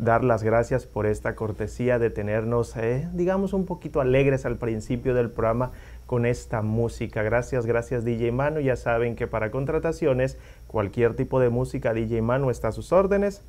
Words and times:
dar 0.00 0.24
las 0.24 0.42
gracias 0.42 0.86
por 0.86 1.06
esta 1.06 1.34
cortesía 1.34 1.98
de 1.98 2.08
tenernos, 2.08 2.74
eh, 2.76 3.06
digamos, 3.12 3.52
un 3.52 3.66
poquito 3.66 4.00
alegres 4.00 4.46
al 4.46 4.56
principio 4.56 5.12
del 5.14 5.28
programa 5.30 5.72
con 6.06 6.24
esta 6.24 6.62
música. 6.62 7.22
Gracias, 7.22 7.66
gracias 7.66 8.02
DJ 8.04 8.32
Manu. 8.32 8.60
Ya 8.60 8.76
saben 8.76 9.14
que 9.14 9.26
para 9.26 9.50
contrataciones, 9.50 10.38
cualquier 10.66 11.14
tipo 11.14 11.38
de 11.38 11.50
música, 11.50 11.92
DJ 11.92 12.22
Manu 12.22 12.48
está 12.50 12.68
a 12.68 12.72
sus 12.72 12.92
órdenes. 12.92 13.42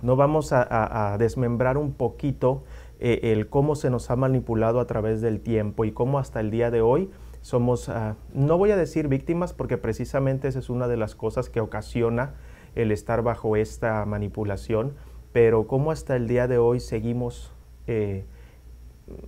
no 0.00 0.16
vamos 0.16 0.52
a, 0.52 1.16
desmembrar 1.18 1.76
un 1.76 1.92
poquito 1.92 2.64
eh, 2.98 3.20
el 3.32 3.48
cómo 3.48 3.74
se 3.74 3.90
nos 3.90 4.10
ha 4.10 4.16
manipulado 4.16 4.80
a 4.80 4.86
través 4.86 5.20
del 5.20 5.40
tiempo 5.40 5.84
y 5.84 5.92
cómo 5.92 6.18
hasta 6.18 6.40
el 6.40 6.50
día 6.50 6.70
de 6.70 6.80
hoy 6.80 7.10
somos, 7.40 7.88
ah, 7.88 8.16
no 8.32 8.58
voy 8.58 8.70
a 8.70 8.76
decir 8.76 9.08
víctimas 9.08 9.52
porque 9.52 9.78
precisamente 9.78 10.48
esa 10.48 10.60
es 10.60 10.70
una 10.70 10.88
de 10.88 10.96
las 10.96 11.14
cosas 11.14 11.48
que 11.48 11.60
ocasiona 11.60 12.34
el 12.74 12.90
estar 12.90 13.22
bajo 13.22 13.56
esta 13.56 14.04
manipulación, 14.06 14.94
pero 15.32 15.66
cómo 15.66 15.90
hasta 15.90 16.16
el 16.16 16.26
día 16.28 16.48
de 16.48 16.58
hoy 16.58 16.80
seguimos 16.80 17.52
eh, 17.86 18.24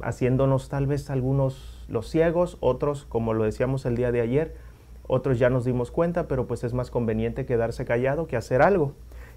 haciéndonos 0.00 0.68
tal 0.68 0.86
vez 0.86 1.10
algunos 1.10 1.73
los 1.88 2.08
ciegos, 2.08 2.58
otros, 2.60 3.06
como 3.06 3.34
lo 3.34 3.44
decíamos 3.44 3.86
el 3.86 3.96
día 3.96 4.12
de 4.12 4.20
ayer, 4.20 4.54
otros 5.06 5.38
ya 5.38 5.50
nos 5.50 5.64
dimos 5.64 5.90
cuenta, 5.90 6.28
pero 6.28 6.46
pues 6.46 6.64
es 6.64 6.72
más 6.72 6.90
conveniente 6.90 7.46
quedarse 7.46 7.84
callado 7.84 8.26
que 8.26 8.36
hacer 8.36 8.62
algo. 8.62 8.94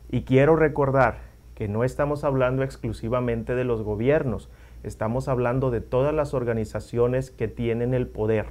Y 0.09 0.21
quiero 0.21 0.55
recordar 0.55 1.17
que 1.55 1.67
no 1.67 1.83
estamos 1.83 2.23
hablando 2.23 2.63
exclusivamente 2.63 3.55
de 3.55 3.63
los 3.63 3.83
gobiernos, 3.83 4.49
estamos 4.83 5.27
hablando 5.27 5.71
de 5.71 5.81
todas 5.81 6.13
las 6.13 6.33
organizaciones 6.33 7.31
que 7.31 7.47
tienen 7.47 7.93
el 7.93 8.07
poder. 8.07 8.45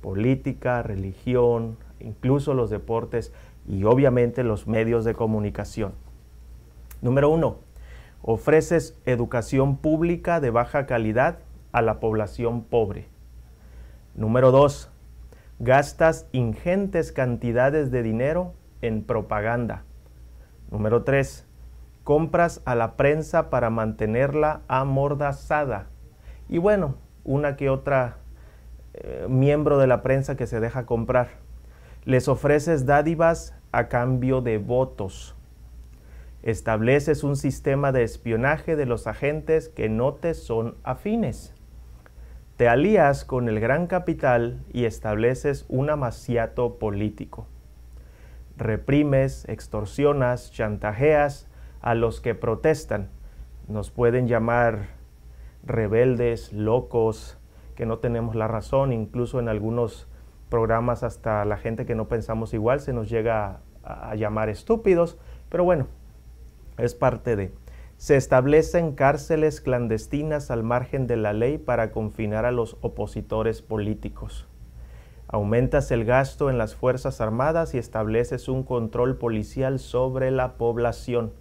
Política, 0.00 0.82
religión, 0.82 1.76
incluso 2.00 2.54
los 2.54 2.70
deportes 2.70 3.32
y 3.66 3.84
obviamente 3.84 4.44
los 4.44 4.66
medios 4.66 5.04
de 5.04 5.14
comunicación. 5.14 5.92
Número 7.00 7.30
uno, 7.30 7.58
ofreces 8.26 8.98
educación 9.04 9.76
pública 9.76 10.40
de 10.40 10.50
baja 10.50 10.86
calidad 10.86 11.40
a 11.72 11.82
la 11.82 12.00
población 12.00 12.64
pobre. 12.64 13.06
Número 14.14 14.50
dos, 14.50 14.90
gastas 15.58 16.26
ingentes 16.32 17.12
cantidades 17.12 17.90
de 17.90 18.02
dinero 18.02 18.54
en 18.80 19.04
propaganda. 19.04 19.84
Número 20.70 21.04
tres, 21.04 21.46
compras 22.02 22.62
a 22.64 22.74
la 22.74 22.96
prensa 22.96 23.50
para 23.50 23.68
mantenerla 23.68 24.62
amordazada. 24.68 25.86
Y 26.48 26.58
bueno, 26.58 26.94
una 27.24 27.56
que 27.56 27.68
otra 27.68 28.16
eh, 28.94 29.26
miembro 29.28 29.78
de 29.78 29.86
la 29.86 30.02
prensa 30.02 30.34
que 30.34 30.46
se 30.46 30.60
deja 30.60 30.86
comprar 30.86 31.44
les 32.04 32.28
ofreces 32.28 32.86
dádivas 32.86 33.54
a 33.72 33.88
cambio 33.88 34.40
de 34.40 34.58
votos. 34.58 35.34
Estableces 36.44 37.24
un 37.24 37.36
sistema 37.36 37.90
de 37.90 38.02
espionaje 38.02 38.76
de 38.76 38.84
los 38.84 39.06
agentes 39.06 39.70
que 39.70 39.88
no 39.88 40.12
te 40.12 40.34
son 40.34 40.76
afines. 40.84 41.54
Te 42.58 42.68
alías 42.68 43.24
con 43.24 43.48
el 43.48 43.60
gran 43.60 43.86
capital 43.86 44.62
y 44.70 44.84
estableces 44.84 45.64
un 45.70 45.88
amaciato 45.88 46.78
político. 46.78 47.46
Reprimes, 48.58 49.48
extorsionas, 49.48 50.52
chantajeas 50.52 51.48
a 51.80 51.94
los 51.94 52.20
que 52.20 52.34
protestan. 52.34 53.08
Nos 53.66 53.90
pueden 53.90 54.28
llamar 54.28 54.88
rebeldes, 55.64 56.52
locos, 56.52 57.38
que 57.74 57.86
no 57.86 58.00
tenemos 58.00 58.34
la 58.34 58.48
razón, 58.48 58.92
incluso 58.92 59.40
en 59.40 59.48
algunos 59.48 60.08
programas 60.50 61.04
hasta 61.04 61.42
la 61.46 61.56
gente 61.56 61.86
que 61.86 61.94
no 61.94 62.06
pensamos 62.06 62.52
igual 62.52 62.80
se 62.80 62.92
nos 62.92 63.08
llega 63.08 63.60
a, 63.82 64.14
llamar 64.14 64.50
estúpidos, 64.50 65.16
pero 65.48 65.64
bueno, 65.64 65.86
es 66.78 66.94
parte 66.94 67.36
de. 67.36 67.52
Se 67.96 68.16
establecen 68.16 68.94
cárceles 68.94 69.60
clandestinas 69.60 70.50
al 70.50 70.62
margen 70.62 71.06
de 71.06 71.16
la 71.16 71.32
ley 71.32 71.58
para 71.58 71.92
confinar 71.92 72.44
a 72.44 72.52
los 72.52 72.76
opositores 72.80 73.62
políticos. 73.62 74.46
Aumentas 75.28 75.90
el 75.90 76.04
gasto 76.04 76.50
en 76.50 76.58
las 76.58 76.74
Fuerzas 76.74 77.20
Armadas 77.20 77.74
y 77.74 77.78
estableces 77.78 78.48
un 78.48 78.62
control 78.62 79.16
policial 79.16 79.78
sobre 79.78 80.30
la 80.30 80.54
población. 80.54 81.32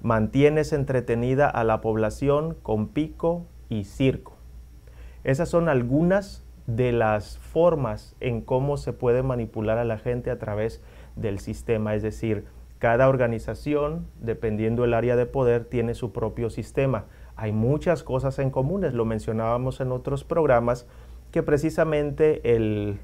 Mantienes 0.00 0.72
entretenida 0.72 1.48
a 1.48 1.64
la 1.64 1.80
población 1.80 2.56
con 2.62 2.88
pico 2.88 3.46
y 3.68 3.84
circo. 3.84 4.36
Esas 5.22 5.48
son 5.48 5.68
algunas 5.68 6.44
de 6.66 6.92
las 6.92 7.38
formas 7.38 8.16
en 8.20 8.40
cómo 8.40 8.76
se 8.76 8.92
puede 8.92 9.22
manipular 9.22 9.78
a 9.78 9.84
la 9.84 9.98
gente 9.98 10.30
a 10.30 10.38
través 10.38 10.80
del 11.14 11.38
sistema. 11.38 11.94
Es 11.94 12.02
decir, 12.02 12.46
cada 12.82 13.08
organización, 13.08 14.08
dependiendo 14.20 14.82
del 14.82 14.94
área 14.94 15.14
de 15.14 15.24
poder, 15.24 15.66
tiene 15.66 15.94
su 15.94 16.10
propio 16.10 16.50
sistema. 16.50 17.04
Hay 17.36 17.52
muchas 17.52 18.02
cosas 18.02 18.40
en 18.40 18.50
comunes, 18.50 18.92
lo 18.92 19.04
mencionábamos 19.04 19.80
en 19.80 19.92
otros 19.92 20.24
programas, 20.24 20.88
que 21.30 21.44
precisamente 21.44 22.56
el 22.56 22.98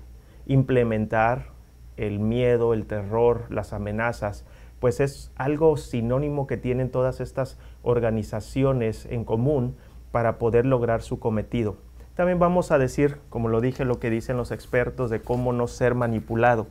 implementar 0.47 1.52
el 1.97 2.19
miedo, 2.19 2.75
el 2.75 2.87
terror, 2.87 3.44
las 3.50 3.73
amenazas, 3.73 4.44
pues 4.81 4.99
es 4.99 5.31
algo 5.37 5.76
sinónimo 5.76 6.49
que 6.49 6.56
tienen 6.56 6.91
todas 6.91 7.20
estas 7.20 7.56
organizaciones 7.85 9.06
en 9.06 9.25
común 9.25 9.76
para 10.11 10.41
poder 10.41 10.67
lograr 10.67 11.02
su 11.02 11.20
cometido. 11.20 11.76
También 12.17 12.41
vamos 12.41 12.73
a 12.73 12.79
decir, 12.79 13.19
como 13.29 13.47
lo 13.47 13.61
dije, 13.61 13.85
lo 13.85 14.00
que 14.00 14.11
dicen 14.11 14.38
los 14.38 14.50
expertos 14.50 15.08
de 15.08 15.20
cómo 15.20 15.52
no 15.52 15.69
ser 15.69 15.94
manipulado. 15.94 16.67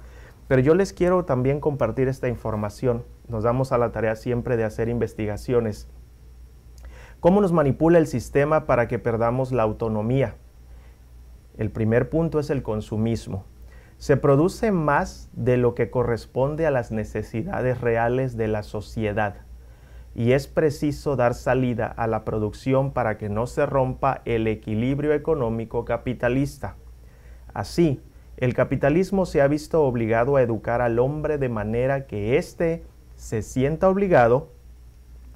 Pero 0.48 0.62
yo 0.62 0.76
les 0.76 0.94
quiero 0.94 1.26
también 1.26 1.60
compartir 1.60 2.08
esta 2.08 2.28
información. 2.28 3.04
Nos 3.28 3.44
damos 3.44 3.72
a 3.72 3.78
la 3.78 3.92
tarea 3.92 4.16
siempre 4.16 4.58
de 4.58 4.64
hacer 4.64 4.88
investigaciones. 4.90 5.90
¿Cómo 7.20 7.42
nos 7.42 7.52
manipula 7.52 7.98
el 7.98 8.08
sistema 8.08 8.66
para 8.66 8.88
que 8.88 9.00
perdamos 9.00 9.52
la 9.52 9.64
autonomía? 9.64 10.36
El 11.58 11.72
primer 11.72 12.10
punto 12.10 12.40
es 12.40 12.50
el 12.50 12.64
consumismo. 12.64 13.46
se 13.98 14.16
produce 14.16 14.72
más 14.72 15.30
de 15.34 15.58
lo 15.58 15.74
que 15.74 15.90
corresponde 15.90 16.68
a 16.68 16.72
las 16.72 16.92
necesidades 16.92 17.82
reales 17.82 18.38
de 18.38 18.48
la 18.48 18.62
sociedad 18.62 19.38
y 20.14 20.32
es 20.32 20.48
preciso 20.48 21.16
dar 21.16 21.34
salida 21.34 21.88
a 21.88 22.08
la 22.08 22.26
producción 22.26 22.92
para 22.92 23.18
que 23.18 23.30
no 23.30 23.46
se 23.48 23.66
rompa 23.66 24.22
el 24.26 24.48
equilibrio 24.48 25.14
económico 25.14 25.86
capitalista. 25.86 26.76
Así, 27.54 28.02
el 28.38 28.54
capitalismo 28.54 29.25
se 29.25 29.42
ha 29.42 29.48
visto 29.48 29.84
obligado 29.84 30.36
a 30.36 30.42
educar 30.42 30.81
al 30.81 31.00
hombre 31.00 31.38
de 31.38 31.50
manera 31.50 32.07
que 32.07 32.38
éste 32.38 32.84
se 33.16 33.42
sienta 33.42 33.89
obligado 33.89 34.51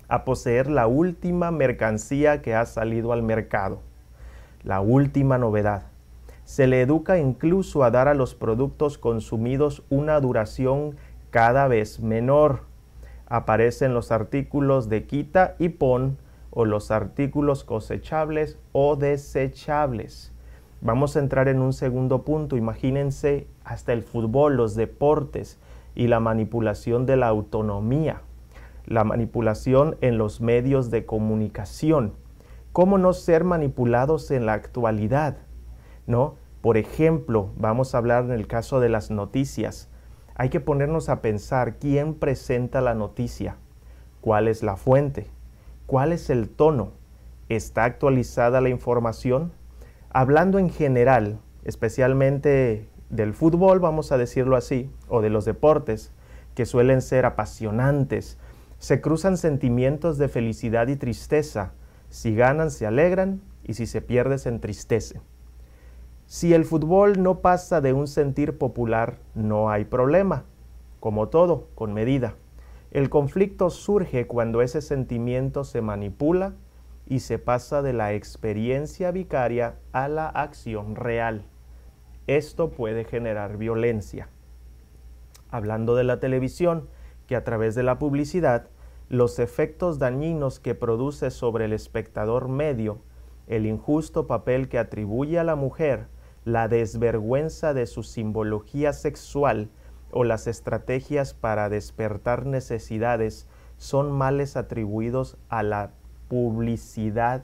a 0.07 0.23
poseer 0.23 0.69
la 0.69 0.87
última 0.87 1.51
mercancía 1.51 2.41
que 2.41 2.55
ha 2.55 2.65
salido 2.65 3.13
al 3.13 3.23
mercado, 3.23 3.81
la 4.63 4.81
última 4.81 5.37
novedad 5.37 5.91
se 6.51 6.67
le 6.67 6.81
educa 6.81 7.17
incluso 7.17 7.83
a 7.83 7.91
dar 7.91 8.09
a 8.09 8.13
los 8.13 8.35
productos 8.35 8.97
consumidos 8.97 9.83
una 9.89 10.19
duración 10.19 10.97
cada 11.29 11.69
vez 11.69 12.01
menor. 12.01 12.63
Aparecen 13.27 13.93
los 13.93 14.11
artículos 14.11 14.89
de 14.89 15.05
quita 15.05 15.55
y 15.59 15.69
pon 15.69 16.17
o 16.49 16.65
los 16.65 16.91
artículos 16.91 17.63
cosechables 17.63 18.59
o 18.73 18.97
desechables. 18.97 20.30
Vamos 20.81 21.15
a 21.15 21.19
entrar 21.19 21.47
en 21.47 21.61
un 21.61 21.73
segundo 21.73 22.23
punto. 22.23 22.57
Imagínense 22.57 23.45
hasta 23.63 23.93
el 23.93 24.01
fútbol, 24.01 24.57
los 24.57 24.73
deportes 24.73 25.59
y 25.93 26.07
la 26.07 26.19
manipulación 26.19 27.05
de 27.05 27.17
la 27.17 27.27
autonomía, 27.27 28.21
la 28.87 29.03
manipulación 29.03 29.95
en 30.01 30.17
los 30.17 30.41
medios 30.41 30.89
de 30.89 31.05
comunicación. 31.05 32.13
¿Cómo 32.73 32.97
no 32.97 33.13
ser 33.13 33.43
manipulados 33.43 34.31
en 34.31 34.47
la 34.47 34.53
actualidad? 34.53 35.37
¿No? 36.07 36.35
Por 36.61 36.77
ejemplo, 36.77 37.51
vamos 37.57 37.93
a 37.93 37.99
hablar 37.99 38.25
en 38.25 38.31
el 38.31 38.47
caso 38.47 38.79
de 38.79 38.89
las 38.89 39.11
noticias. 39.11 39.87
Hay 40.33 40.49
que 40.49 40.61
ponernos 40.61 41.09
a 41.09 41.21
pensar 41.21 41.77
quién 41.77 42.15
presenta 42.15 42.81
la 42.81 42.95
noticia, 42.95 43.57
cuál 44.19 44.47
es 44.47 44.63
la 44.63 44.77
fuente, 44.77 45.27
cuál 45.85 46.11
es 46.11 46.31
el 46.31 46.49
tono, 46.49 46.91
está 47.49 47.83
actualizada 47.83 48.61
la 48.61 48.69
información. 48.69 49.51
Hablando 50.13 50.59
en 50.59 50.69
general, 50.69 51.39
especialmente 51.63 52.89
del 53.09 53.33
fútbol, 53.33 53.79
vamos 53.79 54.11
a 54.11 54.17
decirlo 54.17 54.57
así, 54.57 54.91
o 55.07 55.21
de 55.21 55.29
los 55.29 55.45
deportes, 55.45 56.11
que 56.53 56.65
suelen 56.65 57.01
ser 57.01 57.25
apasionantes, 57.25 58.37
se 58.77 58.99
cruzan 58.99 59.37
sentimientos 59.37 60.17
de 60.17 60.27
felicidad 60.27 60.89
y 60.89 60.97
tristeza. 60.97 61.71
Si 62.09 62.35
ganan, 62.35 62.71
se 62.71 62.85
alegran 62.85 63.41
y 63.63 63.75
si 63.75 63.85
se 63.85 64.01
pierde, 64.01 64.37
se 64.37 64.49
entristecen. 64.49 65.21
Si 66.25 66.53
el 66.53 66.65
fútbol 66.65 67.23
no 67.23 67.39
pasa 67.39 67.79
de 67.79 67.93
un 67.93 68.07
sentir 68.07 68.57
popular, 68.57 69.17
no 69.33 69.69
hay 69.69 69.85
problema. 69.85 70.43
Como 70.99 71.29
todo, 71.29 71.69
con 71.73 71.93
medida. 71.93 72.35
El 72.91 73.09
conflicto 73.09 73.69
surge 73.69 74.27
cuando 74.27 74.61
ese 74.61 74.81
sentimiento 74.81 75.63
se 75.63 75.81
manipula 75.81 76.53
y 77.11 77.19
se 77.19 77.39
pasa 77.39 77.81
de 77.81 77.91
la 77.91 78.13
experiencia 78.13 79.11
vicaria 79.11 79.75
a 79.91 80.07
la 80.07 80.29
acción 80.29 80.95
real. 80.95 81.43
Esto 82.25 82.69
puede 82.69 83.03
generar 83.03 83.57
violencia. 83.57 84.29
Hablando 85.49 85.95
de 85.95 86.05
la 86.05 86.21
televisión, 86.21 86.87
que 87.27 87.35
a 87.35 87.43
través 87.43 87.75
de 87.75 87.83
la 87.83 87.99
publicidad, 87.99 88.69
los 89.09 89.39
efectos 89.39 89.99
dañinos 89.99 90.61
que 90.61 90.73
produce 90.73 91.31
sobre 91.31 91.65
el 91.65 91.73
espectador 91.73 92.47
medio, 92.47 93.01
el 93.45 93.65
injusto 93.65 94.25
papel 94.25 94.69
que 94.69 94.79
atribuye 94.79 95.37
a 95.37 95.43
la 95.43 95.57
mujer, 95.57 96.07
la 96.45 96.69
desvergüenza 96.69 97.73
de 97.73 97.87
su 97.87 98.03
simbología 98.03 98.93
sexual 98.93 99.69
o 100.11 100.23
las 100.23 100.47
estrategias 100.47 101.33
para 101.33 101.67
despertar 101.67 102.45
necesidades 102.45 103.49
son 103.75 104.13
males 104.13 104.55
atribuidos 104.55 105.37
a 105.49 105.61
la 105.61 105.91
publicidad 106.31 107.43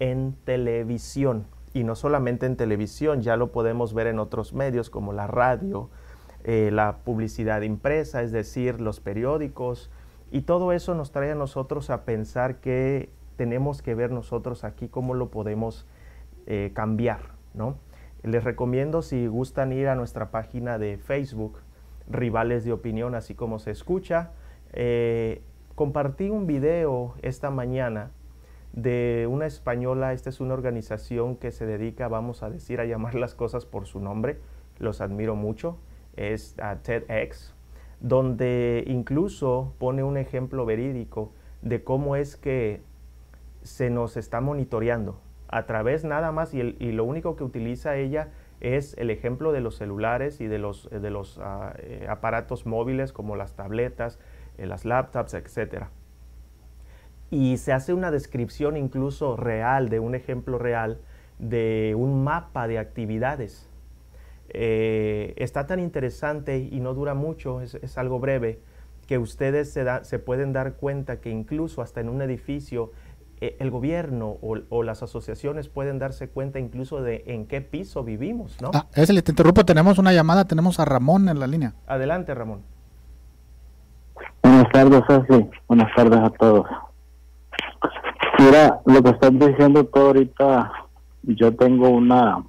en 0.00 0.34
televisión. 0.42 1.46
Y 1.72 1.84
no 1.84 1.94
solamente 1.94 2.46
en 2.46 2.56
televisión, 2.56 3.22
ya 3.22 3.36
lo 3.36 3.52
podemos 3.52 3.94
ver 3.94 4.08
en 4.08 4.18
otros 4.18 4.54
medios 4.54 4.90
como 4.90 5.12
la 5.12 5.28
radio, 5.28 5.88
eh, 6.42 6.70
la 6.72 6.96
publicidad 7.04 7.62
impresa, 7.62 8.22
es 8.22 8.32
decir, 8.32 8.80
los 8.80 8.98
periódicos. 8.98 9.88
Y 10.32 10.40
todo 10.40 10.72
eso 10.72 10.96
nos 10.96 11.12
trae 11.12 11.30
a 11.30 11.36
nosotros 11.36 11.90
a 11.90 12.04
pensar 12.04 12.56
que 12.56 13.08
tenemos 13.36 13.82
que 13.82 13.94
ver 13.94 14.10
nosotros 14.10 14.64
aquí 14.64 14.88
cómo 14.88 15.14
lo 15.14 15.30
podemos 15.30 15.86
eh, 16.46 16.72
cambiar, 16.74 17.20
¿no? 17.54 17.76
Les 18.24 18.42
recomiendo 18.42 19.02
si 19.02 19.28
gustan 19.28 19.72
ir 19.72 19.86
a 19.86 19.94
nuestra 19.94 20.32
página 20.32 20.76
de 20.78 20.98
Facebook, 20.98 21.60
Rivales 22.10 22.64
de 22.64 22.72
Opinión, 22.72 23.14
así 23.14 23.36
como 23.36 23.60
se 23.60 23.70
escucha. 23.70 24.32
Eh, 24.72 25.40
compartí 25.76 26.30
un 26.30 26.48
video 26.48 27.14
esta 27.22 27.50
mañana 27.50 28.10
de 28.74 29.28
una 29.30 29.46
española, 29.46 30.12
esta 30.12 30.30
es 30.30 30.40
una 30.40 30.54
organización 30.54 31.36
que 31.36 31.52
se 31.52 31.64
dedica, 31.64 32.08
vamos 32.08 32.42
a 32.42 32.50
decir, 32.50 32.80
a 32.80 32.84
llamar 32.84 33.14
las 33.14 33.34
cosas 33.34 33.64
por 33.66 33.86
su 33.86 34.00
nombre, 34.00 34.38
los 34.78 35.00
admiro 35.00 35.36
mucho, 35.36 35.78
es 36.16 36.56
TEDx, 36.82 37.54
donde 38.00 38.82
incluso 38.86 39.74
pone 39.78 40.02
un 40.02 40.16
ejemplo 40.16 40.66
verídico 40.66 41.32
de 41.62 41.84
cómo 41.84 42.16
es 42.16 42.36
que 42.36 42.82
se 43.62 43.90
nos 43.90 44.16
está 44.16 44.40
monitoreando 44.40 45.20
a 45.48 45.66
través 45.66 46.04
nada 46.04 46.32
más 46.32 46.52
y, 46.52 46.62
lo 46.62 47.04
único 47.04 47.36
que 47.36 47.44
utiliza 47.44 47.96
ella 47.96 48.30
es 48.60 48.96
el 48.98 49.10
ejemplo 49.10 49.52
de 49.52 49.60
los 49.60 49.76
celulares 49.76 50.40
y 50.40 50.48
de 50.48 50.58
los, 50.58 50.88
ah, 51.40 51.74
eh, 51.78 52.06
aparatos 52.08 52.66
móviles 52.66 53.12
como 53.12 53.36
las 53.36 53.54
tabletas, 53.54 54.18
eh, 54.58 54.66
las 54.66 54.84
laptops, 54.84 55.34
etc. 55.34 55.84
Y 57.30 57.56
se 57.56 57.72
hace 57.72 57.94
una 57.94 58.10
descripción 58.10 58.76
incluso 58.76 59.36
real, 59.36 59.88
de 59.88 60.00
un 60.00 60.14
ejemplo 60.14 60.58
real, 60.58 60.98
de 61.38 61.94
un 61.96 62.22
mapa 62.22 62.68
de 62.68 62.78
actividades. 62.78 63.68
Eh, 64.50 65.34
está 65.36 65.66
tan 65.66 65.80
interesante 65.80 66.58
y 66.58 66.80
no 66.80 66.94
dura 66.94 67.14
mucho, 67.14 67.60
es, 67.60 67.98
algo 67.98 68.20
breve, 68.20 68.60
que 69.06 69.18
ustedes 69.18 69.72
se, 69.72 69.84
se 70.04 70.18
pueden 70.18 70.52
dar 70.52 70.74
cuenta 70.74 71.20
que 71.20 71.30
incluso 71.30 71.82
hasta 71.82 72.00
en 72.00 72.08
un 72.08 72.22
edificio 72.22 72.92
eh, 73.40 73.56
el 73.58 73.70
gobierno 73.70 74.38
o, 74.40 74.82
las 74.82 75.02
asociaciones 75.02 75.68
pueden 75.68 75.98
darse 75.98 76.28
cuenta 76.28 76.60
incluso 76.60 77.02
de 77.02 77.24
en 77.26 77.46
qué 77.46 77.60
piso 77.60 78.04
vivimos, 78.04 78.56
¿no? 78.62 78.70
Ah, 78.72 78.86
ese 78.94 79.12
le 79.12 79.22
te 79.22 79.32
interrumpo, 79.32 79.64
tenemos 79.64 79.98
una 79.98 80.12
llamada, 80.12 80.46
tenemos 80.46 80.78
a 80.78 80.84
Ramón 80.84 81.28
en 81.28 81.40
la 81.40 81.46
línea. 81.46 81.74
Adelante, 81.86 82.32
Ramón. 82.32 82.62
Buenas 84.42 84.70
tardes, 84.72 85.02
Ashley. 85.08 85.50
Buenas 85.66 85.94
tardes 85.94 86.20
a 86.20 86.30
todos. 86.30 86.66
Lo 88.84 89.02
que 89.02 89.10
estás 89.10 89.32
diciendo 89.32 89.84
tú 89.84 89.98
ahorita, 89.98 90.72
yo 91.24 91.54
tengo 91.56 91.88
una 91.88 92.44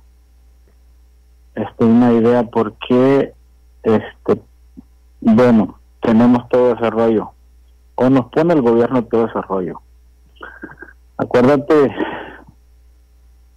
este, 1.55 1.85
una 1.85 2.11
idea 2.11 2.43
por 2.43 2.73
qué, 2.87 3.33
este, 3.81 4.41
bueno, 5.21 5.79
tenemos 6.01 6.47
todo 6.49 6.73
ese 6.73 6.89
rollo. 6.89 7.31
O 7.95 8.09
nos 8.09 8.25
pone 8.27 8.53
el 8.53 8.61
gobierno 8.61 9.05
todo 9.05 9.25
ese 9.25 9.41
rollo 9.43 9.81
Acuérdate 11.17 11.95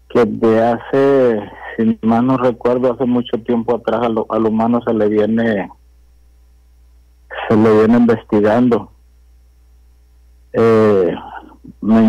que 0.08 0.24
de 0.24 0.62
hace, 0.64 1.50
si 1.76 1.98
mal 2.02 2.24
no 2.24 2.38
recuerdo, 2.38 2.92
hace 2.92 3.04
mucho 3.04 3.36
tiempo 3.42 3.76
atrás 3.76 4.08
al 4.28 4.46
humano 4.46 4.80
se 4.86 4.94
le 4.94 5.08
viene, 5.08 5.68
se 7.48 7.56
le 7.56 7.78
viene 7.78 7.98
investigando. 7.98 8.92
Eh, 10.52 11.14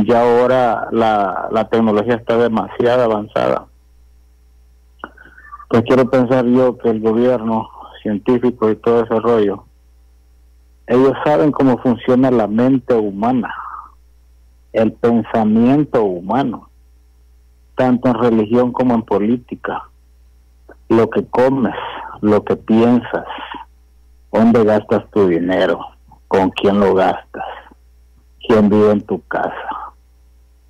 ya 0.05 0.21
ahora 0.21 0.88
la, 0.91 1.48
la 1.51 1.69
tecnología 1.69 2.15
está 2.15 2.38
demasiado 2.38 3.03
avanzada. 3.03 3.65
Pues 5.69 5.83
quiero 5.83 6.09
pensar 6.09 6.45
yo 6.45 6.77
que 6.77 6.89
el 6.89 7.00
gobierno 7.00 7.69
científico 8.01 8.69
y 8.69 8.75
todo 8.75 9.03
ese 9.03 9.19
rollo, 9.19 9.65
ellos 10.88 11.13
saben 11.24 11.51
cómo 11.51 11.77
funciona 11.77 12.31
la 12.31 12.48
mente 12.48 12.93
humana 12.93 13.53
el 14.74 14.93
pensamiento 14.93 16.03
humano, 16.03 16.69
tanto 17.75 18.09
en 18.09 18.15
religión 18.15 18.71
como 18.71 18.93
en 18.95 19.01
política. 19.01 19.83
Lo 20.89 21.09
que 21.09 21.25
comes, 21.25 21.75
lo 22.21 22.43
que 22.43 22.55
piensas, 22.55 23.25
dónde 24.31 24.63
gastas 24.63 25.09
tu 25.12 25.27
dinero, 25.27 25.79
con 26.27 26.50
quién 26.51 26.79
lo 26.79 26.93
gastas, 26.93 27.45
quién 28.48 28.69
vive 28.69 28.91
en 28.91 29.01
tu 29.01 29.21
casa. 29.27 29.68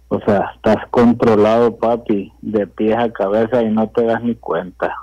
O 0.10 0.20
sea, 0.22 0.52
estás 0.56 0.78
controlado, 0.90 1.78
papi, 1.78 2.34
de 2.42 2.66
pies 2.66 2.98
a 2.98 3.12
cabeza 3.12 3.62
y 3.62 3.70
no 3.70 3.88
te 3.90 4.04
das 4.04 4.24
ni 4.24 4.36
cuenta. 4.36 4.96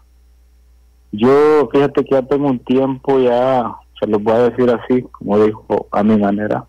Yo, 1.12 1.68
fíjate 1.72 2.04
que 2.04 2.16
ya 2.16 2.22
tengo 2.22 2.48
un 2.48 2.58
tiempo, 2.58 3.20
ya 3.20 3.76
se 4.00 4.06
lo 4.08 4.18
voy 4.18 4.34
a 4.34 4.50
decir 4.50 4.68
así, 4.68 5.02
como 5.02 5.38
dijo 5.38 5.86
a 5.92 6.02
mi 6.02 6.16
manera, 6.16 6.66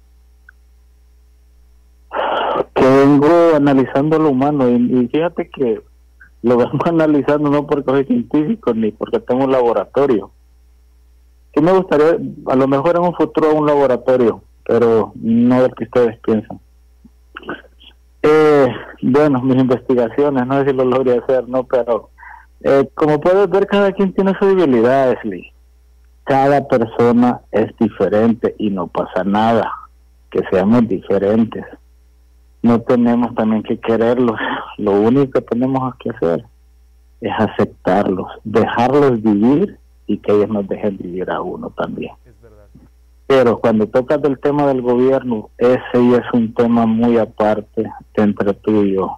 que 2.76 2.84
vengo 2.84 3.56
analizando 3.56 4.20
lo 4.20 4.30
humano 4.30 4.70
y, 4.70 5.08
fíjate 5.08 5.50
que 5.50 5.82
lo 6.44 6.58
vengo 6.58 6.78
analizando 6.86 7.50
no 7.50 7.66
porque 7.66 7.90
soy 7.90 8.06
científico 8.06 8.74
ni 8.74 8.92
porque 8.92 9.20
tengo 9.20 9.46
un 9.46 9.52
laboratorio. 9.52 10.32
Sí 11.56 11.62
me 11.62 11.72
gustaría, 11.72 12.20
a 12.46 12.56
lo 12.56 12.68
mejor 12.68 12.98
en 12.98 13.04
un 13.04 13.16
futuro 13.16 13.56
un 13.56 13.66
laboratorio, 13.66 14.44
pero 14.64 15.12
no 15.16 15.64
del 15.64 15.74
que 15.74 15.86
ustedes 15.86 16.20
piensan. 16.20 16.60
Eh, 18.30 18.68
bueno, 19.04 19.42
mis 19.42 19.56
investigaciones, 19.56 20.46
no 20.46 20.60
sé 20.60 20.70
si 20.70 20.76
lo 20.76 20.84
logré 20.84 21.18
hacer, 21.18 21.48
no, 21.48 21.64
pero 21.64 22.10
eh, 22.62 22.90
como 22.94 23.22
puedes 23.22 23.50
ver, 23.50 23.68
cada 23.68 23.94
quien 23.94 24.12
tiene 24.12 24.34
sus 24.38 24.50
debilidades, 24.50 25.18
Lee. 25.24 25.54
Cada 26.26 26.68
persona 26.68 27.40
es 27.52 27.68
diferente 27.80 28.54
y 28.58 28.70
no 28.70 28.88
pasa 28.88 29.24
nada, 29.24 29.72
que 30.30 30.42
seamos 30.52 30.86
diferentes. 30.90 31.64
No 32.62 32.82
tenemos 32.82 33.34
también 33.34 33.64
que 33.64 33.80
quererlos, 33.80 34.38
lo 34.78 34.92
único 34.92 35.32
que 35.32 35.42
tenemos 35.42 35.96
que 35.96 36.10
hacer 36.10 36.44
es 37.22 37.32
aceptarlos, 37.38 38.28
dejarlos 38.44 39.22
vivir 39.22 39.78
y 40.06 40.18
que 40.18 40.34
ellos 40.34 40.50
nos 40.50 40.68
dejen 40.68 40.98
vivir 40.98 41.32
a 41.32 41.40
uno 41.40 41.70
también. 41.70 42.12
Pero 43.28 43.60
cuando 43.60 43.88
tocas 43.88 44.22
del 44.22 44.40
tema 44.40 44.66
del 44.68 44.82
gobierno, 44.82 45.50
ese 45.58 45.82
ya 45.94 46.18
es 46.18 46.34
un 46.34 46.54
tema 46.54 46.86
muy 46.86 47.18
aparte 47.18 47.84
entre 48.14 48.54
tú 48.54 48.84
y 48.84 48.96
yo. 48.96 49.18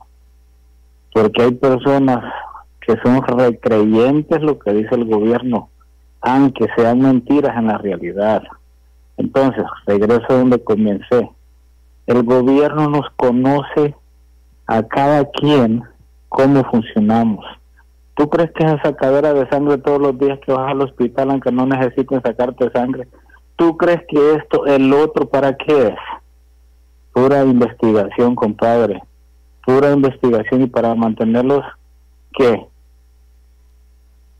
Porque 1.14 1.44
hay 1.44 1.52
personas 1.52 2.24
que 2.82 2.96
son 3.04 3.22
recreyentes 3.22 4.42
lo 4.42 4.58
que 4.58 4.74
dice 4.74 4.96
el 4.96 5.06
gobierno, 5.06 5.70
aunque 6.22 6.68
sean 6.76 7.00
mentiras 7.00 7.56
en 7.56 7.68
la 7.68 7.78
realidad. 7.78 8.42
Entonces, 9.18 9.64
regreso 9.86 10.26
a 10.30 10.34
donde 10.34 10.64
comencé. 10.64 11.30
El 12.08 12.24
gobierno 12.24 12.90
nos 12.90 13.08
conoce 13.16 13.96
a 14.66 14.82
cada 14.82 15.26
quien 15.26 15.84
cómo 16.30 16.64
funcionamos. 16.64 17.46
¿Tú 18.16 18.28
crees 18.28 18.52
que 18.52 18.66
esa 18.66 18.96
cadera 18.96 19.34
de 19.34 19.48
sangre 19.50 19.78
todos 19.78 20.02
los 20.02 20.18
días 20.18 20.40
que 20.46 20.52
vas 20.52 20.72
al 20.72 20.82
hospital, 20.82 21.30
aunque 21.30 21.52
no 21.52 21.68
necesiten 21.68 22.22
sacarte 22.24 22.72
sangre, 22.72 23.08
¿Tú 23.60 23.76
crees 23.76 24.02
que 24.08 24.36
esto, 24.36 24.66
el 24.68 24.94
otro, 24.94 25.28
para 25.28 25.58
qué 25.58 25.88
es? 25.88 25.96
Pura 27.12 27.44
investigación, 27.44 28.34
compadre. 28.34 29.04
Pura 29.66 29.92
investigación 29.92 30.62
y 30.62 30.68
para 30.68 30.96
mantenerlos, 30.96 31.66
¿qué? 32.32 32.66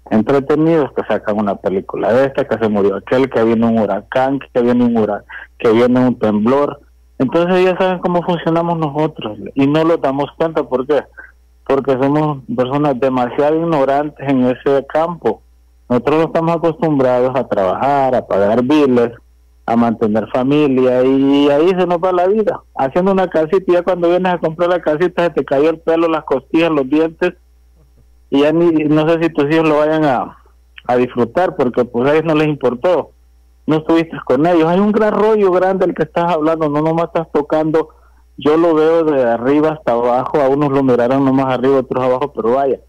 Entretenidos 0.10 0.94
que 0.94 1.04
sacan 1.04 1.38
una 1.38 1.56
película 1.56 2.14
de 2.14 2.28
esta, 2.28 2.48
que 2.48 2.58
se 2.60 2.70
murió 2.70 2.96
aquel, 2.96 3.30
que 3.30 3.44
viene 3.44 3.68
un 3.68 3.80
huracán, 3.80 4.40
que 4.54 4.62
viene 4.62 4.86
un 4.86 4.98
huracán, 4.98 5.26
que 5.58 5.70
viene 5.74 6.00
un 6.00 6.18
temblor. 6.18 6.80
Entonces 7.18 7.66
ya 7.66 7.78
saben 7.78 8.00
cómo 8.00 8.24
funcionamos 8.24 8.78
nosotros 8.78 9.38
y 9.54 9.68
no 9.68 9.84
lo 9.84 9.98
damos 9.98 10.32
cuenta. 10.38 10.64
¿Por 10.64 10.88
qué? 10.88 11.04
Porque 11.68 11.92
somos 12.02 12.40
personas 12.56 12.98
demasiado 12.98 13.58
ignorantes 13.58 14.30
en 14.30 14.46
ese 14.46 14.86
campo. 14.88 15.42
Nosotros 15.90 16.26
estamos 16.28 16.56
acostumbrados 16.56 17.36
a 17.36 17.48
trabajar, 17.48 18.14
a 18.14 18.28
pagar 18.28 18.62
biles, 18.62 19.12
a 19.66 19.76
mantener 19.76 20.28
familia 20.30 21.04
y 21.04 21.50
ahí 21.50 21.70
se 21.70 21.88
nos 21.88 21.98
va 21.98 22.12
la 22.12 22.28
vida. 22.28 22.62
Haciendo 22.76 23.12
una 23.12 23.28
casita 23.28 23.74
ya 23.74 23.82
cuando 23.82 24.10
vienes 24.10 24.34
a 24.34 24.38
comprar 24.38 24.70
la 24.70 24.82
casita 24.82 25.24
se 25.24 25.30
te 25.32 25.46
cayó 25.46 25.72
el 25.72 25.80
pelo, 25.80 26.08
las 26.08 26.24
costillas, 26.26 26.70
los 26.70 26.88
dientes 26.88 27.34
y 28.30 28.42
ya 28.42 28.52
ni, 28.52 28.70
no 28.86 29.10
sé 29.10 29.22
si 29.22 29.30
tus 29.30 29.46
hijos 29.52 29.68
lo 29.68 29.80
vayan 29.80 30.06
a, 30.06 30.38
a 30.86 30.96
disfrutar 30.96 31.56
porque 31.56 31.84
pues 31.86 32.08
a 32.08 32.14
ellos 32.14 32.26
no 32.26 32.36
les 32.36 32.48
importó. 32.48 33.12
No 33.66 33.78
estuviste 33.78 34.18
con 34.26 34.46
ellos. 34.46 34.68
Hay 34.68 34.80
un 34.80 34.92
gran 34.92 35.14
rollo 35.14 35.52
grande 35.52 35.86
el 35.86 35.96
que 35.96 36.04
estás 36.04 36.32
hablando, 36.32 36.70
no 36.70 36.82
nomás 36.82 37.06
estás 37.06 37.32
tocando. 37.32 37.90
Yo 38.38 38.58
lo 38.58 38.76
veo 38.76 39.04
de 39.04 39.24
arriba 39.24 39.72
hasta 39.72 39.94
abajo, 39.94 40.40
a 40.40 40.50
unos 40.50 40.72
lo 40.72 40.84
miraron 40.84 41.26
nomás 41.26 41.48
arriba, 41.48 41.80
otros 41.80 42.04
abajo, 42.04 42.32
pero 42.32 42.54
vaya, 42.54 42.80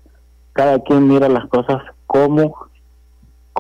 cada 0.53 0.79
quien 0.81 1.09
mira 1.09 1.29
las 1.29 1.47
cosas 1.49 1.83
como 2.07 2.70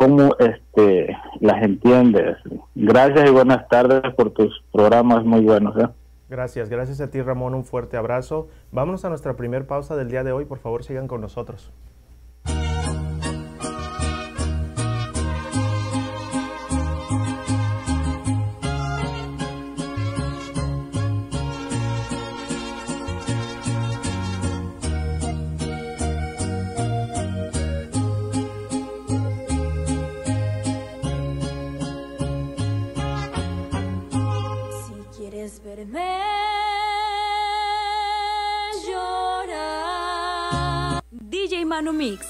cómo 0.00 0.34
este 0.38 1.14
las 1.40 1.62
entiendes. 1.62 2.38
Gracias 2.74 3.28
y 3.28 3.32
buenas 3.32 3.68
tardes 3.68 4.00
por 4.14 4.30
tus 4.30 4.64
programas 4.72 5.26
muy 5.26 5.42
buenos. 5.42 5.76
¿eh? 5.76 5.88
Gracias, 6.30 6.70
gracias 6.70 7.02
a 7.02 7.10
ti 7.10 7.20
Ramón, 7.20 7.54
un 7.54 7.64
fuerte 7.64 7.98
abrazo. 7.98 8.48
Vámonos 8.72 9.04
a 9.04 9.10
nuestra 9.10 9.36
primera 9.36 9.66
pausa 9.66 9.96
del 9.96 10.10
día 10.10 10.24
de 10.24 10.32
hoy, 10.32 10.46
por 10.46 10.58
favor 10.58 10.84
sigan 10.84 11.06
con 11.06 11.20
nosotros. 11.20 11.70
Mix 41.88 42.29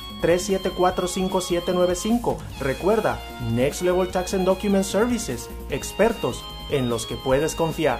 374-5795. 0.21 2.37
Recuerda, 2.59 3.19
Next 3.51 3.81
Level 3.81 4.07
Tax 4.07 4.33
and 4.33 4.45
Document 4.45 4.85
Services, 4.85 5.49
expertos 5.69 6.43
en 6.69 6.89
los 6.89 7.05
que 7.05 7.15
puedes 7.15 7.55
confiar. 7.55 7.99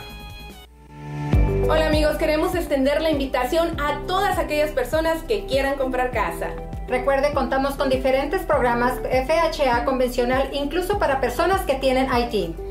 Hola 1.69 1.87
amigos, 1.87 2.17
queremos 2.17 2.53
extender 2.53 3.01
la 3.01 3.11
invitación 3.11 3.79
a 3.79 4.01
todas 4.05 4.37
aquellas 4.37 4.71
personas 4.71 5.23
que 5.23 5.45
quieran 5.45 5.77
comprar 5.77 6.11
casa. 6.11 6.49
Recuerde, 6.87 7.33
contamos 7.33 7.75
con 7.75 7.89
diferentes 7.89 8.41
programas 8.41 8.99
FHA 8.99 9.85
convencional, 9.85 10.49
incluso 10.51 10.99
para 10.99 11.21
personas 11.21 11.61
que 11.61 11.75
tienen 11.75 12.09
IT. 12.13 12.70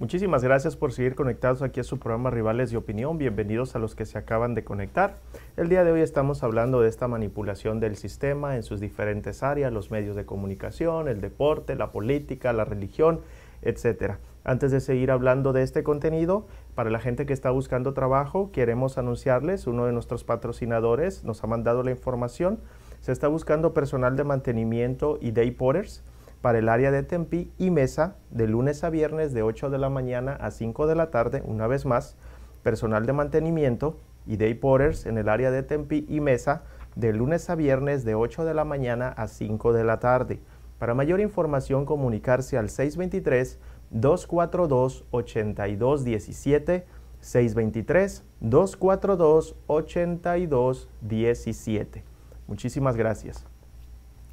Muchísimas 0.00 0.42
gracias 0.42 0.76
por 0.76 0.92
seguir 0.92 1.14
conectados 1.14 1.60
aquí 1.60 1.78
a 1.78 1.84
su 1.84 1.98
programa 1.98 2.30
Rivales 2.30 2.70
de 2.70 2.78
Opinión. 2.78 3.18
Bienvenidos 3.18 3.76
a 3.76 3.78
los 3.78 3.94
que 3.94 4.06
se 4.06 4.16
acaban 4.16 4.54
de 4.54 4.64
conectar. 4.64 5.18
El 5.58 5.68
día 5.68 5.84
de 5.84 5.92
hoy 5.92 6.00
estamos 6.00 6.42
hablando 6.42 6.80
de 6.80 6.88
esta 6.88 7.06
manipulación 7.06 7.80
del 7.80 7.96
sistema 7.96 8.56
en 8.56 8.62
sus 8.62 8.80
diferentes 8.80 9.42
áreas, 9.42 9.70
los 9.74 9.90
medios 9.90 10.16
de 10.16 10.24
comunicación, 10.24 11.06
el 11.06 11.20
deporte, 11.20 11.74
la 11.74 11.90
política, 11.90 12.54
la 12.54 12.64
religión, 12.64 13.20
etc. 13.60 14.14
Antes 14.42 14.70
de 14.70 14.80
seguir 14.80 15.10
hablando 15.10 15.52
de 15.52 15.62
este 15.62 15.82
contenido, 15.82 16.46
para 16.74 16.88
la 16.88 16.98
gente 16.98 17.26
que 17.26 17.34
está 17.34 17.50
buscando 17.50 17.92
trabajo, 17.92 18.52
queremos 18.52 18.96
anunciarles, 18.96 19.66
uno 19.66 19.84
de 19.84 19.92
nuestros 19.92 20.24
patrocinadores 20.24 21.24
nos 21.24 21.44
ha 21.44 21.46
mandado 21.46 21.82
la 21.82 21.90
información, 21.90 22.58
se 23.02 23.12
está 23.12 23.28
buscando 23.28 23.74
personal 23.74 24.16
de 24.16 24.24
mantenimiento 24.24 25.18
y 25.20 25.32
day 25.32 25.50
porters 25.50 26.02
para 26.40 26.58
el 26.58 26.68
área 26.68 26.90
de 26.90 27.02
Tempi 27.02 27.50
y 27.58 27.70
Mesa 27.70 28.16
de 28.30 28.46
lunes 28.46 28.84
a 28.84 28.90
viernes 28.90 29.32
de 29.32 29.42
8 29.42 29.70
de 29.70 29.78
la 29.78 29.90
mañana 29.90 30.32
a 30.32 30.50
5 30.50 30.86
de 30.86 30.94
la 30.94 31.10
tarde, 31.10 31.42
una 31.44 31.66
vez 31.66 31.86
más, 31.86 32.16
personal 32.62 33.06
de 33.06 33.12
mantenimiento 33.12 33.98
y 34.26 34.36
day 34.36 34.54
porters 34.54 35.06
en 35.06 35.18
el 35.18 35.28
área 35.28 35.50
de 35.50 35.62
Tempi 35.62 36.06
y 36.08 36.20
Mesa 36.20 36.62
de 36.96 37.12
lunes 37.12 37.50
a 37.50 37.54
viernes 37.54 38.04
de 38.04 38.14
8 38.14 38.44
de 38.44 38.54
la 38.54 38.64
mañana 38.64 39.08
a 39.08 39.28
5 39.28 39.72
de 39.72 39.84
la 39.84 39.98
tarde. 39.98 40.40
Para 40.78 40.94
mayor 40.94 41.20
información 41.20 41.84
comunicarse 41.84 42.56
al 42.56 42.70
623 42.70 43.58
242 43.90 45.04
8217 45.10 46.86
623 47.20 48.24
242 48.40 49.56
8217. 49.66 52.04
Muchísimas 52.46 52.96
gracias. 52.96 53.44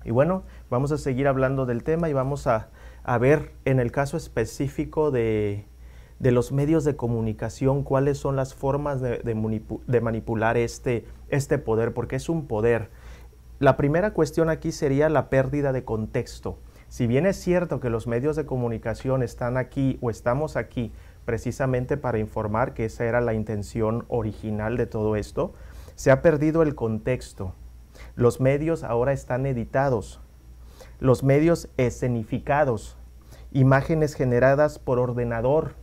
Y 0.05 0.11
bueno, 0.11 0.43
vamos 0.69 0.91
a 0.91 0.97
seguir 0.97 1.27
hablando 1.27 1.65
del 1.65 1.83
tema 1.83 2.09
y 2.09 2.13
vamos 2.13 2.47
a, 2.47 2.69
ver 3.19 3.53
en 3.65 3.79
el 3.79 3.91
caso 3.91 4.17
específico 4.17 5.11
de, 5.11 5.65
los 6.19 6.51
medios 6.51 6.83
de 6.83 6.95
comunicación 6.95 7.83
cuáles 7.83 8.17
son 8.17 8.35
las 8.35 8.53
formas 8.53 9.01
de, 9.01 10.01
manipular 10.01 10.57
este, 10.57 11.05
este 11.29 11.57
poder, 11.57 11.93
porque 11.93 12.17
es 12.17 12.29
un 12.29 12.47
poder. 12.47 12.89
La 13.59 13.77
primera 13.77 14.13
cuestión 14.13 14.49
aquí 14.49 14.71
sería 14.71 15.09
la 15.09 15.29
pérdida 15.29 15.71
de 15.71 15.83
contexto. 15.83 16.59
Si 16.89 17.07
bien 17.07 17.25
es 17.25 17.37
cierto 17.37 17.79
que 17.79 17.89
los 17.89 18.07
medios 18.07 18.35
de 18.35 18.45
comunicación 18.45 19.23
están 19.23 19.57
aquí 19.57 19.97
o 20.01 20.09
estamos 20.09 20.55
aquí 20.55 20.91
precisamente 21.25 21.97
para 21.97 22.19
informar, 22.19 22.73
que 22.73 22.85
esa 22.85 23.05
era 23.05 23.19
la 23.19 23.33
intención 23.33 24.05
original 24.07 24.77
de 24.77 24.85
todo 24.85 25.15
esto, 25.15 25.53
se 25.95 26.11
ha 26.11 26.21
perdido 26.21 26.61
el 26.61 26.75
contexto. 26.75 27.53
Los 28.15 28.39
medios 28.39 28.83
ahora 28.83 29.11
están 29.11 29.45
editados, 29.45 30.21
los 30.99 31.23
medios 31.23 31.69
escenificados, 31.77 32.97
imágenes 33.51 34.15
generadas 34.15 34.79
por 34.79 34.99
ordenador, 34.99 35.73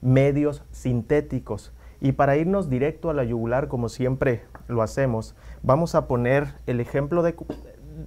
medios 0.00 0.64
sintéticos. 0.70 1.72
Y 2.00 2.12
para 2.12 2.36
irnos 2.36 2.70
directo 2.70 3.10
a 3.10 3.14
la 3.14 3.24
yugular, 3.24 3.68
como 3.68 3.88
siempre 3.88 4.42
lo 4.68 4.82
hacemos, 4.82 5.34
vamos 5.62 5.94
a 5.94 6.06
poner 6.06 6.54
el 6.66 6.80
ejemplo 6.80 7.22
de 7.22 7.34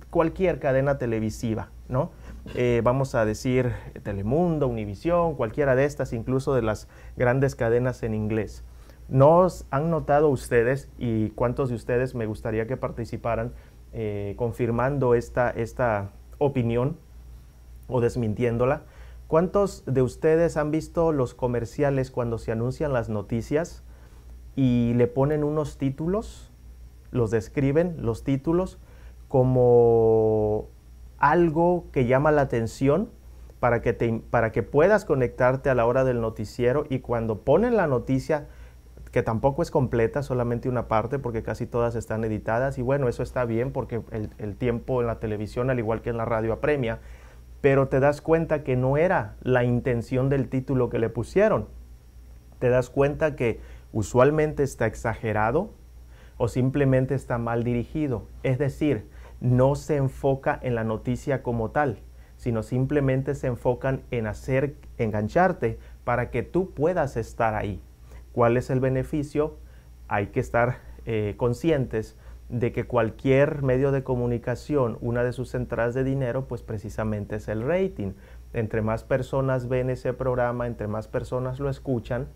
cualquier 0.10 0.60
cadena 0.60 0.98
televisiva, 0.98 1.70
¿no? 1.90 2.12
Eh, 2.56 2.82
vamos 2.84 3.14
a 3.16 3.26
decir 3.26 3.74
Telemundo, 4.04 4.68
Univisión, 4.68 5.36
cualquiera 5.36 5.76
de 5.76 5.86
estas, 5.86 6.14
incluso 6.14 6.56
de 6.56 6.62
las 6.62 6.88
grandes 7.18 7.56
cadenas 7.56 8.02
en 8.04 8.14
inglés. 8.14 8.64
¿Nos 9.10 9.66
han 9.72 9.90
notado 9.90 10.30
ustedes 10.30 10.90
y 10.98 11.32
cuántos 11.32 11.70
de 11.70 11.76
ustedes 11.76 12.16
me 12.16 12.26
gustaría 12.26 12.66
que 12.66 12.78
participaran 12.78 13.54
eh, 13.92 14.36
confirmando 14.38 15.16
esta, 15.16 15.50
esta 15.50 16.12
opinión 16.42 16.98
o 17.88 18.02
desmintiéndola? 18.02 18.84
¿Cuántos 19.28 19.84
de 19.86 20.02
ustedes 20.02 20.58
han 20.58 20.72
visto 20.72 21.14
los 21.14 21.34
comerciales 21.34 22.12
cuando 22.12 22.38
se 22.38 22.52
anuncian 22.52 22.92
las 22.92 23.08
noticias 23.08 23.84
y 24.56 24.94
le 24.96 25.08
ponen 25.08 25.44
unos 25.44 25.78
títulos, 25.78 26.52
los 27.12 27.32
describen, 27.32 27.96
los 28.00 28.24
títulos, 28.24 28.78
como 29.30 30.68
algo 31.18 31.86
que 31.94 32.08
llama 32.08 32.32
la 32.32 32.42
atención 32.42 33.10
para 33.62 33.82
que, 33.82 33.94
te, 33.94 34.22
para 34.30 34.52
que 34.52 34.64
puedas 34.64 35.06
conectarte 35.06 35.70
a 35.70 35.76
la 35.76 35.86
hora 35.86 36.04
del 36.04 36.20
noticiero 36.20 36.86
y 36.90 37.00
cuando 37.00 37.44
ponen 37.44 37.78
la 37.78 37.88
noticia 37.88 38.48
que 39.12 39.24
tampoco 39.24 39.62
es 39.62 39.72
completa, 39.72 40.24
solamente 40.24 40.70
una 40.70 40.88
parte, 40.88 41.20
porque 41.20 41.44
casi 41.44 41.68
todas 41.68 41.96
están 41.96 42.24
editadas. 42.24 42.78
Y 42.78 42.82
bueno, 42.82 43.10
eso 43.10 43.24
está 43.24 43.44
bien 43.44 43.72
porque 43.72 44.02
el, 44.38 44.56
tiempo 44.56 45.02
en 45.02 45.08
la 45.08 45.20
televisión, 45.20 45.70
al 45.70 45.80
igual 45.80 46.02
que 46.02 46.10
en 46.10 46.18
la 46.18 46.26
radio, 46.26 46.54
apremia. 46.54 47.00
Pero 47.60 47.90
te 47.90 48.00
das 48.00 48.22
cuenta 48.22 48.64
que 48.64 48.78
no 48.78 48.98
era 48.98 49.36
la 49.42 49.66
intención 49.66 50.30
del 50.30 50.48
título 50.48 50.90
que 50.90 50.98
le 50.98 51.10
pusieron. 51.10 51.68
Te 52.60 52.70
das 52.70 52.90
cuenta 52.90 53.36
que 53.36 53.60
usualmente 53.92 54.64
está 54.64 54.86
exagerado 54.86 55.72
o 56.38 56.48
simplemente 56.48 57.14
está 57.14 57.38
mal 57.38 57.66
dirigido. 57.66 58.28
Es 58.44 58.58
decir, 58.60 59.10
no 59.42 59.76
se 59.76 59.98
enfoca 59.98 60.58
en 60.62 60.74
la 60.74 60.86
noticia 60.86 61.44
como 61.44 61.72
tal, 61.72 62.00
sino 62.38 62.64
simplemente 62.64 63.36
se 63.36 63.48
enfocan 63.48 64.04
en 64.10 64.26
hacer 64.26 64.76
engancharte 64.98 65.80
para 66.06 66.32
que 66.32 66.44
tú 66.44 66.72
puedas 66.72 67.18
estar 67.18 67.56
ahí. 67.56 67.82
¿Cuál 68.34 68.58
es 68.58 68.70
el 68.70 68.80
beneficio? 68.80 69.58
Hay 70.08 70.28
que 70.28 70.40
estar 70.40 70.78
eh, 71.06 71.36
conscientes 71.38 72.18
de 72.50 72.72
que 72.74 72.86
cualquier 72.86 73.64
medio 73.64 73.92
de 73.92 74.04
comunicación, 74.04 74.98
una 75.02 75.24
de 75.24 75.32
sus 75.32 75.56
entradas 75.56 75.94
de 75.94 76.04
dinero, 76.04 76.48
pues 76.48 76.62
precisamente 76.62 77.38
es 77.38 77.48
el 77.48 77.62
rating. 77.62 78.12
Entre 78.54 78.82
más 78.82 79.04
personas 79.04 79.70
ven 79.70 79.90
ese 79.90 80.14
programa, 80.14 80.68
entre 80.68 80.88
más 80.88 81.08
personas 81.08 81.60
lo 81.60 81.70
escuchan, 81.70 82.28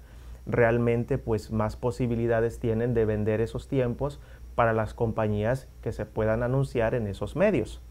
realmente 0.46 1.18
pues 1.18 1.52
más 1.52 1.76
posibilidades 1.76 2.60
tienen 2.60 2.94
de 2.94 3.06
vender 3.06 3.42
esos 3.42 3.68
tiempos 3.68 4.22
para 4.56 4.74
las 4.74 4.94
compañías 4.94 5.68
que 5.82 5.92
se 5.92 6.06
puedan 6.06 6.44
anunciar 6.44 6.96
en 6.96 7.08
esos 7.08 7.36
medios. 7.36 7.82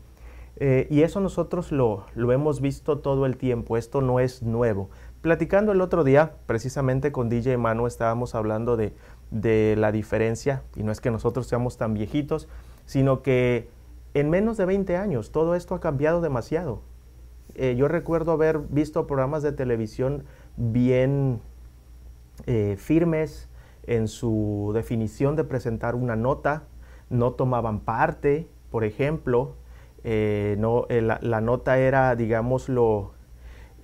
Eh, 0.56 0.86
y 0.88 1.02
eso 1.02 1.20
nosotros 1.20 1.72
lo, 1.72 2.06
lo 2.14 2.32
hemos 2.32 2.60
visto 2.60 3.00
todo 3.00 3.26
el 3.26 3.36
tiempo, 3.36 3.76
esto 3.76 4.00
no 4.00 4.20
es 4.20 4.42
nuevo. 4.42 4.88
Platicando 5.24 5.72
el 5.72 5.80
otro 5.80 6.04
día, 6.04 6.34
precisamente 6.44 7.10
con 7.10 7.30
DJ 7.30 7.56
Manu, 7.56 7.86
estábamos 7.86 8.34
hablando 8.34 8.76
de, 8.76 9.74
la 9.74 9.90
diferencia, 9.90 10.64
y 10.76 10.82
no 10.82 10.92
es 10.92 11.00
que 11.00 11.10
nosotros 11.10 11.46
seamos 11.46 11.78
tan 11.78 11.94
viejitos, 11.94 12.46
sino 12.84 13.22
que 13.22 13.70
en 14.12 14.28
menos 14.28 14.58
de 14.58 14.66
20 14.66 14.98
años 14.98 15.32
todo 15.32 15.54
esto 15.54 15.74
ha 15.74 15.80
cambiado 15.80 16.20
demasiado. 16.20 16.82
Eh, 17.54 17.74
yo 17.74 17.88
recuerdo 17.88 18.32
haber 18.32 18.58
visto 18.58 19.06
programas 19.06 19.42
de 19.42 19.52
televisión 19.52 20.24
bien 20.58 21.40
eh, 22.44 22.76
firmes 22.78 23.48
en 23.86 24.08
su 24.08 24.72
definición 24.74 25.36
de 25.36 25.44
presentar 25.44 25.94
una 25.94 26.16
nota, 26.16 26.64
no 27.08 27.32
tomaban 27.32 27.80
parte, 27.80 28.46
por 28.70 28.84
ejemplo, 28.84 29.54
eh, 30.02 30.58
la, 30.60 31.18
la, 31.22 31.40
nota 31.40 31.78
era, 31.78 32.14
digámoslo, 32.14 33.13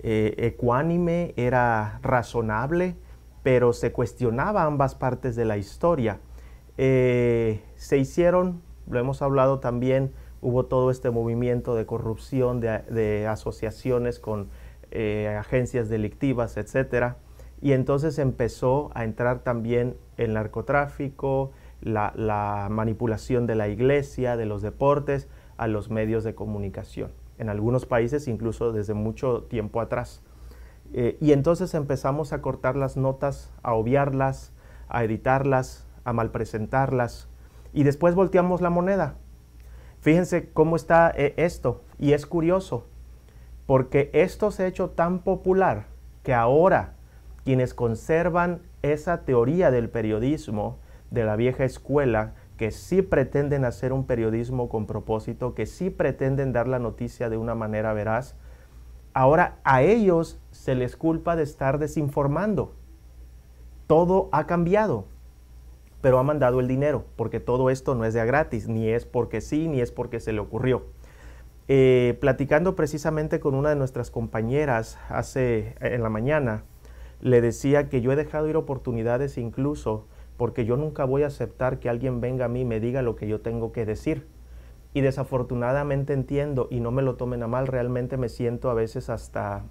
eh, 0.03 0.33
ecuánime, 0.37 1.33
era 1.37 1.99
razonable, 2.01 2.95
pero 3.43 3.71
se 3.71 3.91
cuestionaba 3.91 4.63
ambas 4.63 4.95
partes 4.95 5.35
de 5.35 5.45
la 5.45 5.57
historia. 5.57 6.19
Eh, 6.77 7.61
se 7.75 7.97
hicieron, 7.97 8.61
lo 8.89 8.99
hemos 8.99 9.21
hablado 9.21 9.59
también, 9.59 10.11
hubo 10.41 10.65
todo 10.65 10.89
este 10.89 11.11
movimiento 11.11 11.75
de 11.75 11.85
corrupción, 11.85 12.59
de, 12.59 13.27
asociaciones 13.27 14.19
con 14.19 14.49
eh, 14.89 15.35
agencias 15.39 15.87
delictivas, 15.87 16.57
etc. 16.57 17.13
Y 17.61 17.73
entonces 17.73 18.17
empezó 18.17 18.89
a 18.95 19.03
entrar 19.03 19.43
también 19.43 19.97
el 20.17 20.33
narcotráfico, 20.33 21.51
la 21.81 22.67
manipulación 22.71 23.45
de 23.45 23.55
la 23.55 23.67
iglesia, 23.67 24.35
de 24.35 24.45
los 24.47 24.63
deportes, 24.63 25.27
a 25.57 25.67
los 25.67 25.91
medios 25.91 26.23
de 26.23 26.33
comunicación. 26.33 27.11
En 27.41 27.49
algunos 27.49 27.87
países 27.87 28.27
incluso 28.27 28.71
desde 28.71 28.93
mucho 28.93 29.43
tiempo 29.43 29.81
atrás. 29.81 30.21
Eh, 30.93 31.17
y 31.19 31.31
entonces 31.31 31.73
empezamos 31.73 32.33
a 32.33 32.41
cortar 32.41 32.75
las 32.75 32.97
notas, 32.97 33.51
a 33.63 33.73
obviarlas, 33.73 34.53
a 34.89 35.03
editarlas, 35.03 35.87
a 36.03 36.13
malpresentarlas, 36.13 37.29
y 37.73 37.83
después 37.83 38.13
volteamos 38.13 38.61
la 38.61 38.69
moneda. 38.69 39.15
Fíjense 40.01 40.51
cómo 40.51 40.75
está 40.75 41.11
eh, 41.15 41.33
esto, 41.37 41.81
y 41.97 42.13
es 42.13 42.27
curioso, 42.27 42.85
porque 43.65 44.11
esto 44.13 44.51
se 44.51 44.63
ha 44.63 44.67
hecho 44.67 44.91
tan 44.91 45.19
popular 45.19 45.87
que 46.21 46.35
ahora 46.35 46.93
quienes 47.43 47.73
conservan 47.73 48.61
esa 48.83 49.21
teoría 49.25 49.71
del 49.71 49.89
periodismo 49.89 50.77
de 51.09 51.23
la 51.23 51.35
vieja 51.35 51.63
escuela, 51.63 52.35
que 52.61 52.69
sí 52.69 53.01
pretenden 53.01 53.65
hacer 53.65 53.91
un 53.91 54.05
periodismo 54.05 54.69
con 54.69 54.85
propósito, 54.85 55.55
que 55.55 55.65
sí 55.65 55.89
pretenden 55.89 56.53
dar 56.53 56.67
la 56.67 56.77
noticia 56.77 57.27
de 57.27 57.35
una 57.35 57.55
manera 57.55 57.91
veraz, 57.91 58.35
ahora 59.15 59.57
a 59.63 59.81
ellos 59.81 60.39
se 60.51 60.75
les 60.75 60.95
culpa 60.95 61.35
de 61.35 61.41
estar 61.41 61.79
desinformando. 61.79 62.75
Todo 63.87 64.29
ha 64.31 64.45
cambiado, 64.45 65.05
pero 66.01 66.19
ha 66.19 66.23
mandado 66.23 66.59
el 66.59 66.67
dinero, 66.67 67.03
porque 67.15 67.39
todo 67.39 67.71
esto 67.71 67.95
no 67.95 68.05
es 68.05 68.13
de 68.13 68.21
a 68.21 68.25
gratis, 68.25 68.67
ni 68.67 68.89
es 68.89 69.07
porque 69.07 69.41
sí, 69.41 69.67
ni 69.67 69.81
es 69.81 69.91
porque 69.91 70.19
se 70.19 70.31
le 70.31 70.39
ocurrió. 70.39 70.83
Eh, 71.67 72.15
platicando 72.21 72.75
precisamente 72.75 73.39
con 73.39 73.55
una 73.55 73.69
de 73.69 73.75
nuestras 73.75 74.11
compañeras 74.11 74.99
hace 75.09 75.73
en 75.79 76.03
la 76.03 76.09
mañana, 76.09 76.63
le 77.21 77.41
decía 77.41 77.89
que 77.89 78.01
yo 78.01 78.11
he 78.11 78.15
dejado 78.15 78.47
ir 78.47 78.55
oportunidades 78.55 79.39
incluso 79.39 80.05
porque 80.41 80.65
yo 80.65 80.75
nunca 80.75 81.05
voy 81.05 81.21
a 81.21 81.27
aceptar 81.27 81.77
que 81.77 81.87
alguien 81.87 82.19
venga 82.19 82.45
a 82.45 82.47
mí 82.47 82.61
y 82.61 82.65
me 82.65 82.79
diga 82.79 83.03
lo 83.03 83.15
que 83.15 83.27
yo 83.27 83.41
tengo 83.41 83.71
que 83.71 83.85
decir. 83.85 84.25
Y 84.91 85.01
desafortunadamente 85.01 86.13
entiendo, 86.13 86.67
y 86.71 86.79
no 86.79 86.89
me 86.89 87.03
lo 87.03 87.13
tomen 87.13 87.43
a 87.43 87.47
mal, 87.47 87.67
realmente 87.67 88.17
me 88.17 88.27
siento 88.27 88.71
a 88.71 88.73
veces 88.73 89.11
hasta, 89.11 89.65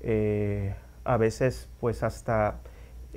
eh, 0.00 0.74
a 1.04 1.16
veces 1.18 1.68
pues 1.78 2.02
hasta 2.02 2.62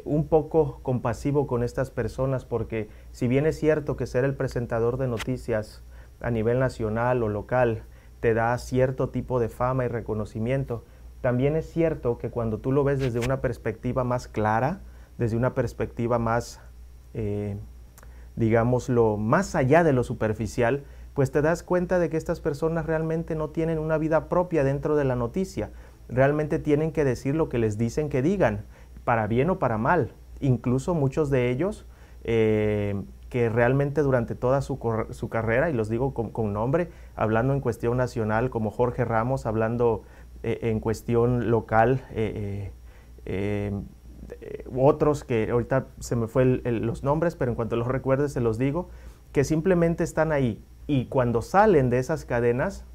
un 0.06 0.28
poco 0.28 0.80
compasivo 0.84 1.48
con 1.48 1.64
estas 1.64 1.90
personas, 1.90 2.46
porque 2.46 2.88
si 3.12 3.28
bien 3.28 3.48
es 3.48 3.58
cierto 3.58 3.98
que 3.98 4.06
ser 4.06 4.24
el 4.24 4.36
presentador 4.36 4.98
de 4.98 5.08
noticias 5.08 5.82
a 6.22 6.30
nivel 6.30 6.60
nacional 6.60 7.24
o 7.24 7.30
local 7.30 7.82
te 8.20 8.36
da 8.36 8.56
cierto 8.60 9.10
tipo 9.10 9.40
de 9.40 9.50
fama 9.50 9.86
y 9.86 9.88
reconocimiento. 9.88 10.84
También 11.22 11.56
es 11.56 11.68
cierto 11.68 12.20
que 12.20 12.30
cuando 12.30 12.60
tú 12.60 12.72
lo 12.72 12.84
ves 12.84 13.00
desde 13.00 13.26
una 13.26 13.42
perspectiva 13.42 14.04
más 14.04 14.28
clara, 14.28 14.82
desde 15.18 15.38
una 15.38 15.54
perspectiva 15.54 16.20
más, 16.20 16.62
eh, 17.14 17.58
digámoslo, 18.36 19.18
más 19.18 19.56
allá 19.56 19.84
de 19.84 19.94
lo 19.94 20.04
superficial, 20.04 20.84
pues 21.14 21.32
te 21.32 21.42
das 21.42 21.64
cuenta 21.64 21.98
de 21.98 22.10
que 22.10 22.18
estas 22.18 22.40
personas 22.40 22.86
realmente 22.86 23.36
no 23.36 23.50
tienen 23.50 23.80
una 23.80 23.98
vida 23.98 24.30
propia 24.30 24.64
dentro 24.64 24.96
de 24.96 25.04
la 25.04 25.16
noticia. 25.16 25.72
Realmente 26.10 26.60
tienen 26.60 26.92
que 26.92 27.04
decir 27.04 27.36
lo 27.36 27.50
que 27.50 27.58
les 27.58 27.78
dicen 27.78 28.10
que 28.10 28.22
digan, 28.22 28.66
para 29.04 29.26
bien 29.26 29.50
o 29.50 29.58
para 29.58 29.78
mal. 29.78 30.14
Incluso 30.42 30.94
muchos 30.94 31.32
de 31.32 31.50
ellos 31.50 31.88
eh, 32.24 33.02
que 33.30 33.50
realmente 33.50 34.02
durante 34.04 34.36
toda 34.36 34.62
su, 34.62 34.78
carrera, 35.30 35.70
y 35.70 35.74
los 35.74 35.90
digo 35.90 36.14
con, 36.14 36.54
nombre, 36.54 36.90
hablando 37.16 37.54
en 37.54 37.62
cuestión 37.62 37.98
nacional 37.98 38.50
como 38.50 38.70
Jorge 38.70 39.04
Ramos, 39.04 39.46
hablando 39.46 40.04
eh, 40.44 40.60
en 40.64 40.80
cuestión 40.80 41.50
local, 41.50 42.06
eh, 42.12 42.72
otros 44.76 45.24
que 45.24 45.50
ahorita 45.50 45.88
se 46.00 46.16
me 46.16 46.28
fue 46.28 46.46
los 46.46 47.04
nombres, 47.04 47.36
pero 47.36 47.52
en 47.52 47.56
cuanto 47.56 47.76
los 47.76 47.88
recuerde 47.88 48.30
se 48.30 48.42
los 48.42 48.58
digo, 48.58 48.90
que 49.32 49.44
simplemente 49.44 50.04
están 50.04 50.32
ahí. 50.32 50.64
Y 50.88 51.06
cuando 51.06 51.42
salen 51.42 51.90
de 51.90 52.00
esas 52.00 52.26
cadenas 52.26 52.86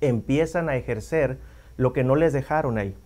empiezan 0.00 0.68
a 0.68 0.76
ejercer 0.76 1.38
lo 1.76 1.92
que 1.92 2.04
no 2.04 2.16
les 2.16 2.32
dejaron 2.32 2.78
ahí. 2.78 2.96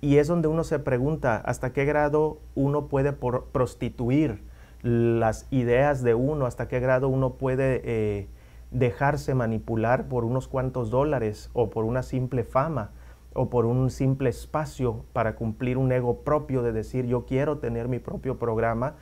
Y 0.00 0.16
es 0.16 0.26
donde 0.26 0.48
uno 0.48 0.64
se 0.64 0.78
pregunta 0.78 1.36
hasta 1.36 1.72
qué 1.72 1.84
grado 1.84 2.40
uno 2.54 2.88
puede 2.88 3.12
prostituir 3.12 4.42
las 4.82 5.46
ideas 5.50 6.02
de 6.02 6.14
uno, 6.14 6.46
hasta 6.46 6.66
qué 6.66 6.80
grado 6.80 7.08
uno 7.08 7.34
puede 7.34 7.82
eh, 7.84 8.26
dejarse 8.72 9.34
manipular 9.34 10.08
por 10.08 10.24
unos 10.24 10.48
cuantos 10.48 10.90
dólares 10.90 11.50
o 11.52 11.70
por 11.70 11.84
una 11.84 12.02
simple 12.02 12.42
fama 12.42 12.90
o 13.34 13.50
por 13.50 13.66
un 13.66 13.90
simple 13.90 14.30
espacio 14.30 15.04
para 15.12 15.34
cumplir 15.36 15.78
un 15.78 15.92
ego 15.92 16.18
propio 16.20 16.62
de 16.62 16.72
decir 16.72 17.06
yo 17.06 17.24
quiero 17.24 17.58
tener 17.58 17.88
mi 17.88 17.98
propio 17.98 18.38
programa 18.38 18.96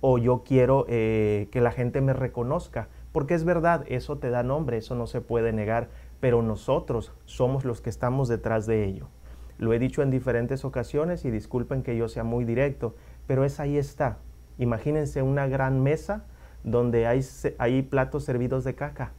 o 0.00 0.18
yo 0.18 0.42
quiero 0.44 0.84
eh, 0.88 1.48
que 1.50 1.60
la 1.60 1.72
gente 1.72 2.00
me 2.00 2.12
reconozca. 2.12 2.88
Porque 3.12 3.34
es 3.34 3.44
verdad, 3.44 3.84
eso 3.88 4.18
te 4.18 4.30
da 4.30 4.42
nombre, 4.42 4.76
eso 4.76 4.94
no 4.94 5.06
se 5.06 5.20
puede 5.20 5.52
negar, 5.52 5.88
pero 6.20 6.42
nosotros 6.42 7.12
somos 7.24 7.64
los 7.64 7.80
que 7.80 7.90
estamos 7.90 8.28
detrás 8.28 8.66
de 8.66 8.84
ello. 8.84 9.08
Lo 9.56 9.72
he 9.72 9.78
dicho 9.78 10.02
en 10.02 10.10
diferentes 10.10 10.64
ocasiones 10.64 11.24
y 11.24 11.30
disculpen 11.30 11.82
que 11.82 11.96
yo 11.96 12.08
sea 12.08 12.24
muy 12.24 12.44
directo, 12.44 12.96
pero 13.26 13.44
es 13.44 13.60
ahí 13.60 13.78
está. 13.78 14.18
Imagínense 14.58 15.22
una 15.22 15.46
gran 15.46 15.82
mesa 15.82 16.24
donde 16.64 17.06
hay, 17.06 17.20
hay 17.58 17.82
platos 17.82 18.24
servidos 18.24 18.64
de 18.64 18.74
caca 18.74 19.12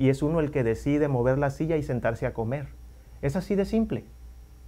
y 0.00 0.08
es 0.08 0.22
uno 0.22 0.40
el 0.40 0.50
que 0.50 0.64
decide 0.64 1.08
mover 1.08 1.38
la 1.38 1.50
silla 1.50 1.76
y 1.76 1.82
sentarse 1.82 2.26
a 2.26 2.32
comer. 2.32 2.68
Es 3.22 3.36
así 3.36 3.54
de 3.54 3.64
simple. 3.64 4.04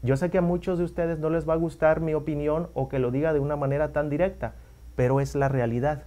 Yo 0.03 0.17
sé 0.17 0.31
que 0.31 0.39
a 0.39 0.43
muchos 0.43 0.79
de 0.79 0.85
ustedes 0.85 1.19
no 1.19 1.31
les 1.31 1.49
va 1.49 1.55
a 1.55 1.57
gustar 1.57 2.01
mi 2.01 2.15
opinión 2.15 2.69
o 2.75 2.89
que 2.89 2.99
lo 2.99 3.11
diga 3.11 3.33
de 3.33 3.41
una 3.41 3.57
manera 3.57 3.93
tan 3.93 4.11
directa, 4.11 4.55
pero 4.97 5.21
es 5.21 5.35
la 5.35 5.49
realidad. 5.49 6.05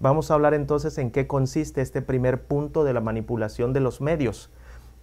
Vamos 0.00 0.30
a 0.30 0.34
hablar 0.34 0.54
entonces 0.54 0.98
en 0.98 1.10
qué 1.10 1.26
consiste 1.26 1.80
este 1.80 2.02
primer 2.02 2.42
punto 2.42 2.84
de 2.84 2.92
la 2.92 3.00
manipulación 3.00 3.72
de 3.72 3.80
los 3.80 4.00
medios. 4.00 4.50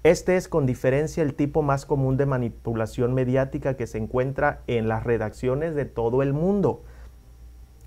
Este 0.04 0.38
es 0.38 0.48
con 0.48 0.66
diferencia 0.66 1.24
el 1.24 1.34
tipo 1.34 1.64
más 1.64 1.86
común 1.86 2.18
de 2.18 2.28
manipulación 2.28 3.14
mediática 3.14 3.76
que 3.76 3.88
se 3.88 3.98
encuentra 3.98 4.62
en 4.68 4.88
las 4.88 5.04
redacciones 5.04 5.76
de 5.76 5.86
todo 5.86 6.22
el 6.22 6.34
mundo 6.34 6.84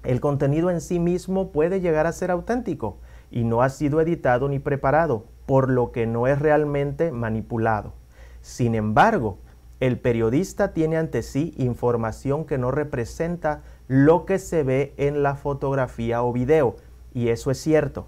el 0.04 0.20
contenido 0.20 0.70
en 0.70 0.80
sí 0.80 1.00
mismo 1.00 1.50
puede 1.50 1.80
llegar 1.80 2.06
a 2.06 2.12
ser 2.12 2.30
auténtico 2.30 2.98
y 3.30 3.44
no 3.44 3.62
ha 3.62 3.68
sido 3.68 4.00
editado 4.00 4.48
ni 4.48 4.58
preparado, 4.58 5.24
por 5.44 5.68
lo 5.68 5.92
que 5.92 6.06
no 6.06 6.26
es 6.26 6.38
realmente 6.38 7.10
manipulado. 7.10 7.92
Sin 8.40 8.74
embargo, 8.74 9.38
el 9.80 9.98
periodista 9.98 10.72
tiene 10.72 10.96
ante 10.96 11.22
sí 11.22 11.54
información 11.56 12.44
que 12.44 12.58
no 12.58 12.70
representa 12.70 13.62
lo 13.86 14.26
que 14.26 14.38
se 14.38 14.62
ve 14.62 14.94
en 14.96 15.22
la 15.22 15.36
fotografía 15.36 16.22
o 16.22 16.32
video, 16.32 16.76
y 17.14 17.28
eso 17.28 17.50
es 17.50 17.58
cierto. 17.58 18.06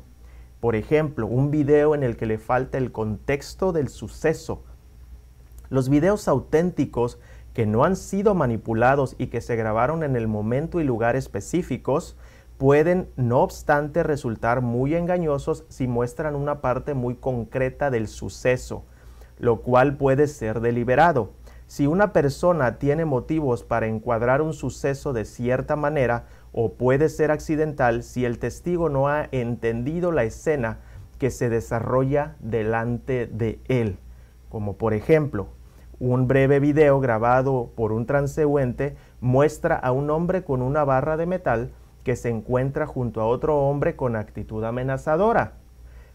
Por 0.61 0.77
ejemplo, 0.77 1.27
un 1.27 1.51
video 1.51 1.95
en 1.95 2.03
el 2.03 2.17
que 2.17 2.27
le 2.27 2.39
falta 2.39 2.77
el 2.77 2.93
contexto 2.93 3.73
del 3.73 3.89
suceso. 3.89 4.63
Los 5.69 5.89
videos 5.89 6.29
auténticos 6.29 7.19
que 7.55 7.67
no 7.67 7.85
han 7.85 7.97
sido 7.97 8.35
manipulados 8.35 9.17
y 9.19 9.29
que 9.29 9.41
se 9.41 9.57
grabaron 9.57 10.03
en 10.03 10.17
el 10.17 10.29
momento 10.29 10.81
y 10.81 10.85
lugar 10.85 11.17
específicos, 11.17 12.17
pueden 12.59 13.09
no 13.17 13.41
obstante 13.41 14.03
resultar 14.03 14.61
muy 14.61 14.95
engañosos 14.95 15.65
si 15.69 15.87
muestran 15.87 16.37
una 16.37 16.61
parte 16.61 16.95
muy 16.95 17.15
concreta 17.15 17.91
del 17.91 18.07
suceso, 18.07 18.85
lo 19.41 19.63
cual 19.63 19.97
puede 19.97 20.29
ser 20.29 20.61
deliberado. 20.61 21.31
Si 21.67 21.87
una 21.87 22.13
persona 22.13 22.79
tiene 22.79 23.05
motivos 23.05 23.65
para 23.65 23.87
encuadrar 23.87 24.43
un 24.43 24.53
suceso 24.53 25.13
de 25.13 25.25
cierta 25.25 25.77
manera, 25.77 26.27
o 26.53 26.75
puede 26.75 27.09
ser 27.09 27.31
accidental 27.31 28.03
si 28.03 28.25
el 28.25 28.39
testigo 28.39 28.89
no 28.89 29.09
ha 29.09 29.29
entendido 29.31 30.13
la 30.13 30.25
escena 30.25 30.79
que 31.19 31.31
se 31.31 31.49
desarrolla 31.49 32.37
delante 32.41 33.27
de 33.27 33.61
él. 33.69 33.99
Como 34.49 34.77
por 34.77 34.95
ejemplo, 34.95 35.49
un 36.01 36.27
breve 36.27 36.61
video 36.61 36.99
grabado 36.99 37.71
por 37.77 37.93
un 37.93 38.05
transeúnte 38.07 38.97
muestra 39.21 39.77
a 39.77 39.93
un 39.93 40.11
hombre 40.11 40.43
con 40.43 40.63
una 40.63 40.83
barra 40.85 41.17
de 41.17 41.27
metal 41.27 41.71
que 42.05 42.17
se 42.17 42.31
encuentra 42.31 42.87
junto 42.87 43.21
a 43.21 43.27
otro 43.27 43.59
hombre 43.59 43.97
con 43.97 44.17
actitud 44.17 44.65
amenazadora. 44.65 45.53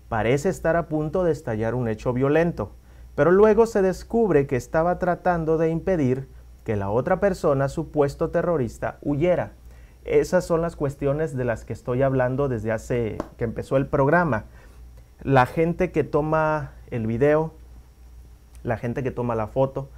Parece 0.09 0.49
estar 0.49 0.75
a 0.75 0.87
punto 0.87 1.23
de 1.23 1.31
estallar 1.31 1.75
un 1.75 1.87
hecho 1.87 2.13
violento, 2.13 2.71
pero 3.15 3.31
luego 3.31 3.65
se 3.65 3.81
descubre 3.81 4.47
que 4.47 4.55
estaba 4.55 4.99
tratando 4.99 5.57
de 5.57 5.69
impedir 5.69 6.27
que 6.63 6.75
la 6.75 6.89
otra 6.89 7.19
persona, 7.19 7.69
supuesto 7.69 8.29
terrorista, 8.29 8.97
huyera. 9.01 9.53
Esas 10.03 10.45
son 10.45 10.61
las 10.61 10.75
cuestiones 10.75 11.35
de 11.35 11.45
las 11.45 11.65
que 11.65 11.73
estoy 11.73 12.01
hablando 12.01 12.47
desde 12.47 12.71
hace 12.71 13.17
que 13.37 13.43
empezó 13.43 13.77
el 13.77 13.87
programa. 13.87 14.45
La 15.23 15.45
gente 15.45 15.91
que 15.91 16.03
toma 16.03 16.73
el 16.91 17.07
video 17.07 17.53
la 18.65 18.77
gente 18.77 19.03
que 19.03 19.11
toma 19.11 19.35
la 19.35 19.47
foto, 19.47 19.89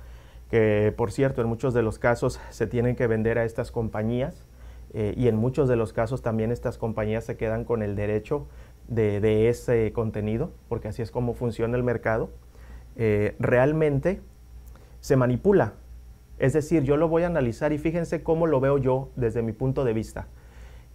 que 0.52 0.94
por 0.96 1.12
cierto 1.12 1.42
en 1.42 1.48
muchos 1.48 1.74
de 1.74 1.82
los 1.82 2.00
casos 2.00 2.40
se 2.50 2.68
tienen 2.68 2.96
que 2.96 3.08
vender 3.08 3.38
a 3.38 3.46
estas 3.46 3.72
compañías 3.72 4.46
eh, 4.94 5.14
y 5.18 5.28
en 5.28 5.36
muchos 5.36 5.68
de 5.68 5.76
los 5.76 5.94
casos 5.94 6.22
también 6.22 6.52
estas 6.52 6.78
compañías 6.78 7.26
se 7.26 7.38
quedan 7.38 7.64
con 7.66 7.82
el 7.82 7.96
derecho 7.96 8.48
de, 8.88 9.50
ese 9.50 9.92
contenido, 9.92 10.52
porque 10.70 10.88
así 10.88 11.02
es 11.02 11.12
como 11.12 11.34
funciona 11.34 11.76
el 11.76 11.84
mercado, 11.84 12.30
eh, 12.98 13.36
realmente 13.40 14.22
se 15.00 15.16
manipula. 15.16 15.74
Es 16.40 16.54
decir, 16.54 16.84
yo 16.84 16.98
lo 16.98 17.08
voy 17.08 17.24
a 17.24 17.28
analizar 17.28 17.72
y 17.72 17.78
fíjense 17.78 18.24
cómo 18.24 18.48
lo 18.48 18.60
veo 18.60 18.78
yo 18.78 19.10
desde 19.16 19.42
mi 19.42 19.54
punto 19.54 19.86
de 19.86 19.94
vista. 19.94 20.28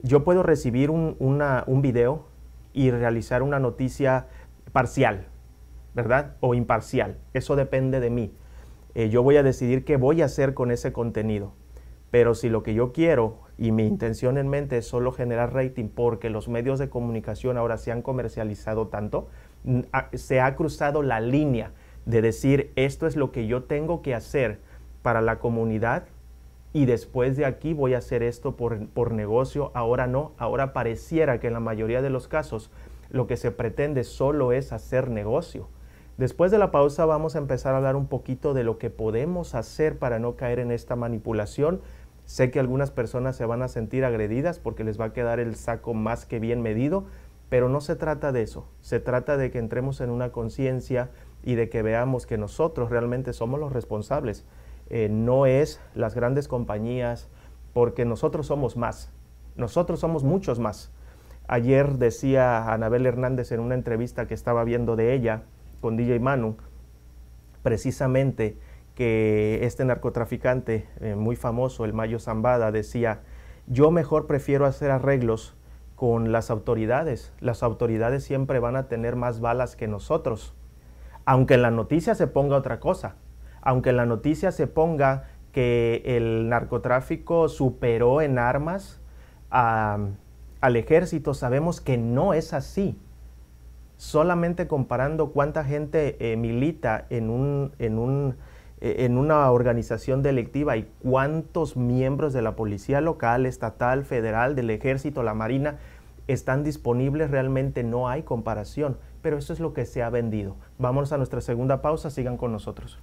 Yo 0.02 0.24
puedo 0.24 0.42
recibir 0.42 0.90
un, 0.90 1.16
un 1.18 1.82
video 1.82 2.26
y 2.72 2.90
realizar 2.90 3.42
una 3.42 3.58
noticia 3.58 4.26
parcial, 4.72 5.26
¿verdad? 5.94 6.36
O 6.40 6.54
imparcial. 6.54 7.18
Eso 7.34 7.56
depende 7.56 8.00
de 8.00 8.10
mí. 8.10 8.34
Eh, 8.94 9.08
yo 9.08 9.22
voy 9.22 9.36
a 9.36 9.42
decidir 9.42 9.84
qué 9.84 9.96
voy 9.96 10.22
a 10.22 10.26
hacer 10.26 10.54
con 10.54 10.70
ese 10.70 10.92
contenido. 10.92 11.52
Pero 12.10 12.34
si 12.34 12.48
lo 12.48 12.62
que 12.62 12.74
yo 12.74 12.92
quiero 12.92 13.40
y 13.56 13.72
mi 13.72 13.86
intención 13.86 14.36
en 14.38 14.48
mente 14.48 14.78
es 14.78 14.86
solo 14.86 15.12
generar 15.12 15.54
rating 15.54 15.88
porque 15.88 16.30
los 16.30 16.48
medios 16.48 16.78
de 16.78 16.90
comunicación 16.90 17.56
ahora 17.56 17.78
se 17.78 17.90
han 17.90 18.02
comercializado 18.02 18.88
tanto, 18.88 19.28
se 20.12 20.40
ha 20.40 20.54
cruzado 20.54 21.02
la 21.02 21.20
línea 21.20 21.72
de 22.06 22.22
decir 22.22 22.72
esto 22.76 23.06
es 23.06 23.16
lo 23.16 23.32
que 23.32 23.46
yo 23.46 23.64
tengo 23.64 24.02
que 24.02 24.14
hacer 24.14 24.60
para 25.02 25.20
la 25.20 25.38
comunidad 25.38 26.04
y 26.72 26.86
después 26.86 27.36
de 27.36 27.44
aquí 27.44 27.74
voy 27.74 27.94
a 27.94 27.98
hacer 27.98 28.22
esto 28.22 28.56
por, 28.56 28.86
por 28.88 29.12
negocio, 29.12 29.70
ahora 29.74 30.06
no, 30.06 30.32
ahora 30.38 30.72
pareciera 30.72 31.38
que 31.38 31.48
en 31.48 31.52
la 31.52 31.60
mayoría 31.60 32.00
de 32.00 32.10
los 32.10 32.28
casos 32.28 32.70
lo 33.10 33.26
que 33.26 33.36
se 33.36 33.50
pretende 33.50 34.04
solo 34.04 34.52
es 34.52 34.72
hacer 34.72 35.10
negocio. 35.10 35.68
Después 36.16 36.50
de 36.50 36.58
la 36.58 36.70
pausa 36.70 37.04
vamos 37.04 37.36
a 37.36 37.38
empezar 37.38 37.74
a 37.74 37.78
hablar 37.78 37.96
un 37.96 38.06
poquito 38.06 38.54
de 38.54 38.64
lo 38.64 38.78
que 38.78 38.90
podemos 38.90 39.54
hacer 39.54 39.98
para 39.98 40.18
no 40.18 40.36
caer 40.36 40.58
en 40.60 40.70
esta 40.70 40.96
manipulación. 40.96 41.80
Sé 42.24 42.50
que 42.50 42.60
algunas 42.60 42.90
personas 42.90 43.36
se 43.36 43.44
van 43.44 43.62
a 43.62 43.68
sentir 43.68 44.04
agredidas 44.04 44.58
porque 44.58 44.84
les 44.84 45.00
va 45.00 45.06
a 45.06 45.12
quedar 45.12 45.40
el 45.40 45.56
saco 45.56 45.94
más 45.94 46.24
que 46.24 46.38
bien 46.38 46.62
medido, 46.62 47.04
pero 47.48 47.68
no 47.68 47.80
se 47.80 47.96
trata 47.96 48.32
de 48.32 48.42
eso. 48.42 48.66
Se 48.80 49.00
trata 49.00 49.36
de 49.36 49.50
que 49.50 49.58
entremos 49.58 50.00
en 50.00 50.10
una 50.10 50.32
conciencia 50.32 51.10
y 51.42 51.54
de 51.54 51.68
que 51.68 51.82
veamos 51.82 52.26
que 52.26 52.38
nosotros 52.38 52.90
realmente 52.90 53.32
somos 53.32 53.58
los 53.58 53.72
responsables. 53.72 54.44
Eh, 54.90 55.08
no 55.10 55.46
es 55.46 55.80
las 55.94 56.14
grandes 56.14 56.48
compañías, 56.48 57.28
porque 57.72 58.04
nosotros 58.04 58.46
somos 58.46 58.76
más. 58.76 59.10
Nosotros 59.56 60.00
somos 60.00 60.24
muchos 60.24 60.58
más. 60.58 60.92
Ayer 61.48 61.98
decía 61.98 62.72
Anabel 62.72 63.06
Hernández 63.06 63.52
en 63.52 63.60
una 63.60 63.74
entrevista 63.74 64.26
que 64.26 64.34
estaba 64.34 64.64
viendo 64.64 64.96
de 64.96 65.14
ella 65.14 65.42
con 65.80 65.96
DJ 65.96 66.20
Manu, 66.20 66.56
precisamente 67.62 68.56
que 68.94 69.60
este 69.62 69.84
narcotraficante 69.84 70.86
eh, 71.00 71.14
muy 71.16 71.36
famoso, 71.36 71.84
el 71.84 71.92
Mayo 71.92 72.18
Zambada, 72.18 72.70
decía, 72.70 73.22
yo 73.66 73.90
mejor 73.90 74.26
prefiero 74.26 74.66
hacer 74.66 74.90
arreglos 74.90 75.54
con 75.96 76.32
las 76.32 76.50
autoridades. 76.50 77.32
Las 77.40 77.62
autoridades 77.62 78.24
siempre 78.24 78.58
van 78.58 78.76
a 78.76 78.88
tener 78.88 79.16
más 79.16 79.40
balas 79.40 79.76
que 79.76 79.88
nosotros. 79.88 80.54
Aunque 81.24 81.54
en 81.54 81.62
la 81.62 81.70
noticia 81.70 82.14
se 82.14 82.26
ponga 82.26 82.56
otra 82.56 82.80
cosa, 82.80 83.16
aunque 83.60 83.90
en 83.90 83.96
la 83.96 84.06
noticia 84.06 84.50
se 84.52 84.66
ponga 84.66 85.24
que 85.52 86.02
el 86.04 86.48
narcotráfico 86.48 87.48
superó 87.48 88.20
en 88.20 88.38
armas 88.38 89.00
al 89.50 90.76
ejército, 90.76 91.34
sabemos 91.34 91.80
que 91.80 91.98
no 91.98 92.34
es 92.34 92.52
así. 92.54 92.98
Solamente 93.98 94.66
comparando 94.66 95.30
cuánta 95.30 95.64
gente 95.64 96.16
eh, 96.18 96.36
milita 96.36 97.06
en, 97.10 97.30
un, 97.30 97.72
en, 97.78 97.98
un, 97.98 98.34
eh, 98.80 99.04
en 99.04 99.16
una 99.16 99.48
organización 99.50 100.22
delictiva 100.22 100.76
y 100.76 100.88
cuántos 101.02 101.76
miembros 101.76 102.32
de 102.32 102.42
la 102.42 102.56
policía 102.56 103.00
local, 103.00 103.46
estatal, 103.46 104.04
federal, 104.04 104.56
del 104.56 104.70
ejército, 104.70 105.22
la 105.22 105.34
marina, 105.34 105.76
están 106.26 106.64
disponibles, 106.64 107.30
realmente 107.30 107.84
no 107.84 108.08
hay 108.08 108.22
comparación. 108.22 108.96
Pero 109.22 109.38
eso 109.38 109.52
es 109.52 109.60
lo 109.60 109.72
que 109.72 109.86
se 109.86 110.02
ha 110.02 110.10
vendido. 110.10 110.56
Vamos 110.78 111.12
a 111.12 111.16
nuestra 111.16 111.40
segunda 111.40 111.80
pausa, 111.80 112.10
sigan 112.10 112.36
con 112.36 112.52
nosotros. 112.52 112.98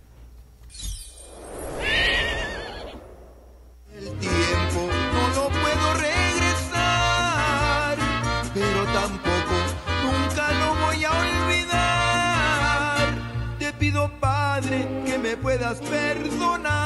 puedas 15.42 15.80
perdonar 15.82 16.80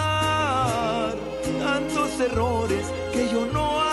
tantos 1.60 2.20
errores 2.20 2.86
que 3.12 3.30
yo 3.30 3.46
no 3.48 3.82
alcancé 3.82 3.93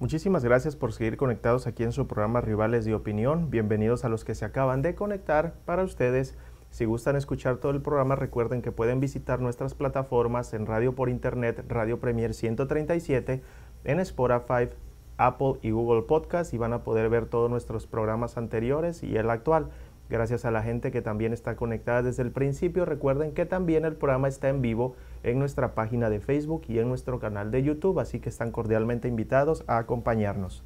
Muchísimas 0.00 0.44
gracias 0.44 0.76
por 0.76 0.92
seguir 0.92 1.16
conectados 1.16 1.66
aquí 1.66 1.82
en 1.82 1.90
su 1.90 2.06
programa 2.06 2.40
Rivales 2.40 2.84
de 2.84 2.94
Opinión. 2.94 3.50
Bienvenidos 3.50 4.04
a 4.04 4.08
los 4.08 4.24
que 4.24 4.36
se 4.36 4.44
acaban 4.44 4.80
de 4.80 4.94
conectar 4.94 5.54
para 5.64 5.82
ustedes. 5.82 6.36
Si 6.70 6.84
gustan 6.84 7.16
escuchar 7.16 7.56
todo 7.56 7.72
el 7.72 7.82
programa, 7.82 8.14
recuerden 8.14 8.62
que 8.62 8.70
pueden 8.70 9.00
visitar 9.00 9.40
nuestras 9.40 9.74
plataformas 9.74 10.54
en 10.54 10.66
radio 10.66 10.94
por 10.94 11.08
internet, 11.08 11.64
Radio 11.66 11.98
Premier 11.98 12.32
137, 12.32 13.42
en 13.82 13.98
Spotify, 13.98 14.68
Apple 15.16 15.54
y 15.62 15.72
Google 15.72 16.02
Podcast 16.02 16.54
y 16.54 16.58
van 16.58 16.74
a 16.74 16.84
poder 16.84 17.08
ver 17.08 17.26
todos 17.26 17.50
nuestros 17.50 17.88
programas 17.88 18.36
anteriores 18.36 19.02
y 19.02 19.16
el 19.16 19.28
actual. 19.28 19.70
Gracias 20.08 20.44
a 20.44 20.52
la 20.52 20.62
gente 20.62 20.92
que 20.92 21.02
también 21.02 21.32
está 21.32 21.56
conectada 21.56 22.02
desde 22.02 22.22
el 22.22 22.30
principio. 22.30 22.84
Recuerden 22.84 23.32
que 23.32 23.46
también 23.46 23.84
el 23.84 23.96
programa 23.96 24.28
está 24.28 24.48
en 24.48 24.62
vivo 24.62 24.94
en 25.22 25.38
nuestra 25.38 25.74
página 25.74 26.10
de 26.10 26.20
Facebook 26.20 26.62
y 26.68 26.78
en 26.78 26.88
nuestro 26.88 27.18
canal 27.18 27.50
de 27.50 27.62
YouTube, 27.62 28.00
así 28.00 28.20
que 28.20 28.28
están 28.28 28.50
cordialmente 28.50 29.08
invitados 29.08 29.64
a 29.66 29.78
acompañarnos. 29.78 30.62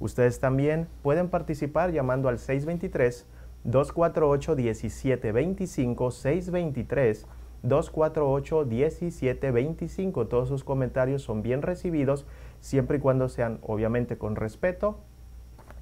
Ustedes 0.00 0.40
también 0.40 0.88
pueden 1.02 1.28
participar 1.28 1.92
llamando 1.92 2.28
al 2.28 2.38
623 2.38 3.26
248 3.64 4.56
1725 4.56 6.10
623 6.10 7.26
248-1725. 7.66 10.28
Todos 10.28 10.48
sus 10.48 10.62
comentarios 10.64 11.22
son 11.22 11.42
bien 11.42 11.62
recibidos, 11.62 12.26
siempre 12.60 12.98
y 12.98 13.00
cuando 13.00 13.28
sean 13.28 13.58
obviamente 13.62 14.18
con 14.18 14.36
respeto 14.36 14.98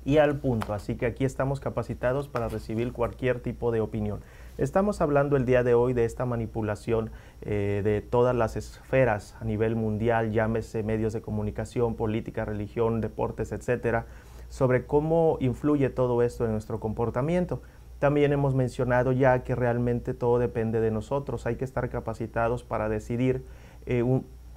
y 0.04 0.18
al 0.18 0.38
punto. 0.38 0.74
Así 0.74 0.94
que 0.96 1.06
aquí 1.06 1.24
estamos 1.24 1.58
capacitados 1.60 2.28
para 2.28 2.48
recibir 2.48 2.92
cualquier 2.92 3.40
tipo 3.40 3.72
de 3.72 3.80
opinión. 3.80 4.20
Estamos 4.56 5.00
hablando 5.00 5.36
el 5.36 5.46
día 5.46 5.64
de 5.64 5.74
hoy 5.74 5.94
de 5.94 6.04
esta 6.04 6.26
manipulación 6.26 7.10
eh, 7.42 7.80
de 7.82 8.00
todas 8.02 8.36
las 8.36 8.54
esferas 8.54 9.34
a 9.40 9.44
nivel 9.44 9.74
mundial, 9.74 10.30
llámese 10.30 10.84
medios 10.84 11.12
de 11.12 11.20
comunicación, 11.20 11.96
política, 11.96 12.44
religión, 12.44 13.00
deportes, 13.00 13.50
etcétera, 13.50 14.06
sobre 14.50 14.86
cómo 14.86 15.38
influye 15.40 15.90
todo 15.90 16.22
esto 16.22 16.44
en 16.44 16.52
nuestro 16.52 16.78
comportamiento. 16.78 17.62
También 17.98 18.32
hemos 18.32 18.54
mencionado 18.54 19.10
ya 19.10 19.42
que 19.42 19.56
realmente 19.56 20.14
todo 20.14 20.38
depende 20.38 20.80
de 20.80 20.92
nosotros, 20.92 21.46
hay 21.46 21.56
que 21.56 21.64
estar 21.64 21.88
capacitados 21.90 22.62
para 22.62 22.88
decidir. 22.88 23.44
Eh, 23.86 24.04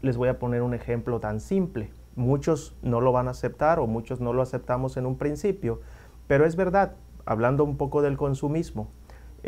les 0.02 0.16
voy 0.16 0.30
a 0.30 0.38
poner 0.38 0.62
un 0.62 0.76
ejemplo 0.76 1.20
tan 1.20 1.40
simple. 1.40 1.90
Muchos 2.16 2.78
no 2.84 3.02
lo 3.02 3.12
van 3.14 3.28
a 3.30 3.32
aceptar 3.32 3.80
o 3.80 3.88
muchos 3.88 4.22
no 4.22 4.32
lo 4.32 4.44
aceptamos 4.44 4.96
en 4.96 5.08
un 5.08 5.18
principio, 5.18 5.82
pero 6.28 6.46
es 6.46 6.56
verdad, 6.56 6.94
hablando 7.26 7.64
un 7.64 7.78
poco 7.78 8.04
del 8.04 8.16
consumismo, 8.16 8.92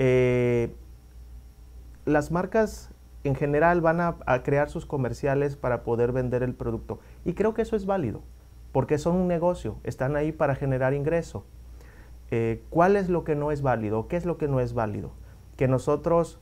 eh, 0.02 0.74
las 2.06 2.32
marcas 2.32 2.90
en 3.26 3.36
general 3.36 3.82
van 3.82 4.00
a, 4.00 4.16
crear 4.44 4.70
sus 4.70 4.86
comerciales 4.86 5.58
para 5.58 5.84
poder 5.84 6.14
vender 6.14 6.42
el 6.42 6.54
producto. 6.54 7.00
Y 7.26 7.34
creo 7.34 7.54
que 7.54 7.64
eso 7.64 7.76
es 7.76 7.86
válido, 7.86 8.22
porque 8.72 8.98
son 8.98 9.18
un 9.18 9.28
negocio, 9.28 9.76
están 9.84 10.16
ahí 10.16 10.32
para 10.32 10.56
generar 10.56 10.94
ingreso. 10.94 11.44
Eh, 12.32 12.64
¿cuál 12.70 12.96
es 12.96 13.10
lo 13.10 13.26
que 13.26 13.36
no 13.36 13.52
es 13.52 13.62
válido? 13.62 14.08
¿Qué 14.08 14.16
es 14.16 14.26
lo 14.26 14.38
que 14.38 14.48
no 14.48 14.62
es 14.62 14.74
válido? 14.74 15.12
Que 15.58 15.68
nosotros, 15.68 16.40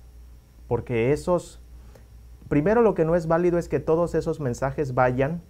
porque 0.68 1.12
esos, 1.12 1.60
primero 2.50 2.84
lo 2.84 2.94
que 2.94 3.06
no 3.06 3.16
es 3.16 3.26
válido 3.26 3.58
es 3.58 3.70
que 3.70 3.80
todos 3.80 4.14
esos 4.14 4.40
mensajes 4.40 4.94
vayan 4.94 5.42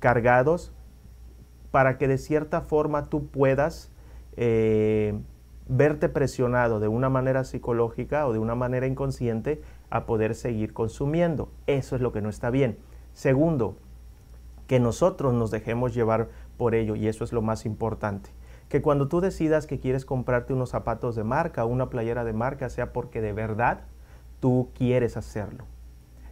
cargados 0.00 0.72
para 1.70 1.96
que 1.96 2.08
de 2.08 2.18
cierta 2.18 2.62
forma 2.62 3.04
tú 3.08 3.28
puedas 3.28 3.92
eh, 4.36 5.14
verte 5.74 6.08
presionado 6.08 6.80
de 6.80 6.88
una 6.88 7.08
manera 7.08 7.44
psicológica 7.44 8.26
o 8.26 8.32
de 8.32 8.38
una 8.38 8.54
manera 8.54 8.86
inconsciente 8.86 9.62
a 9.90 10.04
poder 10.06 10.34
seguir 10.34 10.72
consumiendo. 10.72 11.50
Eso 11.66 11.96
es 11.96 12.02
lo 12.02 12.12
que 12.12 12.20
no 12.20 12.28
está 12.28 12.50
bien. 12.50 12.78
Segundo, 13.14 13.76
que 14.66 14.80
nosotros 14.80 15.32
nos 15.32 15.50
dejemos 15.50 15.94
llevar 15.94 16.28
por 16.56 16.74
ello 16.74 16.94
y 16.94 17.08
eso 17.08 17.24
es 17.24 17.32
lo 17.32 17.42
más 17.42 17.66
importante 17.66 18.30
que 18.68 18.80
cuando 18.80 19.06
tú 19.06 19.20
decidas 19.20 19.66
que 19.66 19.80
quieres 19.80 20.06
comprarte 20.06 20.54
unos 20.54 20.70
zapatos 20.70 21.14
de 21.14 21.24
marca 21.24 21.62
o 21.62 21.68
una 21.68 21.90
playera 21.90 22.24
de 22.24 22.32
marca 22.32 22.70
sea 22.70 22.90
porque 22.94 23.20
de 23.20 23.34
verdad 23.34 23.80
tú 24.40 24.70
quieres 24.74 25.18
hacerlo 25.18 25.66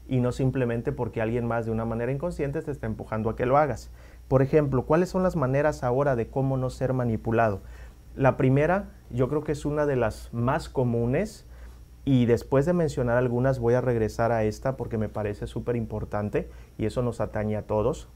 y 0.08 0.20
no 0.20 0.32
simplemente 0.32 0.90
porque 0.90 1.20
alguien 1.20 1.46
más 1.46 1.66
de 1.66 1.70
una 1.70 1.84
manera 1.84 2.12
inconsciente 2.12 2.62
te 2.62 2.70
está 2.70 2.86
empujando 2.86 3.28
a 3.28 3.36
que 3.36 3.44
lo 3.44 3.58
hagas. 3.58 3.90
Por 4.26 4.40
ejemplo, 4.40 4.86
¿cuáles 4.86 5.10
son 5.10 5.22
las 5.22 5.36
maneras 5.36 5.84
ahora 5.84 6.16
de 6.16 6.28
cómo 6.28 6.56
no 6.56 6.70
ser 6.70 6.94
manipulado? 6.94 7.60
La 8.20 8.36
primera, 8.36 8.90
yo 9.08 9.30
creo 9.30 9.44
que 9.44 9.52
es 9.52 9.64
una 9.64 9.86
de 9.86 9.96
las 9.96 10.28
más 10.34 10.68
comunes 10.68 11.46
y 12.04 12.26
después 12.26 12.66
de 12.66 12.74
mencionar 12.74 13.16
algunas 13.16 13.58
voy 13.58 13.72
a 13.72 13.80
regresar 13.80 14.30
a 14.30 14.44
esta 14.44 14.76
porque 14.76 14.98
me 14.98 15.08
parece 15.08 15.46
súper 15.46 15.74
importante 15.74 16.50
y 16.76 16.84
eso 16.84 17.00
nos 17.00 17.22
atañe 17.22 17.56
a 17.56 17.62
todos. 17.62 18.10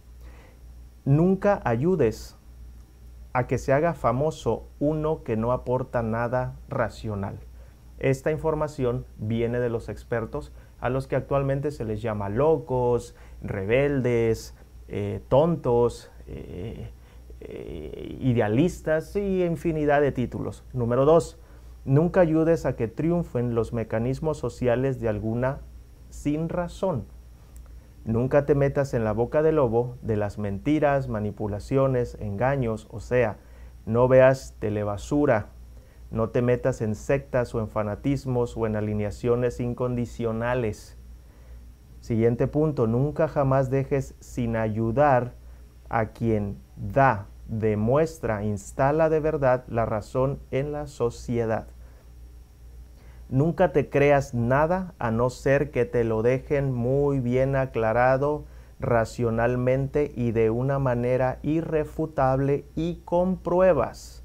Nunca 1.07 1.63
ayudes 1.65 2.37
a 3.33 3.47
que 3.47 3.57
se 3.57 3.73
haga 3.73 3.95
famoso 3.95 4.69
uno 4.79 5.23
que 5.25 5.39
no 5.39 5.53
aporta 5.53 6.03
nada 6.03 6.55
racional. 6.69 7.39
Esta 7.99 8.31
información 8.31 9.07
viene 9.17 9.59
de 9.59 9.71
los 9.71 9.89
expertos 9.89 10.53
a 10.83 10.91
los 10.91 11.07
que 11.07 11.17
actualmente 11.17 11.71
se 11.71 11.87
les 11.87 12.03
llama 12.03 12.29
locos, 12.29 13.17
rebeldes, 13.41 14.55
eh, 14.87 15.23
tontos, 15.29 16.11
eh, 16.27 16.91
eh, 17.45 18.17
idealistas 18.21 19.15
y 19.17 19.45
infinidad 19.45 20.01
de 20.01 20.13
títulos. 20.13 20.65
Número 20.73 21.05
dos, 21.05 21.39
nunca 21.85 22.21
ayudes 22.21 22.67
a 22.67 22.77
que 22.77 22.89
triunfen 22.89 23.55
los 23.55 23.73
mecanismos 23.73 24.39
sociales 24.39 25.01
de 25.01 25.09
alguna 25.09 25.61
sin 26.11 26.49
razón. 26.49 27.05
Nunca 28.05 28.45
te 28.45 28.55
metas 28.55 28.95
en 28.95 29.05
la 29.05 29.13
boca 29.13 29.43
del 29.43 29.57
lobo 29.57 29.97
de 30.03 30.17
las 30.17 30.39
mentiras, 30.39 31.09
manipulaciones, 31.09 32.17
engaños, 32.21 32.87
o 32.91 33.01
sea, 33.01 33.39
no 33.87 34.09
veas 34.09 34.57
telebasura, 34.59 35.49
no 36.11 36.29
te 36.31 36.43
metas 36.43 36.81
en 36.81 36.95
sectas 36.95 37.55
o 37.55 37.61
en 37.61 37.69
fanatismos 37.69 38.57
o 38.57 38.67
en 38.67 38.77
alineaciones 38.77 39.59
incondicionales. 39.61 40.97
Siguiente 42.01 42.47
punto, 42.47 42.87
nunca 42.87 43.29
jamás 43.29 43.71
dejes 43.71 44.15
sin 44.21 44.57
ayudar 44.57 45.35
a 45.89 46.07
quien 46.07 46.59
da, 46.77 47.27
demuestra, 47.49 48.45
instala 48.45 49.09
de 49.09 49.21
verdad 49.21 49.65
la 49.69 49.87
razón 49.87 50.39
en 50.51 50.73
la 50.73 50.87
sociedad. 50.87 51.67
Nunca 53.29 53.73
te 53.73 53.89
creas 53.89 54.35
nada 54.35 54.95
a 54.99 55.11
no 55.11 55.31
ser 55.31 55.71
que 55.71 55.85
te 55.85 56.05
lo 56.05 56.23
dejen 56.23 56.73
muy 56.73 57.21
bien 57.21 57.57
aclarado 57.57 58.45
racionalmente 58.81 60.13
y 60.15 60.33
de 60.33 60.51
una 60.51 60.79
manera 60.79 61.39
irrefutable 61.43 62.65
y 62.75 62.97
con 63.05 63.39
pruebas 63.39 64.25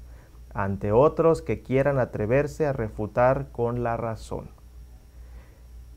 ante 0.52 0.92
otros 0.92 1.42
que 1.42 1.62
quieran 1.62 1.98
atreverse 1.98 2.66
a 2.66 2.72
refutar 2.72 3.50
con 3.52 3.82
la 3.82 3.96
razón. 3.96 4.50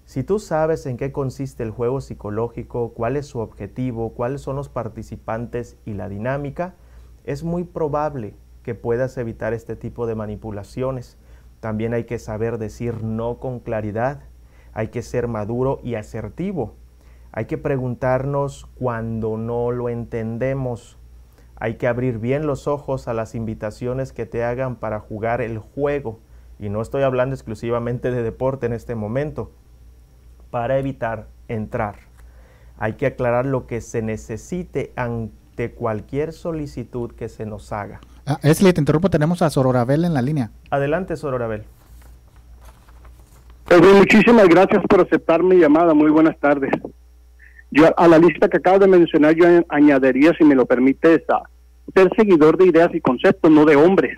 Si 0.05 0.23
tú 0.23 0.37
sabes 0.37 0.85
en 0.85 0.97
qué 0.97 1.11
consiste 1.11 1.63
el 1.63 1.71
juego 1.71 2.01
psicológico, 2.01 2.93
cuál 2.93 3.17
es 3.17 3.25
su 3.25 3.39
objetivo, 3.39 4.13
cuáles 4.13 4.41
son 4.41 4.55
los 4.55 4.69
participantes 4.69 5.77
y 5.85 5.93
la 5.93 6.09
dinámica, 6.09 6.75
es 7.23 7.43
muy 7.43 7.63
probable 7.63 8.35
que 8.63 8.75
puedas 8.75 9.17
evitar 9.17 9.53
este 9.53 9.75
tipo 9.75 10.07
de 10.07 10.15
manipulaciones 10.15 11.17
también 11.63 11.93
hay 11.93 12.03
que 12.03 12.19
saber 12.19 12.57
decir 12.57 13.05
no 13.05 13.39
con 13.39 13.61
claridad, 13.61 14.19
hay 14.73 14.89
que 14.89 15.01
ser 15.01 15.29
maduro 15.29 15.79
y 15.81 15.95
asertivo. 15.95 16.75
Hay 17.31 17.45
que 17.45 17.57
preguntarnos 17.57 18.65
cuando 18.75 19.37
no 19.37 19.71
lo 19.71 19.87
entendemos. 19.87 20.97
Hay 21.55 21.75
que 21.75 21.87
abrir 21.87 22.19
bien 22.19 22.47
los 22.47 22.67
ojos 22.67 23.07
a 23.07 23.13
las 23.13 23.33
invitaciones 23.33 24.11
que 24.11 24.25
te 24.25 24.43
hagan 24.43 24.75
para 24.75 24.99
jugar 24.99 25.39
el 25.39 25.57
juego. 25.57 26.19
Y 26.59 26.67
no 26.67 26.81
estoy 26.81 27.03
hablando 27.03 27.33
exclusivamente 27.33 28.11
de 28.11 28.23
deporte 28.23 28.65
en 28.65 28.73
este 28.73 28.95
momento. 28.95 29.53
Para 30.51 30.77
evitar 30.77 31.29
entrar. 31.47 31.95
Hay 32.77 32.95
que 32.95 33.05
aclarar 33.05 33.45
lo 33.45 33.67
que 33.67 33.79
se 33.79 34.01
necesite 34.01 34.91
ante 35.53 35.71
cualquier 35.71 36.33
solicitud 36.33 37.11
que 37.11 37.29
se 37.29 37.45
nos 37.45 37.71
haga. 37.71 38.01
Ah, 38.25 38.39
Esli, 38.41 38.73
te 38.73 38.81
interrumpo, 38.81 39.11
tenemos 39.11 39.43
a 39.43 39.51
Sororabel 39.51 40.03
en 40.03 40.15
la 40.15 40.21
línea. 40.23 40.49
Adelante, 40.71 41.15
Sororabel. 41.15 41.63
Pues 43.65 43.81
muchísimas 43.81 44.47
gracias 44.47 44.81
por 44.89 45.01
aceptar 45.01 45.43
mi 45.43 45.57
llamada. 45.57 45.93
Muy 45.93 46.09
buenas 46.09 46.39
tardes. 46.39 46.71
Yo 47.69 47.87
a 47.95 48.07
la 48.07 48.17
lista 48.17 48.49
que 48.49 48.57
acabas 48.57 48.79
de 48.79 48.87
mencionar, 48.87 49.35
yo 49.35 49.45
añadiría, 49.69 50.33
si 50.37 50.43
me 50.43 50.55
lo 50.55 50.65
permites, 50.65 51.21
a 51.29 51.43
ser 51.93 52.09
seguidor 52.15 52.57
de 52.57 52.67
ideas 52.67 52.89
y 52.93 53.01
conceptos, 53.01 53.51
no 53.51 53.63
de 53.65 53.75
hombres, 53.75 54.15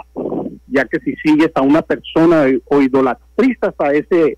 ya 0.68 0.86
que 0.86 1.00
si 1.00 1.16
sigues 1.18 1.52
a 1.56 1.62
una 1.62 1.82
persona 1.82 2.46
o 2.66 2.82
idolatrizas 2.82 3.74
a 3.80 3.92
ese 3.92 4.38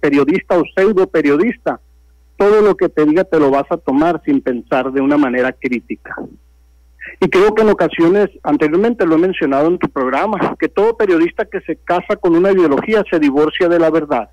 periodista 0.00 0.58
o 0.58 0.64
pseudo 0.74 1.06
periodista, 1.06 1.80
todo 2.40 2.62
lo 2.62 2.74
que 2.74 2.88
te 2.88 3.04
diga 3.04 3.24
te 3.24 3.38
lo 3.38 3.50
vas 3.50 3.66
a 3.68 3.76
tomar 3.76 4.22
sin 4.24 4.40
pensar 4.40 4.90
de 4.92 5.02
una 5.02 5.18
manera 5.18 5.52
crítica. 5.52 6.16
Y 7.20 7.28
creo 7.28 7.54
que 7.54 7.60
en 7.60 7.68
ocasiones, 7.68 8.30
anteriormente 8.42 9.04
lo 9.04 9.16
he 9.16 9.18
mencionado 9.18 9.68
en 9.68 9.78
tu 9.78 9.90
programa, 9.90 10.56
que 10.58 10.70
todo 10.70 10.96
periodista 10.96 11.44
que 11.44 11.60
se 11.60 11.76
casa 11.76 12.16
con 12.16 12.34
una 12.34 12.50
ideología 12.50 13.04
se 13.10 13.18
divorcia 13.18 13.68
de 13.68 13.78
la 13.78 13.90
verdad. 13.90 14.30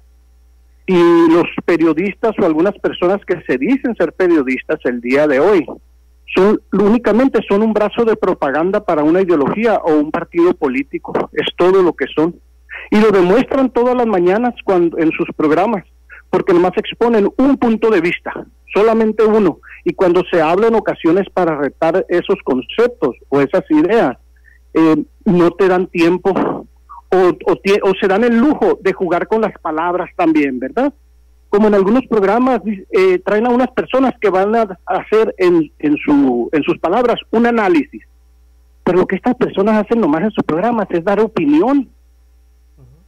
Y 0.86 0.96
los 1.30 1.48
periodistas 1.66 2.32
o 2.40 2.46
algunas 2.46 2.80
personas 2.80 3.20
que 3.26 3.42
se 3.42 3.58
dicen 3.58 3.94
ser 3.98 4.14
periodistas 4.14 4.80
el 4.86 5.02
día 5.02 5.28
de 5.28 5.42
hoy, 5.42 5.66
son 6.34 6.62
únicamente 6.72 7.42
son 7.46 7.62
un 7.62 7.74
brazo 7.74 8.06
de 8.06 8.16
propaganda 8.16 8.86
para 8.86 9.04
una 9.04 9.22
ideología 9.22 9.82
o 9.84 9.94
un 9.96 10.12
partido 10.12 10.54
político. 10.54 11.30
Es 11.34 11.48
todo 11.58 11.84
lo 11.84 11.92
que 11.92 12.06
son. 12.16 12.36
Y 12.90 13.02
lo 13.02 13.12
demuestran 13.12 13.70
todas 13.70 13.98
las 13.98 14.08
mañanas 14.08 14.54
cuando, 14.64 14.98
en 14.98 15.12
sus 15.12 15.28
programas 15.36 15.84
porque 16.30 16.54
nomás 16.54 16.74
exponen 16.78 17.30
un 17.38 17.58
punto 17.58 17.90
de 17.90 18.02
vista, 18.02 18.46
solamente 18.74 19.24
uno. 19.24 19.60
Y 19.84 19.94
cuando 19.94 20.24
se 20.32 20.42
habla 20.42 20.68
en 20.68 20.76
ocasiones 20.76 21.28
para 21.34 21.58
retar 21.58 22.06
esos 22.10 22.38
conceptos 22.44 23.16
o 23.30 23.42
esas 23.42 23.64
ideas, 23.70 24.18
eh, 24.74 25.04
no 25.26 25.52
te 25.52 25.68
dan 25.68 25.88
tiempo 25.88 26.34
o, 27.10 27.18
o, 27.46 27.94
se 28.00 28.08
dan 28.08 28.24
el 28.24 28.38
lujo 28.38 28.80
de 28.82 28.94
jugar 28.94 29.28
con 29.28 29.42
las 29.42 29.54
palabras 29.60 30.10
también, 30.16 30.60
¿verdad? 30.60 30.94
Como 31.50 31.68
en 31.68 31.76
algunos 31.76 32.06
programas 32.08 32.62
eh, 32.92 33.20
traen 33.20 33.48
a 33.48 33.50
unas 33.50 33.72
personas 33.72 34.14
que 34.20 34.30
van 34.30 34.56
a 34.56 34.78
hacer 34.86 35.34
en, 35.38 35.72
en, 35.80 35.96
su, 35.98 36.50
en 36.52 36.64
sus 36.64 36.78
palabras 36.80 37.16
un 37.32 37.46
análisis. 37.46 38.04
Pero 38.84 39.00
lo 39.00 39.08
que 39.08 39.16
estas 39.16 39.36
personas 39.36 39.86
hacen 39.86 40.02
nomás 40.02 40.24
en 40.24 40.32
sus 40.32 40.44
programas 40.44 40.88
es 40.92 41.04
dar 41.04 41.20
opinión. 41.20 41.90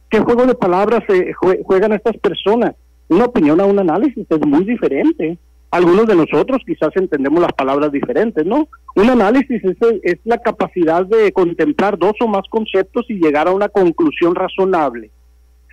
¿Qué 0.08 0.20
juego 0.20 0.46
de 0.46 0.54
palabras 0.54 1.02
eh, 1.08 1.32
juegan 1.62 1.92
estas 1.92 2.16
personas? 2.16 2.74
Una 3.10 3.26
opinión 3.26 3.60
a 3.60 3.66
un 3.66 3.78
análisis 3.78 4.26
es 4.28 4.46
muy 4.46 4.64
diferente 4.64 5.38
algunos 5.70 6.06
de 6.06 6.16
nosotros 6.16 6.62
quizás 6.66 6.90
entendemos 6.96 7.40
las 7.40 7.52
palabras 7.52 7.92
diferentes, 7.92 8.44
¿no? 8.44 8.68
Un 8.96 9.10
análisis 9.10 9.62
es, 10.02 10.18
la 10.24 10.38
capacidad 10.38 11.06
de 11.06 11.32
contemplar 11.32 11.96
dos 11.96 12.14
o 12.20 12.26
más 12.26 12.42
conceptos 12.50 13.06
y 13.08 13.14
llegar 13.14 13.46
a 13.46 13.52
una 13.52 13.68
conclusión 13.68 14.34
razonable. 14.34 15.10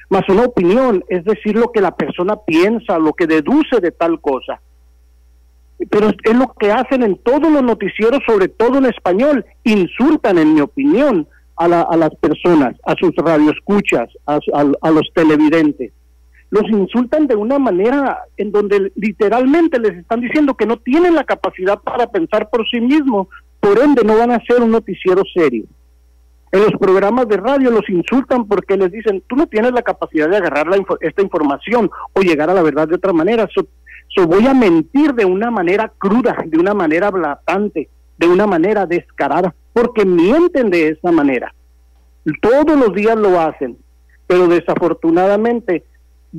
Más 0.09 0.21
una 0.29 0.43
opinión 0.43 1.03
es 1.09 1.25
decir 1.25 1.57
lo 1.57 1.71
que 1.71 1.81
la 1.81 1.95
persona 1.95 2.35
piensa, 2.37 2.99
lo 2.99 3.13
que 3.13 3.25
deduce 3.25 3.79
de 3.81 3.91
tal 3.91 4.21
cosa. 4.21 4.61
Pero 5.89 6.09
es 6.09 6.35
lo 6.35 6.53
que 6.59 6.71
hacen 6.71 7.03
en 7.03 7.17
todos 7.17 7.51
los 7.51 7.63
noticieros, 7.63 8.21
sobre 8.25 8.47
todo 8.49 8.77
en 8.77 8.85
español, 8.85 9.45
insultan, 9.63 10.37
en 10.37 10.53
mi 10.53 10.61
opinión, 10.61 11.27
a, 11.55 11.65
a 11.65 11.97
las 11.97 12.13
personas, 12.15 12.75
a 12.83 12.93
sus 12.95 13.15
radioescuchas, 13.15 14.09
a 14.27 14.91
los 14.91 15.11
televidentes 15.13 15.91
los 16.49 16.63
insultan 16.69 17.27
de 17.27 17.35
una 17.35 17.59
manera 17.59 18.19
en 18.37 18.51
donde 18.51 18.91
literalmente 18.95 19.79
les 19.79 19.97
están 19.97 20.21
diciendo 20.21 20.55
que 20.55 20.65
no 20.65 20.77
tienen 20.77 21.15
la 21.15 21.23
capacidad 21.23 21.79
para 21.79 22.07
pensar 22.07 22.49
por 22.49 22.67
sí 22.69 22.79
mismos, 22.79 23.27
por 23.59 23.79
ende 23.79 24.03
no 24.03 24.17
van 24.17 24.31
a 24.31 24.43
ser 24.45 24.61
un 24.61 24.71
noticiero 24.71 25.23
serio. 25.33 25.65
En 26.51 26.61
los 26.61 26.71
programas 26.79 27.27
de 27.27 27.37
radio 27.37 27.69
los 27.69 27.89
insultan 27.89 28.47
porque 28.47 28.77
les 28.77 28.91
dicen, 28.91 29.21
tú 29.27 29.35
no 29.35 29.47
tienes 29.47 29.73
la 29.73 29.81
capacidad 29.81 30.29
de 30.29 30.37
agarrar 30.37 30.67
esta 31.01 31.21
información 31.21 31.89
o 32.13 32.21
llegar 32.21 32.49
a 32.49 32.53
la 32.53 32.61
verdad 32.61 32.87
de 32.87 32.95
otra 32.95 33.11
manera. 33.11 33.47
So, 33.53 34.25
voy 34.25 34.47
a 34.47 34.53
mentir 34.53 35.13
de 35.13 35.25
una 35.25 35.51
manera 35.51 35.91
cruda, 35.97 36.37
de 36.45 36.57
una 36.57 36.73
manera 36.73 37.11
blatante, 37.11 37.89
de 38.17 38.27
una 38.27 38.47
manera 38.47 38.85
descarada, 38.85 39.53
porque 39.73 40.05
mienten 40.05 40.69
de 40.69 40.89
esa 40.89 41.11
manera. 41.11 41.53
Todos 42.41 42.77
los 42.77 42.93
días 42.93 43.17
lo 43.17 43.39
hacen, 43.39 43.77
pero 44.25 44.47
desafortunadamente 44.47 45.83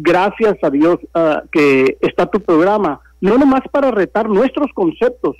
gracias 0.03 0.57
a 0.63 0.71
Dios 0.71 0.99
ah, 1.15 1.43
que 1.51 1.97
está 2.01 2.27
tu 2.27 2.41
programa, 2.41 3.01
no 3.21 3.37
nomás 3.39 3.63
para 3.71 3.91
retar 3.91 4.29
nuestros 4.29 4.73
conceptos, 4.75 5.37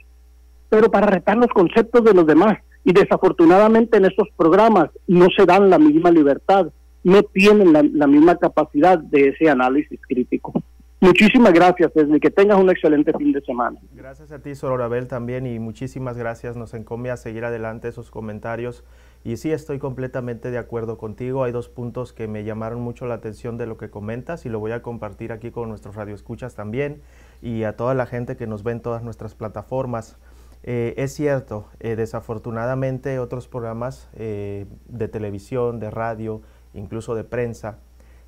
pero 0.69 0.91
para 0.91 1.07
retar 1.07 1.37
los 1.37 1.49
conceptos 1.49 2.05
de 2.05 2.15
los 2.15 2.27
demás. 2.27 2.59
Y 2.85 2.93
desafortunadamente 2.93 3.99
en 3.99 4.07
estos 4.07 4.29
programas 4.37 4.91
no 5.07 5.27
se 5.37 5.45
dan 5.45 5.69
la 5.71 5.79
misma 5.79 6.11
libertad, 6.11 6.69
no 7.05 7.23
tienen 7.23 7.73
la, 7.73 8.07
misma 8.07 8.37
capacidad 8.37 8.99
de 8.99 9.29
ese 9.29 9.49
análisis 9.49 10.01
crítico. 10.09 10.53
Muchísimas 11.01 11.53
gracias, 11.53 11.93
desde 11.95 12.19
que 12.19 12.31
tengas 12.31 12.59
un 12.59 12.71
excelente 12.71 13.13
fin 13.17 13.33
de 13.33 13.41
semana. 13.43 13.79
Gracias 13.93 14.33
a 14.33 14.41
ti, 14.41 14.55
Sororabel, 14.57 15.07
también, 15.07 15.47
y 15.47 15.59
muchísimas 15.61 16.17
gracias. 16.17 16.57
Nos 16.57 16.75
encomia 16.75 17.17
seguir 17.17 17.45
adelante 17.45 17.87
esos 17.87 18.11
comentarios 18.11 18.85
y 19.25 19.37
sí, 19.37 19.53
estoy 19.53 19.79
completamente 19.79 20.51
de 20.51 20.59
acuerdo 20.59 20.97
contigo. 20.97 21.45
Hay 21.45 21.53
dos 21.53 21.69
puntos 21.69 22.13
que 22.13 22.29
me 22.29 22.45
llamaron 22.45 22.81
mucho 22.81 23.07
la 23.07 23.15
atención 23.15 23.59
de 23.59 23.67
lo 23.67 23.77
que 23.77 23.91
comentas 23.91 24.47
y 24.47 24.49
lo 24.49 24.61
voy 24.61 24.73
a 24.73 24.83
compartir 24.83 25.33
aquí 25.33 25.51
con 25.51 25.69
nuestros 25.69 25.97
radioescuchas 25.97 26.55
también 26.55 27.03
y 27.43 27.65
a 27.65 27.77
toda 27.77 27.95
la 27.95 28.07
gente 28.07 28.37
que 28.37 28.47
nos 28.47 28.63
ve 28.63 28.73
en 28.73 28.81
todas 28.81 29.03
nuestras 29.03 29.35
plataformas. 29.35 30.17
Eh, 30.63 30.95
es 30.97 31.15
cierto, 31.15 31.67
eh, 31.81 31.97
desafortunadamente 31.97 33.19
otros 33.19 33.49
programas 33.49 34.09
eh, 34.15 34.67
de 34.87 35.09
televisión, 35.09 35.79
de 35.79 35.91
radio, 35.91 36.43
incluso 36.75 37.15
de 37.15 37.25
prensa, 37.25 37.79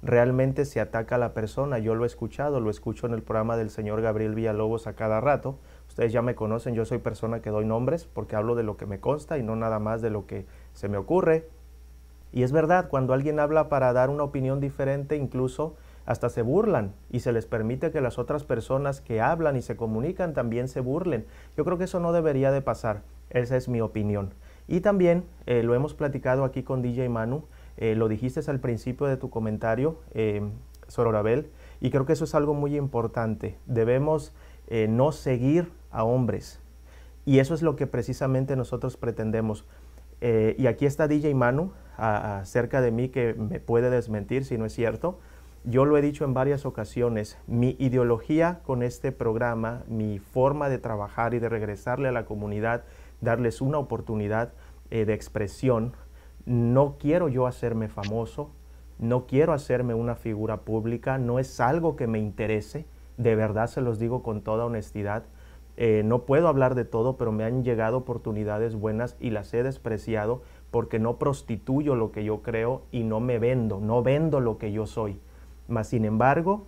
realmente 0.03 0.64
se 0.64 0.80
ataca 0.80 1.16
a 1.16 1.18
la 1.18 1.34
persona. 1.34 1.78
Yo 1.78 1.95
lo 1.95 2.05
he 2.05 2.07
escuchado, 2.07 2.61
lo 2.61 2.70
escucho 2.70 3.07
en 3.07 3.14
el 3.14 3.22
programa 3.22 3.57
del 3.57 3.70
señor 3.70 4.01
Gabriel 4.01 4.34
Villalobos 4.34 4.86
a 4.86 4.95
cada 4.95 5.20
rato. 5.20 5.59
Ustedes 5.88 6.12
ya 6.12 6.22
me 6.22 6.34
conocen, 6.34 6.74
yo 6.74 6.84
soy 6.84 6.99
persona 6.99 7.43
que 7.43 7.51
doy 7.51 7.64
nombres 7.64 8.07
porque 8.07 8.36
hablo 8.36 8.55
de 8.55 8.62
lo 8.62 8.76
que 8.76 8.86
me 8.86 9.01
consta 9.01 9.38
y 9.38 9.43
no 9.43 9.57
nada 9.57 9.78
más 9.78 10.01
de 10.03 10.11
lo 10.11 10.26
que 10.26 10.47
se 10.81 10.89
me 10.89 10.97
ocurre. 10.97 11.47
Y 12.33 12.43
es 12.43 12.53
verdad, 12.53 12.89
cuando 12.89 13.12
alguien 13.12 13.39
habla 13.39 13.68
para 13.68 13.93
dar 13.93 14.09
una 14.09 14.22
opinión 14.22 14.61
diferente, 14.61 15.16
incluso 15.16 15.76
hasta 16.07 16.31
se 16.31 16.41
burlan 16.43 16.95
y 17.11 17.20
se 17.20 17.33
les 17.33 17.45
permite 17.45 17.91
que 17.91 18.01
las 18.01 18.18
otras 18.18 18.45
personas 18.45 19.03
que 19.03 19.20
hablan 19.20 19.57
y 19.57 19.62
se 19.62 19.76
comunican 19.76 20.33
también 20.33 20.68
se 20.68 20.81
burlen. 20.81 21.26
Yo 21.57 21.64
creo 21.64 21.76
que 21.76 21.85
eso 21.85 22.01
no 22.01 22.12
debería 22.12 22.51
de 22.51 22.62
pasar. 22.62 23.03
Esa 23.28 23.57
es 23.57 23.68
mi 23.68 23.83
opinión. 23.83 24.33
Y 24.66 24.81
también 24.81 25.24
eh, 25.47 25.62
lo 25.62 25.74
hemos 25.74 25.93
platicado 25.93 26.45
aquí 26.45 26.62
con 26.62 26.81
DJ 26.81 27.11
Manu, 27.11 27.45
eh, 27.76 27.95
lo 27.95 28.09
dijiste 28.09 28.41
al 28.51 28.61
principio 28.61 29.07
de 29.07 29.16
tu 29.18 29.28
comentario, 29.28 29.99
eh, 30.14 30.43
Sororabel, 30.89 31.51
y 31.81 31.91
creo 31.91 32.07
que 32.07 32.14
eso 32.14 32.24
es 32.24 32.35
algo 32.35 32.55
muy 32.55 32.76
importante. 32.76 33.59
Debemos 33.66 34.33
eh, 34.68 34.87
no 34.89 35.12
seguir 35.12 35.70
a 35.91 36.05
hombres. 36.05 36.61
Y 37.26 37.39
eso 37.39 37.55
es 37.55 37.62
lo 37.62 37.76
que 37.76 37.87
precisamente 37.87 38.57
nosotros 38.57 38.97
pretendemos. 38.97 39.64
Eh, 40.21 40.55
y 40.59 40.66
aquí 40.66 40.87
está 40.87 41.09
DJ 41.09 41.35
Manu 41.35 41.73
cerca 42.45 42.81
de 42.81 42.91
mí 42.91 43.11
que 43.11 43.35
me 43.35 43.61
puede 43.61 43.91
desmentir 43.91 44.45
si 44.45 44.57
no 44.57 44.64
es 44.64 44.73
cierto. 44.73 45.18
Yo 45.64 45.85
lo 45.85 45.99
he 45.99 46.03
dicho 46.03 46.25
en 46.25 46.33
varias 46.33 46.64
ocasiones, 46.64 47.37
mi 47.47 47.77
ideología 47.79 48.61
con 48.64 48.83
este 48.83 49.12
programa, 49.12 49.85
mi 49.89 50.18
forma 50.18 50.71
de 50.71 50.79
trabajar 50.79 51.35
y 51.35 51.39
de 51.39 51.51
regresarle 51.51 52.09
a 52.09 52.12
la 52.12 52.25
comunidad, 52.25 52.85
darles 53.21 53.61
una 53.61 53.77
oportunidad 53.77 54.55
eh, 54.91 55.05
de 55.05 55.12
expresión, 55.12 55.93
no 56.47 56.97
quiero 56.99 57.29
yo 57.29 57.47
hacerme 57.47 57.89
famoso, 57.89 58.53
no 58.99 59.27
quiero 59.27 59.53
hacerme 59.53 59.93
una 59.93 60.14
figura 60.14 60.62
pública, 60.62 61.18
no 61.18 61.39
es 61.39 61.61
algo 61.61 61.95
que 61.95 62.07
me 62.07 62.18
interese, 62.18 62.87
de 63.18 63.35
verdad 63.35 63.66
se 63.66 63.83
los 63.83 63.99
digo 63.99 64.23
con 64.23 64.41
toda 64.41 64.64
honestidad. 64.64 65.25
Eh, 65.83 66.03
no 66.05 66.26
puedo 66.26 66.47
hablar 66.47 66.74
de 66.74 66.85
todo, 66.85 67.16
pero 67.16 67.33
me 67.33 67.43
han 67.43 67.64
llegado 67.64 67.97
oportunidades 67.97 68.74
buenas 68.74 69.16
y 69.18 69.31
las 69.31 69.55
he 69.55 69.62
despreciado 69.62 70.43
porque 70.70 70.99
no 70.99 71.16
prostituyo 71.16 71.95
lo 71.95 72.12
que 72.12 72.22
yo 72.22 72.43
creo 72.43 72.83
y 72.93 73.03
no 73.03 73.18
me 73.20 73.39
vendo, 73.39 73.81
no 73.81 74.03
vendo 74.03 74.41
lo 74.41 74.59
que 74.59 74.72
yo 74.72 74.85
soy. 74.85 75.18
Mas, 75.68 75.89
sin 75.89 76.05
embargo, 76.05 76.66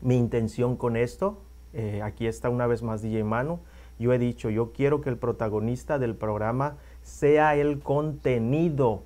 mi 0.00 0.16
intención 0.16 0.76
con 0.76 0.96
esto, 0.96 1.38
eh, 1.72 2.00
aquí 2.00 2.28
está 2.28 2.48
una 2.48 2.68
vez 2.68 2.84
más 2.84 3.02
DJ 3.02 3.24
Manu, 3.24 3.58
yo 3.98 4.12
he 4.12 4.20
dicho, 4.20 4.50
yo 4.50 4.70
quiero 4.70 5.00
que 5.00 5.10
el 5.10 5.16
protagonista 5.16 5.98
del 5.98 6.14
programa 6.14 6.76
sea 7.02 7.56
el 7.56 7.80
contenido, 7.80 9.02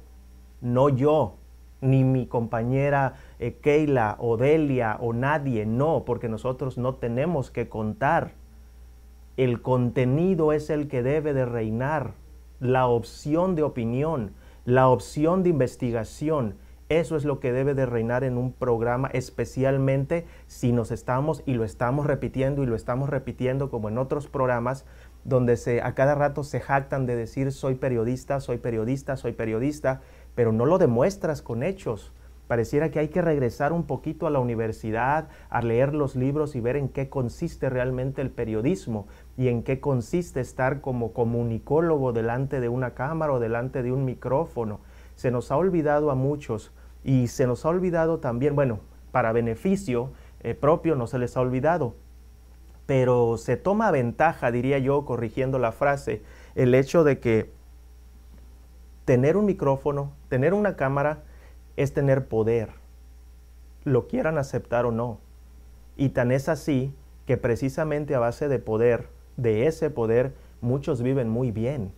no 0.61 0.91
yo, 0.91 1.37
ni 1.81 2.05
mi 2.05 2.27
compañera 2.27 3.15
eh, 3.39 3.55
Keila 3.63 4.17
o 4.19 4.37
Delia 4.37 4.99
o 5.01 5.15
nadie, 5.15 5.65
no, 5.65 6.03
porque 6.05 6.29
nosotros 6.29 6.77
no 6.77 6.97
tenemos 6.97 7.51
que 7.51 7.71
contar 7.71 8.33
el 9.37 9.61
contenido 9.61 10.53
es 10.53 10.71
el 10.71 10.89
que 10.89 11.03
debe 11.03 11.35
de 11.35 11.45
reinar, 11.45 12.15
la 12.59 12.87
opción 12.87 13.55
de 13.55 13.63
opinión, 13.63 14.33
la 14.65 14.89
opción 14.89 15.43
de 15.43 15.51
investigación. 15.51 16.57
Eso 16.89 17.17
es 17.17 17.25
lo 17.25 17.41
que 17.41 17.53
debe 17.53 17.75
de 17.75 17.85
reinar 17.85 18.25
en 18.25 18.39
un 18.39 18.53
programa, 18.53 19.09
especialmente 19.13 20.25
si 20.47 20.73
nos 20.73 20.91
estamos 20.91 21.43
y 21.45 21.55
lo 21.55 21.65
estamos 21.65 22.07
repitiendo 22.07 22.63
y 22.63 22.67
lo 22.67 22.77
estamos 22.77 23.11
repitiendo 23.11 23.71
como 23.71 23.89
en 23.89 23.99
otros 23.99 24.29
programas 24.29 24.87
donde 25.25 25.57
se, 25.57 25.83
a 25.83 25.95
cada 25.95 26.15
rato 26.15 26.45
se 26.45 26.61
jactan 26.61 27.05
de 27.05 27.17
decir 27.17 27.51
soy 27.51 27.75
periodista, 27.75 28.41
soy 28.41 28.59
periodista, 28.59 29.17
soy 29.17 29.33
periodista, 29.33 30.01
pero 30.35 30.53
no 30.53 30.65
lo 30.65 30.79
demuestras 30.79 31.43
con 31.43 31.63
hechos. 31.63 32.13
Pareciera 32.47 32.93
que 32.93 33.01
hay 33.01 33.09
que 33.09 33.23
regresar 33.23 33.73
un 33.73 33.83
poquito 33.85 34.29
a 34.29 34.31
la 34.31 34.39
universidad, 34.39 35.29
a 35.51 35.63
leer 35.63 35.93
los 35.95 36.15
libros 36.15 36.55
y 36.55 36.61
ver 36.61 36.77
en 36.77 36.89
qué 36.89 37.09
consiste 37.09 37.69
realmente 37.69 38.23
el 38.23 38.31
periodismo 38.31 39.09
y 39.37 39.49
en 39.49 39.63
qué 39.63 39.81
consiste 39.81 40.41
estar 40.41 40.81
como 40.81 41.13
comunicólogo 41.13 42.13
delante 42.13 42.61
de 42.61 42.69
una 42.69 42.95
cámara 42.95 43.33
o 43.33 43.41
delante 43.41 43.83
de 43.83 43.93
un 43.93 44.05
micrófono. 44.05 44.81
Se 45.15 45.31
nos 45.31 45.51
ha 45.51 45.57
olvidado 45.57 46.11
a 46.11 46.15
muchos 46.15 46.73
y 47.05 47.29
se 47.29 47.47
nos 47.47 47.65
ha 47.65 47.69
olvidado 47.69 48.19
también, 48.19 48.55
bueno, 48.55 48.81
para 49.13 49.33
beneficio 49.33 50.11
eh, 50.41 50.55
propio 50.55 50.97
no 50.97 51.07
se 51.07 51.19
les 51.19 51.37
ha 51.37 51.41
olvidado, 51.41 51.95
pero 52.87 53.37
se 53.37 53.57
toma 53.57 53.91
ventaja, 53.91 54.51
diría 54.51 54.79
yo, 54.79 55.05
corrigiendo 55.05 55.59
la 55.59 55.73
frase, 55.73 56.23
el 56.55 56.75
hecho 56.75 57.05
de 57.05 57.19
que 57.19 57.51
tener 59.05 59.37
un 59.37 59.47
micrófono, 59.47 60.13
tener 60.29 60.55
una 60.55 60.77
cámara, 60.77 61.23
es 61.77 61.93
tener 61.93 62.29
poder, 62.29 62.71
lo 63.85 64.09
quieran 64.09 64.39
aceptar 64.39 64.87
o 64.87 64.93
no. 64.93 65.19
Y 65.97 66.11
tan 66.11 66.33
es 66.33 66.49
así 66.49 66.95
que 67.27 67.37
precisamente 67.37 68.15
a 68.15 68.19
base 68.19 68.49
de 68.49 68.59
poder, 68.59 69.09
de 69.37 69.67
ese 69.67 69.91
poder, 69.91 70.35
muchos 70.61 71.03
viven 71.03 71.29
muy 71.29 71.51
bien. 71.51 71.93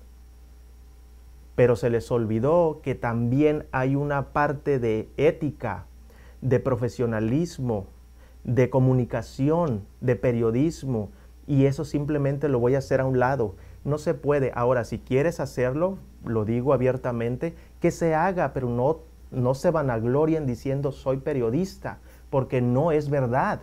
Pero 1.55 1.77
se 1.77 1.91
les 1.91 2.11
olvidó 2.11 2.81
que 2.83 2.95
también 2.95 3.67
hay 3.73 3.97
una 3.97 4.33
parte 4.33 4.79
de 4.79 5.09
ética, 5.17 5.87
de 6.41 6.61
profesionalismo, 6.61 7.87
de 8.45 8.71
comunicación, 8.71 9.85
de 10.01 10.17
periodismo, 10.17 11.11
y 11.47 11.65
eso 11.65 11.85
simplemente 11.85 12.49
lo 12.49 12.61
voy 12.61 12.75
a 12.75 12.79
hacer 12.79 13.01
a 13.01 13.07
un 13.07 13.19
lado. 13.19 13.55
No 13.85 13.99
se 13.99 14.15
puede. 14.15 14.53
Ahora, 14.55 14.85
si 14.85 14.99
quieres 14.99 15.41
hacerlo, 15.41 15.99
lo 16.25 16.45
digo 16.45 16.73
abiertamente, 16.75 17.55
que 17.81 17.91
se 17.91 18.15
haga, 18.15 18.53
pero 18.53 18.69
no, 18.69 18.99
no 19.31 19.55
se 19.55 19.71
vanaglorien 19.71 20.47
diciendo 20.47 20.93
soy 20.93 21.19
periodista, 21.19 21.99
porque 22.31 22.61
no 22.61 22.93
es 22.93 23.09
verdad. 23.09 23.63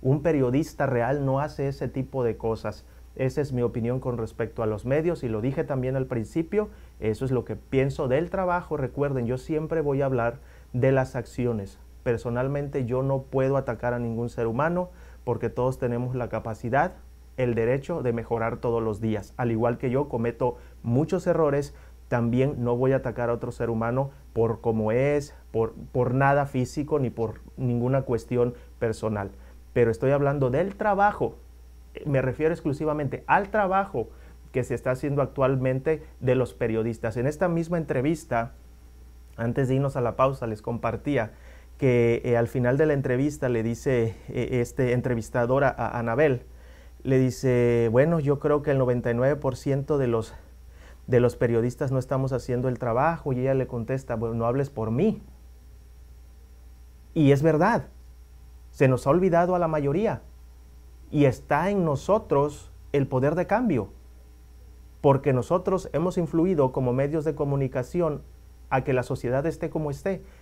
Un 0.00 0.22
periodista 0.22 0.86
real 0.86 1.24
no 1.26 1.40
hace 1.40 1.68
ese 1.68 1.88
tipo 1.88 2.24
de 2.24 2.36
cosas. 2.36 2.86
Esa 3.16 3.40
es 3.40 3.52
mi 3.52 3.62
opinión 3.62 3.98
con 3.98 4.18
respecto 4.18 4.62
a 4.62 4.66
los 4.66 4.84
medios 4.84 5.24
y 5.24 5.28
lo 5.28 5.40
dije 5.40 5.64
también 5.64 5.96
al 5.96 6.06
principio, 6.06 6.68
eso 7.00 7.24
es 7.24 7.30
lo 7.30 7.44
que 7.46 7.56
pienso 7.56 8.08
del 8.08 8.28
trabajo. 8.28 8.76
Recuerden, 8.76 9.26
yo 9.26 9.38
siempre 9.38 9.80
voy 9.80 10.02
a 10.02 10.06
hablar 10.06 10.38
de 10.74 10.92
las 10.92 11.16
acciones. 11.16 11.78
Personalmente 12.02 12.84
yo 12.84 13.02
no 13.02 13.22
puedo 13.22 13.56
atacar 13.56 13.94
a 13.94 13.98
ningún 13.98 14.28
ser 14.28 14.46
humano 14.46 14.90
porque 15.24 15.48
todos 15.48 15.78
tenemos 15.78 16.14
la 16.14 16.28
capacidad, 16.28 16.92
el 17.38 17.54
derecho 17.54 18.02
de 18.02 18.12
mejorar 18.12 18.58
todos 18.58 18.82
los 18.82 19.00
días. 19.00 19.32
Al 19.38 19.50
igual 19.50 19.78
que 19.78 19.90
yo 19.90 20.08
cometo 20.08 20.58
muchos 20.82 21.26
errores, 21.26 21.74
también 22.08 22.56
no 22.58 22.76
voy 22.76 22.92
a 22.92 22.96
atacar 22.96 23.30
a 23.30 23.32
otro 23.32 23.50
ser 23.50 23.70
humano 23.70 24.10
por 24.34 24.60
cómo 24.60 24.92
es, 24.92 25.34
por, 25.50 25.72
por 25.90 26.14
nada 26.14 26.46
físico 26.46 26.98
ni 26.98 27.10
por 27.10 27.40
ninguna 27.56 28.02
cuestión 28.02 28.54
personal. 28.78 29.30
Pero 29.72 29.90
estoy 29.90 30.10
hablando 30.10 30.50
del 30.50 30.76
trabajo, 30.76 31.36
me 32.04 32.20
refiero 32.22 32.52
exclusivamente 32.52 33.24
al 33.26 33.50
trabajo 33.50 34.08
que 34.52 34.64
se 34.64 34.74
está 34.74 34.90
haciendo 34.90 35.22
actualmente 35.22 36.02
de 36.20 36.34
los 36.34 36.54
periodistas. 36.54 37.16
En 37.16 37.26
esta 37.26 37.48
misma 37.48 37.78
entrevista, 37.78 38.52
antes 39.36 39.68
de 39.68 39.74
irnos 39.74 39.96
a 39.96 40.00
la 40.00 40.16
pausa, 40.16 40.46
les 40.46 40.62
compartía 40.62 41.32
que 41.78 42.22
eh, 42.24 42.36
al 42.36 42.48
final 42.48 42.78
de 42.78 42.86
la 42.86 42.94
entrevista 42.94 43.48
le 43.48 43.62
dice 43.62 44.16
eh, 44.28 44.60
este 44.62 44.92
entrevistador 44.92 45.64
a, 45.64 45.98
Anabel, 45.98 46.46
le 47.02 47.18
dice, 47.18 47.88
bueno, 47.92 48.18
yo 48.18 48.38
creo 48.38 48.62
que 48.62 48.70
el 48.70 48.80
99% 48.80 49.98
de 49.98 50.06
los, 50.06 50.34
de 51.06 51.20
los 51.20 51.36
periodistas 51.36 51.92
no 51.92 51.98
estamos 51.98 52.32
haciendo 52.32 52.68
el 52.68 52.78
trabajo 52.78 53.32
y 53.32 53.40
ella 53.40 53.54
le 53.54 53.66
contesta, 53.66 54.16
bueno, 54.16 54.34
no 54.34 54.46
hables 54.46 54.70
por 54.70 54.90
mí. 54.90 55.22
Y 57.12 57.32
es 57.32 57.42
verdad, 57.42 57.88
se 58.70 58.88
nos 58.88 59.06
ha 59.06 59.10
olvidado 59.10 59.54
a 59.54 59.58
la 59.58 59.68
mayoría 59.68 60.22
y 61.10 61.24
está 61.24 61.70
en 61.70 61.84
nosotros 61.84 62.70
el 62.92 63.06
poder 63.06 63.34
de 63.34 63.46
cambio 63.46 63.90
porque 65.06 65.32
nosotros 65.32 65.88
hemos 65.92 66.18
influido 66.18 66.72
como 66.72 66.92
medios 66.92 67.24
de 67.24 67.36
comunicación 67.36 68.22
a 68.70 68.82
que 68.82 68.92
la 68.92 69.04
sociedad 69.04 69.46
esté 69.46 69.70
como 69.70 69.92
esté. 69.92 70.20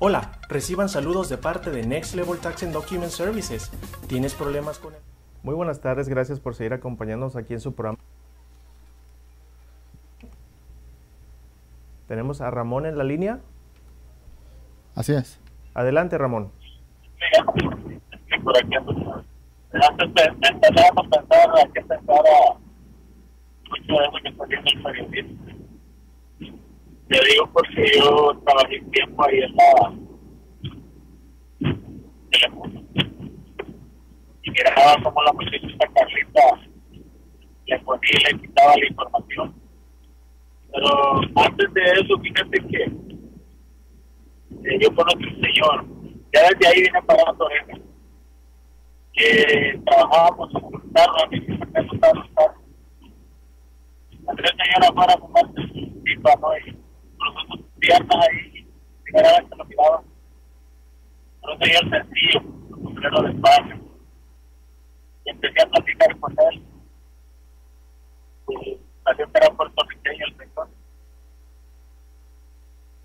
Hola, 0.00 0.30
reciban 0.48 0.88
saludos 0.88 1.28
de 1.28 1.38
parte 1.38 1.70
de 1.70 1.84
Next 1.84 2.14
Level 2.14 2.38
Tax 2.38 2.62
and 2.62 2.72
Document 2.72 3.10
Services. 3.10 3.72
¿Tienes 4.06 4.32
problemas 4.32 4.78
con 4.78 4.94
él? 4.94 5.00
Muy 5.42 5.56
buenas 5.56 5.80
tardes, 5.80 6.08
gracias 6.08 6.38
por 6.38 6.54
seguir 6.54 6.72
acompañándonos 6.72 7.34
aquí 7.34 7.54
en 7.54 7.60
su 7.60 7.74
programa. 7.74 7.98
Tenemos 12.06 12.40
a 12.40 12.48
Ramón 12.48 12.86
en 12.86 12.96
la 12.96 13.02
línea. 13.02 13.40
Así 14.94 15.14
es. 15.14 15.40
Adelante, 15.74 16.16
Ramón. 16.16 16.52
Por 18.44 18.56
aquí, 18.56 18.70
pensar 18.70 19.02
mucho 23.68 23.94
de 23.94 24.04
eso 24.04 24.18
que 24.22 24.28
está 24.30 24.44
haciendo 24.44 24.88
el. 24.90 25.57
Te 27.08 27.18
digo 27.24 27.50
porque 27.52 27.90
yo 27.96 28.38
trabajé 28.44 28.80
tiempo 28.92 29.24
ahí 29.24 29.38
en 29.38 29.56
la 29.56 29.94
Telemundo. 32.30 32.82
Y 34.42 34.50
miraba 34.50 35.02
como 35.02 35.22
la 35.22 35.32
muchachita 35.32 35.88
Carlita 35.94 36.68
le 37.66 37.78
ponía 37.80 38.10
y 38.12 38.32
le 38.32 38.40
quitaba 38.40 38.76
la 38.76 38.86
información. 38.86 39.54
Pero 40.70 41.20
antes 41.36 41.72
de 41.72 41.82
eso, 41.92 42.18
fíjate 42.20 42.58
que 42.68 42.82
eh, 44.68 44.78
yo 44.80 44.94
conozco 44.94 45.20
un 45.20 45.40
señor, 45.40 45.86
ya 46.34 46.42
desde 46.50 46.68
ahí 46.68 46.82
viene 46.82 47.02
parando 47.02 47.48
él, 47.50 47.82
que 49.14 49.80
trabajábamos 49.86 50.50
en 50.54 50.64
un 50.64 50.92
carro, 50.92 51.24
a 51.24 51.26
mí 51.28 51.40
me 51.40 51.82
gustaba 51.84 52.14
los 52.14 52.30
carros. 52.34 52.62
Andrés 54.26 54.50
señor 54.50 54.90
afuera 54.90 55.14
a 55.14 55.18
fumarse 55.18 55.62
su 55.72 56.02
pipa. 56.02 56.34
Piernas 57.80 58.26
ahí, 58.30 58.66
primera 59.04 59.28
vez 59.38 59.48
que 59.50 59.56
lo 59.56 59.64
miraba. 59.64 60.02
Pero 61.40 61.54
un 61.54 61.60
señor 61.60 61.90
sencillo, 61.90 62.40
un 62.70 62.82
sombrero 62.84 63.22
de 63.22 63.30
espacio. 63.30 63.76
Y 65.24 65.30
empecé 65.30 65.62
a 65.62 65.66
platicar 65.70 66.18
con 66.18 66.34
él. 66.52 66.62
Y 68.50 68.78
salió 69.04 69.32
que 69.32 69.38
era 69.38 69.54
puertorriqueño 69.56 70.26
el 70.26 70.36
señor. 70.36 70.68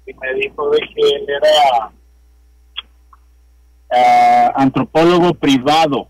Y 0.05 0.13
me 0.13 0.33
dijo 0.33 0.69
de 0.69 0.79
que 0.79 1.15
él 1.15 1.25
era 1.29 1.91
ah, 3.91 4.51
antropólogo 4.55 5.33
privado. 5.33 6.07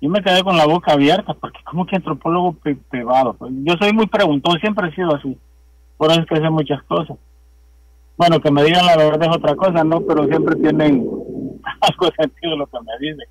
Yo 0.00 0.08
me 0.10 0.22
quedé 0.22 0.42
con 0.42 0.56
la 0.56 0.66
boca 0.66 0.92
abierta, 0.92 1.32
porque 1.34 1.60
¿cómo 1.64 1.86
que 1.86 1.96
antropólogo 1.96 2.54
pri- 2.54 2.74
privado? 2.74 3.36
Yo 3.40 3.74
soy 3.78 3.92
muy 3.92 4.06
preguntón, 4.06 4.58
siempre 4.58 4.88
he 4.88 4.94
sido 4.94 5.14
así. 5.14 5.38
Por 6.02 6.10
eso 6.10 6.22
es 6.22 6.26
que 6.26 6.34
sé 6.34 6.50
muchas 6.50 6.82
cosas. 6.82 7.16
Bueno, 8.16 8.40
que 8.40 8.50
me 8.50 8.64
digan 8.64 8.84
la 8.84 8.96
verdad 8.96 9.22
es 9.30 9.36
otra 9.36 9.54
cosa, 9.54 9.84
¿no? 9.84 10.00
Pero 10.00 10.26
siempre 10.26 10.56
tienen 10.56 11.08
algo 11.80 12.10
sentido 12.18 12.56
lo 12.56 12.66
que 12.66 12.78
me 12.80 12.98
dicen, 12.98 13.28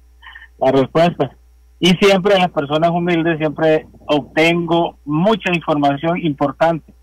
la 0.57 0.71
respuesta. 0.71 1.35
Y 1.81 1.89
siempre 1.97 2.39
las 2.39 2.49
personas 2.49 2.91
humildes 2.91 3.39
siempre 3.39 3.87
obtengo 4.07 4.95
mucha 5.03 5.53
información 5.53 6.17
importante. 6.19 6.93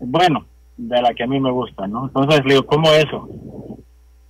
Bueno, 0.00 0.44
de 0.76 1.00
la 1.00 1.14
que 1.14 1.22
a 1.22 1.28
mí 1.28 1.38
me 1.38 1.52
gusta, 1.52 1.86
¿no? 1.86 2.06
Entonces 2.06 2.44
le 2.44 2.54
digo, 2.54 2.66
¿cómo 2.66 2.90
eso? 2.90 3.28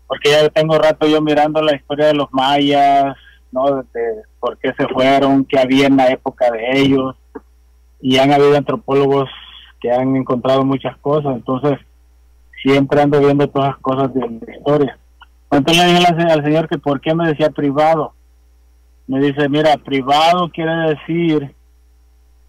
Porque 0.07 0.28
ya 0.28 0.47
tengo 0.51 0.76
rato 0.76 1.07
yo 1.07 1.22
mirando 1.22 1.62
la 1.62 1.74
historia 1.74 2.09
de 2.09 2.14
los 2.16 2.30
mayas, 2.32 3.16
¿no? 3.51 3.76
De 3.95 4.24
por 4.40 4.59
qué 4.59 4.74
se 4.76 4.86
fueron, 4.88 5.47
qué 5.47 5.59
había 5.59 5.86
en 5.86 5.97
la 5.97 6.11
época 6.11 6.51
de 6.51 6.80
ellos. 6.82 7.16
Y 8.03 8.18
han 8.18 8.30
habido 8.30 8.59
antropólogos 8.59 9.30
que 9.85 9.93
han 9.93 10.16
encontrado 10.16 10.64
muchas 10.64 10.97
cosas. 10.97 11.37
Entonces, 11.37 11.78
siempre 12.62 13.03
ando 13.03 13.20
viendo 13.20 13.47
todas 13.49 13.72
las 13.72 13.78
cosas 13.80 14.14
de 14.14 14.20
la 14.20 14.57
historia. 14.57 14.99
Entonces 15.51 15.85
le 15.85 15.93
dije 15.93 16.07
al, 16.07 16.30
al 16.30 16.43
señor 16.43 16.68
que 16.70 16.78
por 16.78 17.03
qué 17.03 17.14
me 17.14 17.28
decía 17.28 17.51
privado. 17.51 18.14
Me 19.07 19.20
dice, 19.20 19.47
mira, 19.51 19.76
privado 19.76 20.49
quiere 20.49 20.74
decir 20.89 21.55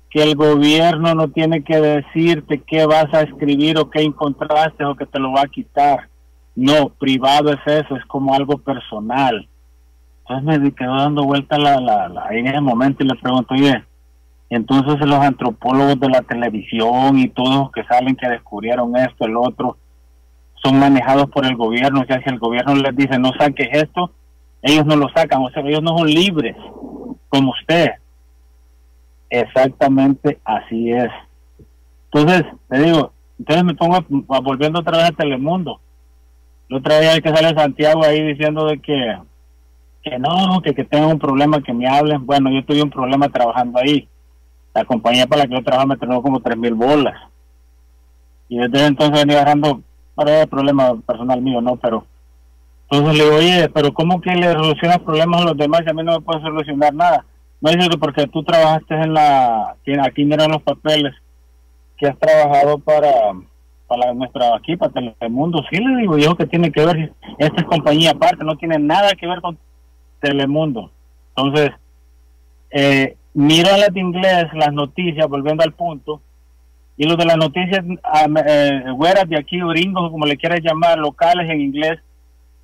que 0.10 0.24
el 0.24 0.36
gobierno 0.38 1.14
no 1.14 1.28
tiene 1.28 1.62
que 1.62 1.76
decirte 1.76 2.64
qué 2.66 2.86
vas 2.86 3.14
a 3.14 3.24
escribir 3.24 3.78
o 3.78 3.90
qué 3.90 4.02
encontraste 4.02 4.86
o 4.86 4.96
que 4.96 5.06
te 5.06 5.20
lo 5.20 5.34
va 5.34 5.42
a 5.42 5.48
quitar. 5.48 6.08
No, 6.56 6.88
privado 6.88 7.52
es 7.52 7.60
eso, 7.66 7.98
es 7.98 8.06
como 8.06 8.34
algo 8.34 8.58
personal. 8.60 9.46
Entonces 10.22 10.62
me 10.62 10.72
quedó 10.72 10.96
dando 10.96 11.26
vuelta 11.26 11.58
la, 11.58 11.82
la, 11.82 12.08
la- 12.08 12.30
en 12.32 12.48
ese 12.48 12.62
momento 12.62 13.04
y 13.04 13.08
le 13.10 13.16
pregunto, 13.16 13.54
oye, 13.54 13.84
entonces 14.50 15.00
los 15.08 15.20
antropólogos 15.20 16.00
de 16.00 16.10
la 16.10 16.22
televisión 16.22 17.18
y 17.18 17.30
todos 17.30 17.72
que 17.72 17.84
salen 17.86 18.16
que 18.16 18.30
descubrieron 18.30 18.96
esto, 18.96 19.26
el 19.26 19.36
otro, 19.38 19.78
son 20.64 20.80
manejados 20.80 21.30
por 21.30 21.46
el 21.46 21.56
gobierno. 21.56 22.02
O 22.02 22.06
sea, 22.06 22.22
si 22.24 22.30
el 22.30 22.40
gobierno 22.40 22.76
les 22.76 22.96
dice 22.96 23.18
no 23.20 23.32
saques 23.40 23.70
esto, 23.72 24.12
ellos 24.62 24.86
no 24.86 24.96
lo 24.96 25.10
sacan. 25.10 25.42
O 25.44 25.50
sea, 25.50 25.64
ellos 25.64 25.82
no 25.84 25.98
son 25.98 26.08
libres, 26.08 26.56
como 27.30 27.52
usted. 27.52 27.92
Exactamente 29.30 30.40
así 30.46 30.92
es. 30.92 31.10
Entonces, 32.12 32.44
te 32.70 32.80
digo, 32.80 33.12
entonces 33.40 33.64
me 33.66 33.74
pongo 33.76 33.96
a- 33.96 34.36
a- 34.38 34.40
volviendo 34.40 34.80
otra 34.80 34.98
vez 34.98 35.08
a 35.08 35.12
Telemundo. 35.12 35.80
La 36.70 36.78
otra 36.78 37.00
vez 37.00 37.22
que 37.22 37.30
sale 37.36 37.54
Santiago 37.60 38.04
ahí 38.04 38.22
diciendo 38.22 38.66
de 38.66 38.80
que, 38.80 39.18
que 40.04 40.18
no, 40.20 40.62
que, 40.64 40.74
que 40.74 40.84
tengo 40.84 41.10
un 41.10 41.20
problema, 41.20 41.62
que 41.62 41.74
me 41.74 41.88
hablen. 41.88 42.26
Bueno, 42.26 42.50
yo 42.52 42.64
tuve 42.64 42.82
un 42.82 42.90
problema 42.90 43.28
trabajando 43.30 43.80
ahí. 43.80 44.08
La 44.76 44.86
compañía 44.86 45.26
para 45.26 45.44
la 45.44 45.48
que 45.48 45.56
yo 45.56 45.64
trabajo 45.64 45.88
me 45.88 45.94
entregó 45.96 46.22
como 46.22 46.42
tres 46.42 46.58
mil 46.58 46.76
bolas. 46.76 47.16
Y 48.50 48.58
desde 48.58 48.86
entonces 48.86 49.20
venía 49.20 49.42
agarrando 49.42 49.82
para 50.14 50.46
problema 50.46 50.96
personal 51.02 51.42
mío, 51.42 51.62
¿no? 51.62 51.78
Pero 51.78 52.06
entonces 52.90 53.18
le 53.18 53.24
digo, 53.24 53.38
oye, 53.38 53.70
pero 53.70 53.94
¿cómo 53.94 54.22
que 54.22 54.36
le 54.36 54.52
solucionas 54.52 55.00
problemas 55.00 55.42
a 55.42 55.46
los 55.46 55.58
demás 55.58 55.82
y 55.86 55.90
a 55.90 55.94
mí 55.94 56.04
no 56.04 56.14
me 56.14 56.22
puedes 56.22 56.44
solucionar 56.44 56.94
nada? 56.94 57.26
No 57.62 57.72
dice 57.72 57.90
que 57.90 57.98
porque 57.98 58.28
tú 58.28 58.44
trabajaste 58.44 58.94
en 58.94 59.14
la, 59.14 59.76
aquí 60.04 60.24
miran 60.24 60.52
los 60.52 60.62
papeles, 60.62 61.14
que 61.98 62.08
has 62.08 62.20
trabajado 62.20 62.78
para, 62.78 63.10
para 63.88 64.14
nuestra, 64.14 64.56
aquí, 64.56 64.76
para 64.76 64.92
Telemundo. 64.92 65.64
Sí, 65.72 65.78
le 65.78 66.02
digo 66.02 66.18
yo 66.18 66.36
que 66.36 66.46
tiene 66.46 66.72
que 66.72 66.86
ver, 66.86 67.14
esta 67.40 67.62
es 67.62 67.68
compañía 67.68 68.12
aparte, 68.12 68.44
no 68.44 68.56
tiene 68.58 68.78
nada 68.78 69.14
que 69.16 69.26
ver 69.26 69.42
con 69.42 69.58
Telemundo. 70.20 70.92
Entonces, 71.36 71.72
eh, 72.70 73.16
miro 73.36 73.70
a 73.72 73.78
las 73.78 73.96
inglés, 73.96 74.46
las 74.54 74.74
noticias, 74.74 75.28
volviendo 75.28 75.64
al 75.64 75.74
punto, 75.74 76.22
y 76.98 77.06
los 77.06 77.18
de 77.18 77.26
las 77.26 77.38
noticias, 77.38 77.84
eh, 78.48 78.84
güeras 78.96 79.30
de 79.30 79.38
aquí, 79.38 79.60
gringos, 79.60 80.10
como 80.10 80.26
le 80.26 80.38
quieras 80.38 80.62
llamar, 80.64 80.98
locales 80.98 81.48
en 81.50 81.62
inglés, 81.62 82.00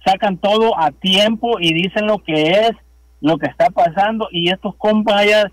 sacan 0.03 0.37
todo 0.37 0.79
a 0.79 0.91
tiempo 0.91 1.59
y 1.59 1.73
dicen 1.73 2.07
lo 2.07 2.17
que 2.19 2.51
es, 2.51 2.71
lo 3.19 3.37
que 3.37 3.47
está 3.47 3.69
pasando, 3.69 4.27
y 4.31 4.49
estos 4.49 4.73
compas 4.75 5.17
allá 5.17 5.51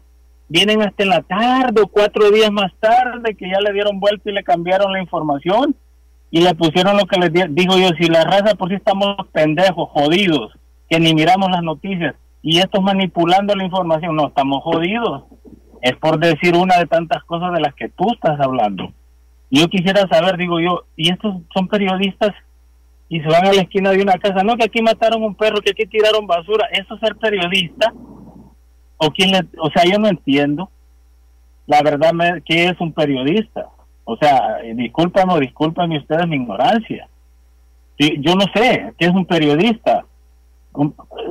vienen 0.48 0.80
hasta 0.80 1.02
en 1.02 1.10
la 1.10 1.20
tarde 1.22 1.82
o 1.82 1.88
cuatro 1.88 2.30
días 2.30 2.50
más 2.50 2.72
tarde 2.80 3.34
que 3.34 3.50
ya 3.50 3.60
le 3.60 3.72
dieron 3.74 4.00
vuelta 4.00 4.30
y 4.30 4.32
le 4.32 4.42
cambiaron 4.42 4.92
la 4.92 5.02
información 5.02 5.76
y 6.30 6.40
le 6.40 6.54
pusieron 6.54 6.96
lo 6.96 7.04
que 7.04 7.18
les 7.18 7.32
di- 7.32 7.50
digo 7.50 7.76
yo, 7.76 7.88
si 7.98 8.06
la 8.06 8.24
raza 8.24 8.54
por 8.54 8.68
si 8.70 8.76
estamos 8.76 9.16
pendejos, 9.32 9.90
jodidos, 9.90 10.52
que 10.88 10.98
ni 11.00 11.12
miramos 11.12 11.50
las 11.50 11.62
noticias 11.62 12.14
y 12.42 12.58
estos 12.58 12.82
manipulando 12.82 13.54
la 13.54 13.64
información, 13.64 14.16
no, 14.16 14.28
estamos 14.28 14.62
jodidos. 14.62 15.24
Es 15.82 15.96
por 15.96 16.18
decir 16.18 16.56
una 16.56 16.78
de 16.78 16.86
tantas 16.86 17.22
cosas 17.24 17.52
de 17.52 17.60
las 17.60 17.74
que 17.74 17.88
tú 17.88 18.12
estás 18.12 18.38
hablando. 18.40 18.92
Yo 19.50 19.68
quisiera 19.68 20.06
saber, 20.08 20.36
digo 20.36 20.60
yo, 20.60 20.84
y 20.96 21.10
estos 21.10 21.36
son 21.54 21.68
periodistas 21.68 22.34
y 23.08 23.20
se 23.20 23.28
van 23.28 23.46
a 23.46 23.52
la 23.52 23.62
esquina 23.62 23.90
de 23.90 24.02
una 24.02 24.18
casa, 24.18 24.42
no 24.42 24.56
que 24.56 24.64
aquí 24.64 24.82
mataron 24.82 25.22
un 25.22 25.34
perro, 25.34 25.60
que 25.62 25.70
aquí 25.70 25.86
tiraron 25.86 26.26
basura, 26.26 26.66
eso 26.72 26.94
es 26.94 27.00
ser 27.00 27.16
periodista 27.16 27.92
o 28.98 29.10
quién 29.10 29.30
le, 29.30 29.40
o 29.58 29.70
sea, 29.70 29.84
yo 29.84 29.98
no 29.98 30.08
entiendo 30.08 30.68
la 31.68 31.82
verdad 31.82 32.12
me, 32.12 32.42
qué 32.42 32.64
es 32.64 32.80
un 32.80 32.92
periodista. 32.92 33.68
O 34.04 34.16
sea, 34.16 34.58
eh, 34.64 34.74
discúlpame 34.74 35.38
discúlpame 35.38 35.98
ustedes 35.98 36.26
mi 36.26 36.36
ignorancia. 36.36 37.06
Yo 37.98 38.34
no 38.34 38.46
sé 38.54 38.94
qué 38.98 39.06
es 39.06 39.10
un 39.12 39.26
periodista. 39.26 40.06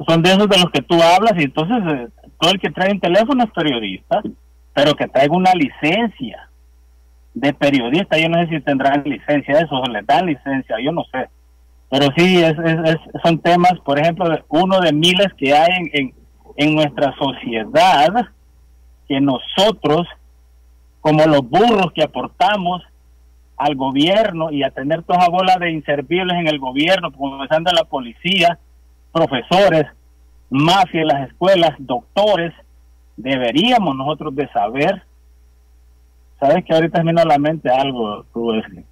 Son 0.07 0.21
de 0.21 0.29
esos 0.29 0.49
de 0.49 0.57
los 0.57 0.71
que 0.71 0.81
tú 0.81 0.95
hablas 1.01 1.33
y 1.37 1.43
entonces 1.43 1.77
eh, 1.87 2.07
todo 2.39 2.51
el 2.51 2.59
que 2.59 2.69
trae 2.69 2.91
un 2.91 2.99
teléfono 2.99 3.43
es 3.43 3.51
periodista, 3.51 4.21
pero 4.73 4.93
que 4.93 5.07
traiga 5.07 5.35
una 5.35 5.53
licencia 5.53 6.49
de 7.33 7.53
periodista, 7.53 8.17
yo 8.17 8.29
no 8.29 8.39
sé 8.41 8.49
si 8.49 8.61
tendrán 8.61 9.03
licencia 9.05 9.55
de 9.55 9.63
eso, 9.63 9.75
o 9.75 9.85
les 9.89 10.05
dan 10.05 10.25
licencia, 10.25 10.75
yo 10.83 10.91
no 10.91 11.03
sé. 11.11 11.29
Pero 11.89 12.07
sí, 12.17 12.43
es, 12.43 12.55
son 13.23 13.39
temas, 13.39 13.73
por 13.85 13.99
ejemplo, 13.99 14.25
uno 14.49 14.79
de 14.81 14.91
miles 14.91 15.27
que 15.37 15.53
hay 15.53 15.69
en, 15.93 16.13
en, 16.57 16.75
nuestra 16.75 17.13
sociedad, 17.15 18.27
que 19.07 19.21
nosotros, 19.21 20.07
como 20.99 21.25
los 21.25 21.47
burros 21.47 21.93
que 21.93 22.03
aportamos 22.03 22.81
al 23.55 23.75
gobierno 23.75 24.51
y 24.51 24.63
a 24.63 24.71
tener 24.71 25.03
toda 25.03 25.29
bola 25.29 25.57
de 25.59 25.71
inservibles 25.71 26.37
en 26.37 26.47
el 26.47 26.59
gobierno, 26.59 27.11
comenzando 27.11 27.71
la 27.71 27.85
policía, 27.85 28.59
profesores, 29.17 29.85
mafia 30.49 31.01
en 31.01 31.07
las 31.07 31.29
escuelas, 31.29 31.71
doctores, 31.79 32.53
deberíamos 33.15 33.95
nosotros 33.95 34.35
de 34.35 34.47
saber. 34.49 35.03
Sabes 36.39 36.63
que 36.65 36.73
ahorita 36.73 37.03
me 37.03 37.11
vino 37.11 37.21
a 37.21 37.25
la 37.25 37.39
mente 37.39 37.69
algo, 37.69 38.23
tú, 38.33 38.49
Wesley. 38.49 38.85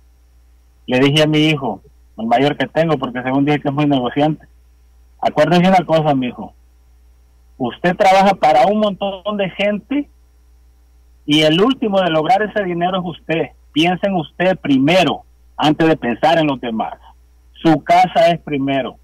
Le 0.88 1.00
dije 1.00 1.24
a 1.24 1.28
mi 1.28 1.50
hijo, 1.50 1.82
el 2.18 2.26
mayor 2.26 2.58
que 2.58 2.68
tengo, 2.68 2.98
porque 2.98 3.22
según 3.22 3.46
dije 3.46 3.60
que 3.60 3.70
es 3.70 3.74
muy 3.74 3.86
negociante. 3.86 4.48
Acuérdese 5.22 5.68
una 5.68 5.86
cosa, 5.86 6.16
mi 6.16 6.28
hijo. 6.28 6.54
Usted 7.58 7.96
trabaja 7.96 8.34
para 8.34 8.66
un 8.66 8.80
montón 8.80 9.38
de 9.38 9.50
gente 9.52 10.10
y 11.26 11.42
el 11.42 11.62
último 11.62 12.02
de 12.02 12.10
lograr 12.10 12.42
ese 12.42 12.64
dinero 12.64 13.00
es 13.00 13.20
usted. 13.20 13.50
Piensa 13.72 14.08
en 14.08 14.16
usted 14.16 14.58
primero 14.58 15.24
antes 15.56 15.88
de 15.88 15.98
pensar 15.98 16.38
en 16.38 16.48
los 16.48 16.60
demás. 16.60 16.96
Su 17.54 17.84
casa 17.84 18.28
es 18.28 18.40
primero. 18.42 18.98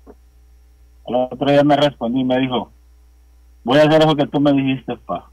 El 1.08 1.16
otro 1.16 1.52
día 1.52 1.64
me 1.64 1.76
respondí 1.76 2.22
y 2.22 2.24
me 2.24 2.39
dijo, 2.39 2.72
voy 3.64 3.80
a 3.80 3.84
hacer 3.84 4.02
eso 4.02 4.16
que 4.16 4.28
tú 4.28 4.39
me 4.39 4.54
dijiste, 4.54 4.97
pa. 4.97 5.30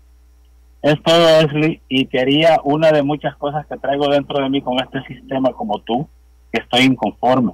Es 0.83 1.03
todo, 1.03 1.43
Leslie, 1.43 1.81
y 1.89 2.07
quería 2.07 2.61
una 2.65 2.93
de 2.93 3.03
muchas 3.03 3.37
cosas 3.37 3.67
que 3.67 3.77
traigo 3.79 4.09
dentro 4.09 4.41
de 4.43 4.49
mí 4.49 4.63
con 4.63 4.79
este 4.79 5.03
sistema 5.03 5.53
como 5.53 5.81
tú, 5.81 6.09
que 6.53 6.61
estoy 6.61 6.83
inconforme. 6.83 7.53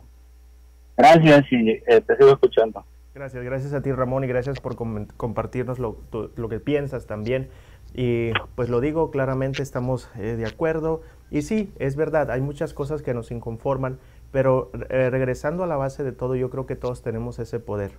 Gracias 0.96 1.50
y 1.50 1.70
eh, 1.70 2.00
te 2.06 2.16
sigo 2.16 2.30
escuchando. 2.30 2.84
Gracias, 3.14 3.42
gracias 3.44 3.72
a 3.72 3.80
ti 3.80 3.92
Ramón 3.92 4.24
y 4.24 4.26
gracias 4.26 4.60
por 4.60 4.76
com- 4.76 5.06
compartirnos 5.16 5.78
lo 5.78 6.48
que 6.48 6.60
piensas 6.60 7.06
también. 7.06 7.48
Y 7.94 8.32
pues 8.56 8.68
lo 8.68 8.80
digo 8.80 9.10
claramente, 9.10 9.62
estamos 9.62 10.10
eh, 10.16 10.34
de 10.36 10.46
acuerdo. 10.46 11.02
Y 11.30 11.42
sí, 11.42 11.72
es 11.78 11.96
verdad, 11.96 12.30
hay 12.30 12.40
muchas 12.40 12.74
cosas 12.74 13.02
que 13.02 13.14
nos 13.14 13.30
inconforman, 13.30 13.98
pero 14.34 14.72
eh, 14.88 15.10
regresando 15.10 15.62
a 15.62 15.68
la 15.68 15.76
base 15.76 16.02
de 16.02 16.10
todo, 16.10 16.34
yo 16.34 16.50
creo 16.50 16.66
que 16.66 16.74
todos 16.74 17.02
tenemos 17.02 17.38
ese 17.38 17.60
poder, 17.60 17.92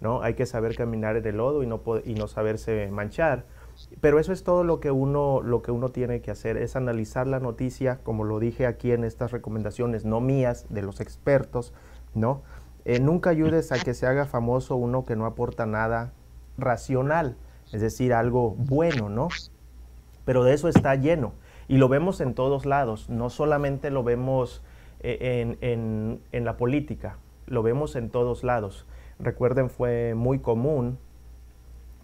¿no? 0.00 0.22
Hay 0.22 0.34
que 0.34 0.46
saber 0.46 0.76
caminar 0.76 1.16
en 1.16 1.26
el 1.26 1.38
lodo 1.38 1.64
y 1.64 1.66
no, 1.66 1.82
y 2.04 2.14
no 2.14 2.28
saberse 2.28 2.88
manchar. 2.92 3.46
Pero 4.00 4.20
eso 4.20 4.32
es 4.32 4.44
todo 4.44 4.62
lo 4.62 4.78
que 4.78 4.92
uno 4.92 5.42
lo 5.42 5.60
que 5.62 5.72
uno 5.72 5.88
tiene 5.88 6.20
que 6.20 6.30
hacer 6.30 6.56
es 6.56 6.76
analizar 6.76 7.26
la 7.26 7.40
noticia, 7.40 7.98
como 8.04 8.22
lo 8.22 8.38
dije 8.38 8.64
aquí 8.64 8.92
en 8.92 9.02
estas 9.02 9.32
recomendaciones 9.32 10.04
no 10.04 10.20
mías 10.20 10.66
de 10.68 10.82
los 10.82 11.00
expertos, 11.00 11.74
¿no? 12.14 12.42
Eh, 12.84 13.00
nunca 13.00 13.30
ayudes 13.30 13.72
a 13.72 13.78
que 13.80 13.92
se 13.92 14.06
haga 14.06 14.24
famoso 14.24 14.76
uno 14.76 15.04
que 15.04 15.16
no 15.16 15.26
aporta 15.26 15.66
nada 15.66 16.12
racional, 16.58 17.34
es 17.72 17.80
decir, 17.80 18.14
algo 18.14 18.54
bueno, 18.56 19.08
¿no? 19.08 19.30
Pero 20.24 20.44
de 20.44 20.54
eso 20.54 20.68
está 20.68 20.94
lleno 20.94 21.32
y 21.66 21.78
lo 21.78 21.88
vemos 21.88 22.20
en 22.20 22.34
todos 22.34 22.66
lados, 22.66 23.10
no 23.10 23.30
solamente 23.30 23.90
lo 23.90 24.04
vemos 24.04 24.62
en, 25.02 25.58
en, 25.60 26.20
en 26.32 26.44
la 26.44 26.56
política, 26.56 27.18
lo 27.46 27.62
vemos 27.62 27.96
en 27.96 28.10
todos 28.10 28.44
lados. 28.44 28.86
Recuerden, 29.18 29.70
fue 29.70 30.14
muy 30.14 30.38
común 30.38 30.98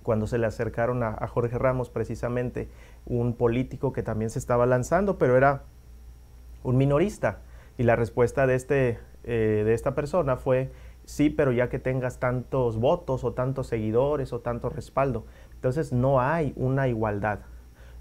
cuando 0.02 0.26
se 0.26 0.38
le 0.38 0.46
acercaron 0.46 1.02
a, 1.02 1.08
a, 1.18 1.26
Jorge 1.26 1.58
Ramos, 1.58 1.90
precisamente 1.90 2.68
un 3.06 3.34
político 3.34 3.92
que 3.92 4.02
también 4.02 4.30
se 4.30 4.38
estaba 4.38 4.66
lanzando, 4.66 5.18
pero 5.18 5.36
era 5.36 5.64
un 6.62 6.76
minorista. 6.76 7.40
Y 7.76 7.84
la 7.84 7.96
respuesta 7.96 8.46
de, 8.46 8.54
este, 8.54 8.98
eh, 9.24 9.62
de 9.64 9.74
esta 9.74 9.94
persona 9.94 10.36
fue, 10.36 10.70
sí, 11.04 11.30
pero 11.30 11.52
ya 11.52 11.68
que 11.68 11.78
tengas 11.78 12.18
tantos 12.18 12.78
votos 12.78 13.24
o 13.24 13.32
tantos 13.32 13.68
seguidores 13.68 14.32
o 14.32 14.40
tanto 14.40 14.68
respaldo. 14.68 15.24
Entonces 15.54 15.92
no 15.92 16.20
hay 16.20 16.52
una 16.56 16.88
igualdad. 16.88 17.40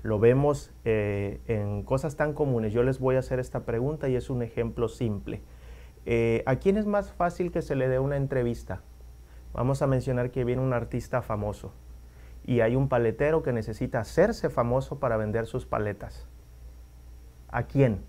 Lo 0.08 0.20
vemos 0.20 0.72
eh, 0.86 1.42
en 1.48 1.84
cosas 1.84 2.16
tan 2.16 2.32
comunes. 2.32 2.72
Yo 2.72 2.82
les 2.82 2.98
voy 2.98 3.18
a 3.18 3.20
hacer 3.20 3.42
esta 3.42 3.66
pregunta 3.66 4.08
y 4.08 4.16
es 4.16 4.30
un 4.30 4.42
ejemplo 4.42 4.88
simple. 4.88 5.42
Eh, 6.06 6.44
¿A 6.46 6.56
quién 6.56 6.78
es 6.78 6.86
más 6.86 7.12
fácil 7.12 7.52
que 7.52 7.62
se 7.62 7.76
le 7.76 7.90
dé 7.90 8.00
una 8.00 8.16
entrevista? 8.16 8.84
Vamos 9.52 9.82
a 9.82 9.88
mencionar 9.88 10.32
que 10.32 10.46
viene 10.46 10.62
un 10.62 10.72
artista 10.72 11.22
famoso 11.22 11.74
y 12.46 12.62
hay 12.62 12.78
un 12.78 12.88
paletero 12.88 13.44
que 13.44 13.52
necesita 13.52 14.00
hacerse 14.00 14.50
famoso 14.50 14.98
para 14.98 15.18
vender 15.18 15.46
sus 15.46 15.66
paletas. 15.66 16.26
¿A 17.50 17.64
quién? 17.64 18.06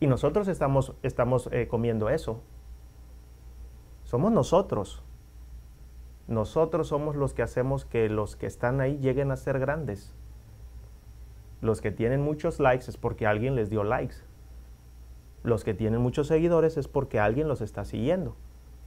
Y 0.00 0.06
nosotros 0.06 0.48
estamos, 0.48 0.94
estamos 1.02 1.50
eh, 1.52 1.68
comiendo 1.68 2.08
eso. 2.08 2.40
Somos 4.04 4.32
nosotros. 4.32 5.02
Nosotros 6.26 6.88
somos 6.88 7.16
los 7.16 7.34
que 7.34 7.42
hacemos 7.42 7.84
que 7.84 8.08
los 8.08 8.36
que 8.36 8.46
están 8.46 8.80
ahí 8.80 8.98
lleguen 8.98 9.30
a 9.30 9.36
ser 9.36 9.58
grandes. 9.58 10.14
Los 11.60 11.80
que 11.80 11.90
tienen 11.90 12.22
muchos 12.22 12.60
likes 12.60 12.86
es 12.88 12.96
porque 12.96 13.26
alguien 13.26 13.54
les 13.54 13.70
dio 13.70 13.84
likes. 13.84 14.16
Los 15.42 15.64
que 15.64 15.74
tienen 15.74 16.00
muchos 16.00 16.26
seguidores 16.26 16.76
es 16.78 16.88
porque 16.88 17.20
alguien 17.20 17.48
los 17.48 17.60
está 17.60 17.84
siguiendo. 17.84 18.36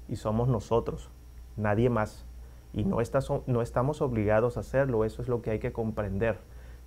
Y 0.08 0.16
somos 0.16 0.48
nosotros, 0.48 1.10
nadie 1.56 1.90
más. 1.90 2.26
Y 2.74 2.84
no, 2.84 2.98
no 3.46 3.62
estamos 3.62 4.02
obligados 4.02 4.58
a 4.58 4.62
hacerlo, 4.62 5.06
eso 5.06 5.22
es 5.22 5.28
lo 5.28 5.42
que 5.42 5.52
hay 5.52 5.60
que 5.60 5.72
comprender. 5.72 6.40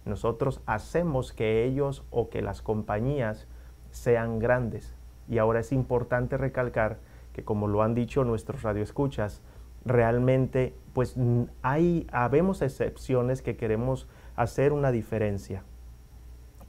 Nosotros 0.05 0.61
hacemos 0.67 1.33
que 1.33 1.65
ellos 1.65 2.05
o 2.11 2.31
que 2.31 2.43
las 2.43 2.63
compañías 2.63 3.47
sean 3.91 4.39
grandes. 4.39 4.95
Y 5.29 5.39
ahora 5.39 5.61
es 5.61 5.73
importante 5.73 6.37
recalcar 6.37 6.99
que 7.33 7.45
como 7.45 7.69
lo 7.69 7.83
han 7.83 7.95
dicho 7.95 8.25
nuestros 8.25 8.63
radioescuchas, 8.63 9.43
realmente 9.85 10.75
pues 10.93 11.17
hay 11.63 12.07
habemos 12.13 12.63
excepciones 12.63 13.43
que 13.43 13.57
queremos 13.57 14.09
hacer 14.37 14.73
una 14.73 14.91
diferencia. 14.91 15.65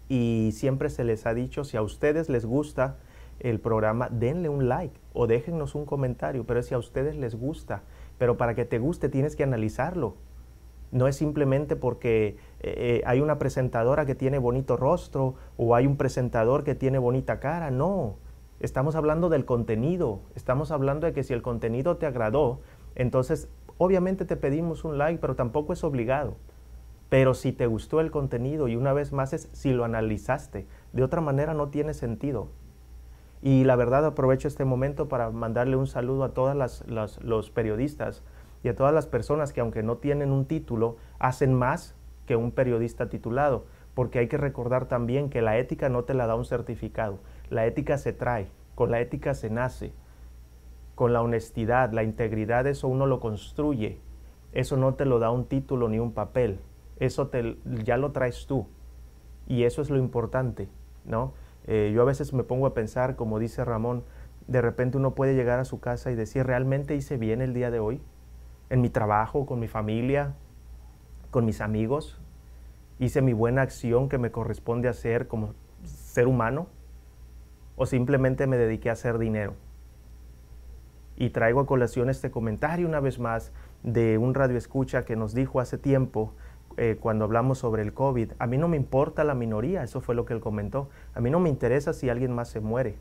Y 0.09 0.51
siempre 0.53 0.89
se 0.89 1.03
les 1.03 1.25
ha 1.25 1.33
dicho 1.33 1.63
si 1.63 1.77
a 1.77 1.81
ustedes 1.81 2.29
les 2.29 2.45
gusta 2.45 2.97
el 3.39 3.59
programa, 3.59 4.09
denle 4.11 4.49
un 4.49 4.67
like 4.67 4.99
o 5.13 5.25
déjennos 5.25 5.73
un 5.73 5.85
comentario, 5.85 6.45
pero 6.45 6.61
si 6.61 6.75
a 6.75 6.77
ustedes 6.77 7.15
les 7.15 7.35
gusta, 7.35 7.83
pero 8.17 8.37
para 8.37 8.53
que 8.53 8.65
te 8.65 8.77
guste 8.77 9.09
tienes 9.09 9.35
que 9.35 9.43
analizarlo. 9.43 10.15
No 10.91 11.07
es 11.07 11.15
simplemente 11.15 11.77
porque 11.77 12.35
eh, 12.59 13.01
hay 13.05 13.21
una 13.21 13.39
presentadora 13.39 14.05
que 14.05 14.13
tiene 14.13 14.37
bonito 14.37 14.75
rostro 14.75 15.35
o 15.55 15.73
hay 15.73 15.87
un 15.87 15.95
presentador 15.95 16.63
que 16.63 16.75
tiene 16.75 16.99
bonita 16.99 17.39
cara, 17.39 17.71
no. 17.71 18.17
Estamos 18.59 18.95
hablando 18.95 19.29
del 19.29 19.45
contenido, 19.45 20.19
estamos 20.35 20.69
hablando 20.69 21.07
de 21.07 21.13
que 21.13 21.23
si 21.23 21.33
el 21.33 21.41
contenido 21.41 21.97
te 21.97 22.05
agradó, 22.05 22.59
entonces 22.95 23.49
obviamente 23.77 24.25
te 24.25 24.37
pedimos 24.37 24.83
un 24.83 24.97
like, 24.97 25.19
pero 25.19 25.35
tampoco 25.35 25.73
es 25.73 25.83
obligado. 25.83 26.35
Pero 27.09 27.33
si 27.33 27.51
te 27.51 27.65
gustó 27.65 27.99
el 27.99 28.11
contenido 28.11 28.67
y 28.67 28.75
una 28.75 28.93
vez 28.93 29.11
más 29.11 29.33
es 29.33 29.49
si 29.51 29.73
lo 29.73 29.83
analizaste, 29.83 30.67
de 30.93 31.03
otra 31.03 31.19
manera 31.19 31.53
no 31.53 31.69
tiene 31.69 31.93
sentido. 31.93 32.47
Y 33.41 33.63
la 33.63 33.75
verdad 33.75 34.05
aprovecho 34.05 34.47
este 34.47 34.65
momento 34.65 35.09
para 35.09 35.31
mandarle 35.31 35.75
un 35.75 35.87
saludo 35.87 36.23
a 36.23 36.33
todos 36.33 36.85
los 37.21 37.49
periodistas 37.49 38.23
y 38.63 38.69
a 38.69 38.75
todas 38.75 38.93
las 38.93 39.07
personas 39.07 39.51
que 39.51 39.61
aunque 39.61 39.81
no 39.81 39.97
tienen 39.97 40.31
un 40.31 40.45
título, 40.45 40.97
hacen 41.17 41.53
más 41.53 41.95
que 42.27 42.35
un 42.35 42.51
periodista 42.51 43.09
titulado, 43.09 43.65
porque 43.95 44.19
hay 44.19 44.27
que 44.27 44.37
recordar 44.37 44.85
también 44.85 45.29
que 45.29 45.41
la 45.41 45.57
ética 45.57 45.89
no 45.89 46.03
te 46.03 46.13
la 46.13 46.27
da 46.27 46.35
un 46.35 46.45
certificado, 46.45 47.17
la 47.49 47.65
ética 47.65 47.97
se 47.97 48.13
trae, 48.13 48.47
con 48.75 48.91
la 48.91 49.01
ética 49.01 49.33
se 49.33 49.49
nace, 49.49 49.91
con 50.95 51.13
la 51.13 51.21
honestidad, 51.21 51.91
la 51.93 52.03
integridad, 52.03 52.67
eso 52.67 52.87
uno 52.87 53.05
lo 53.05 53.19
construye, 53.19 53.99
eso 54.53 54.77
no 54.77 54.95
te 54.95 55.05
lo 55.05 55.19
da 55.19 55.31
un 55.31 55.45
título 55.45 55.89
ni 55.89 55.99
un 55.99 56.13
papel, 56.13 56.59
eso 56.99 57.27
te, 57.27 57.57
ya 57.83 57.97
lo 57.97 58.11
traes 58.11 58.45
tú, 58.45 58.67
y 59.47 59.63
eso 59.63 59.81
es 59.81 59.89
lo 59.89 59.97
importante, 59.97 60.69
¿no? 61.05 61.33
Eh, 61.67 61.91
yo 61.93 62.01
a 62.01 62.05
veces 62.05 62.33
me 62.33 62.43
pongo 62.43 62.65
a 62.65 62.73
pensar, 62.73 63.15
como 63.15 63.39
dice 63.39 63.63
Ramón, 63.63 64.03
de 64.47 64.61
repente 64.61 64.97
uno 64.97 65.13
puede 65.13 65.35
llegar 65.35 65.59
a 65.59 65.65
su 65.65 65.79
casa 65.79 66.11
y 66.11 66.15
decir, 66.15 66.45
¿realmente 66.45 66.95
hice 66.95 67.17
bien 67.17 67.41
el 67.41 67.53
día 67.53 67.71
de 67.71 67.79
hoy? 67.79 68.01
En 68.69 68.81
mi 68.81 68.89
trabajo, 68.89 69.45
con 69.45 69.59
mi 69.59 69.67
familia, 69.67 70.35
con 71.29 71.45
mis 71.45 71.61
amigos. 71.61 72.19
¿Hice 72.99 73.21
mi 73.21 73.33
buena 73.33 73.61
acción 73.61 74.09
que 74.09 74.17
me 74.17 74.31
corresponde 74.31 74.87
hacer 74.89 75.27
como 75.27 75.53
ser 75.83 76.27
humano? 76.27 76.67
¿O 77.75 77.85
simplemente 77.85 78.47
me 78.47 78.57
dediqué 78.57 78.89
a 78.89 78.93
hacer 78.93 79.17
dinero? 79.17 79.53
Y 81.21 81.29
traigo 81.29 81.59
a 81.59 81.67
colación 81.67 82.09
este 82.09 82.31
comentario 82.31 82.87
una 82.87 82.99
vez 82.99 83.19
más 83.19 83.51
de 83.83 84.17
un 84.17 84.33
radio 84.33 84.57
escucha 84.57 85.05
que 85.05 85.15
nos 85.15 85.35
dijo 85.35 85.59
hace 85.59 85.77
tiempo 85.77 86.33
eh, 86.77 86.97
cuando 86.99 87.25
hablamos 87.25 87.59
sobre 87.59 87.83
el 87.83 87.93
COVID, 87.93 88.31
a 88.39 88.47
mí 88.47 88.57
no 88.57 88.67
me 88.67 88.75
importa 88.75 89.23
la 89.23 89.35
minoría, 89.35 89.83
eso 89.83 90.01
fue 90.01 90.15
lo 90.15 90.25
que 90.25 90.33
él 90.33 90.39
comentó, 90.39 90.89
a 91.13 91.21
mí 91.21 91.29
no 91.29 91.39
me 91.39 91.49
interesa 91.49 91.93
si 91.93 92.09
alguien 92.09 92.33
más 92.33 92.49
se 92.49 92.59
muere. 92.59 92.97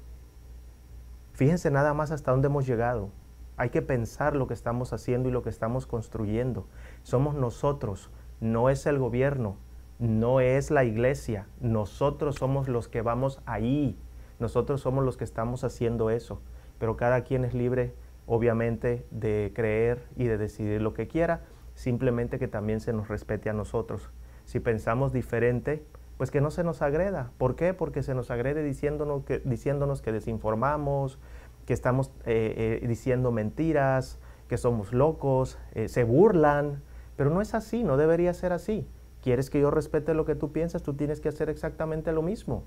Fíjense 1.32 1.70
nada 1.70 1.94
más 1.94 2.10
hasta 2.10 2.30
dónde 2.30 2.48
hemos 2.48 2.66
llegado. 2.66 3.08
Hay 3.56 3.70
que 3.70 3.80
pensar 3.80 4.36
lo 4.36 4.46
que 4.46 4.52
estamos 4.52 4.92
haciendo 4.92 5.30
y 5.30 5.32
lo 5.32 5.42
que 5.42 5.48
estamos 5.48 5.86
construyendo. 5.86 6.66
Somos 7.02 7.34
nosotros, 7.36 8.10
no 8.38 8.68
es 8.68 8.84
el 8.84 8.98
gobierno, 8.98 9.56
no 9.98 10.40
es 10.40 10.70
la 10.70 10.84
iglesia, 10.84 11.46
nosotros 11.58 12.34
somos 12.34 12.68
los 12.68 12.86
que 12.86 13.00
vamos 13.00 13.40
ahí, 13.46 13.98
nosotros 14.38 14.82
somos 14.82 15.06
los 15.06 15.16
que 15.16 15.24
estamos 15.24 15.64
haciendo 15.64 16.10
eso, 16.10 16.42
pero 16.78 16.98
cada 16.98 17.24
quien 17.24 17.46
es 17.46 17.54
libre, 17.54 17.94
obviamente, 18.31 19.05
de 19.11 19.51
creer 19.57 20.07
y 20.16 20.26
de 20.26 20.39
decidir 20.39 20.81
lo 20.81 20.95
que 20.95 21.09
quiera 21.09 21.41
simplemente 21.74 22.39
que 22.39 22.47
también 22.47 22.78
se 22.81 22.93
nos 22.93 23.09
respete 23.09 23.51
a 23.51 23.53
nosotros. 23.53 24.09
Si 24.45 24.61
pensamos 24.61 25.12
diferente, 25.12 25.83
pues 26.16 26.31
que 26.31 26.41
no 26.41 26.53
se 26.53 26.62
nos 26.62 26.81
agreda. 26.81 27.33
¿Por 27.39 27.57
qué? 27.57 27.74
Porque 27.74 28.05
se 28.05 28.14
nos 28.14 28.31
agrede 28.31 28.62
diciéndonos 28.62 29.24
que, 29.24 29.41
diciéndonos 29.41 30.01
que 30.01 30.12
desinformamos, 30.12 31.18
que 31.66 31.72
estamos 31.72 32.12
eh, 32.24 32.81
eh, 32.83 32.87
diciendo 32.87 33.33
mentiras, 33.33 34.20
que 34.47 34.59
somos 34.59 34.93
locos, 34.93 35.59
eh, 35.72 35.89
se 35.89 36.05
burlan, 36.05 36.83
pero 37.16 37.31
no 37.31 37.41
es 37.41 37.55
así, 37.55 37.83
no 37.83 37.97
debería 37.97 38.33
ser 38.33 38.53
así. 38.53 38.87
¿Quieres 39.22 39.51
que 39.51 39.61
yo 39.61 39.72
respete 39.72 40.14
lo 40.14 40.24
que 40.24 40.37
tú 40.37 40.53
piensas? 40.53 40.85
Tú 40.85 40.95
tienes 40.95 41.20
que 41.20 41.31
hacer 41.31 41.51
exactamente 41.51 42.12
lo 42.12 42.22
mismo. 42.22 42.62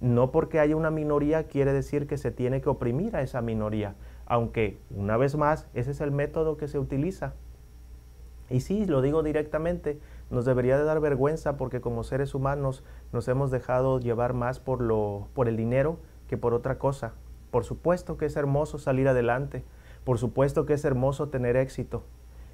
No 0.00 0.32
porque 0.32 0.58
haya 0.58 0.74
una 0.74 0.90
minoría 0.90 1.44
quiere 1.44 1.72
decir 1.72 2.06
que 2.06 2.18
se 2.18 2.30
tiene 2.30 2.60
que 2.60 2.68
oprimir 2.68 3.14
a 3.14 3.22
esa 3.22 3.40
minoría, 3.40 3.94
aunque 4.26 4.78
una 4.90 5.16
vez 5.16 5.36
más 5.36 5.66
ese 5.74 5.92
es 5.92 6.00
el 6.00 6.10
método 6.10 6.56
que 6.56 6.68
se 6.68 6.78
utiliza. 6.78 7.34
Y 8.50 8.60
sí, 8.60 8.86
lo 8.86 9.00
digo 9.02 9.22
directamente, 9.22 9.98
nos 10.30 10.44
debería 10.44 10.78
de 10.78 10.84
dar 10.84 11.00
vergüenza 11.00 11.56
porque 11.56 11.80
como 11.80 12.04
seres 12.04 12.34
humanos 12.34 12.84
nos 13.12 13.26
hemos 13.28 13.50
dejado 13.50 13.98
llevar 13.98 14.34
más 14.34 14.60
por, 14.60 14.80
lo, 14.80 15.28
por 15.34 15.48
el 15.48 15.56
dinero 15.56 15.98
que 16.28 16.36
por 16.36 16.54
otra 16.54 16.78
cosa. 16.78 17.14
Por 17.50 17.64
supuesto 17.64 18.16
que 18.16 18.26
es 18.26 18.36
hermoso 18.36 18.78
salir 18.78 19.08
adelante, 19.08 19.64
por 20.04 20.18
supuesto 20.18 20.66
que 20.66 20.74
es 20.74 20.84
hermoso 20.84 21.28
tener 21.28 21.56
éxito, 21.56 22.04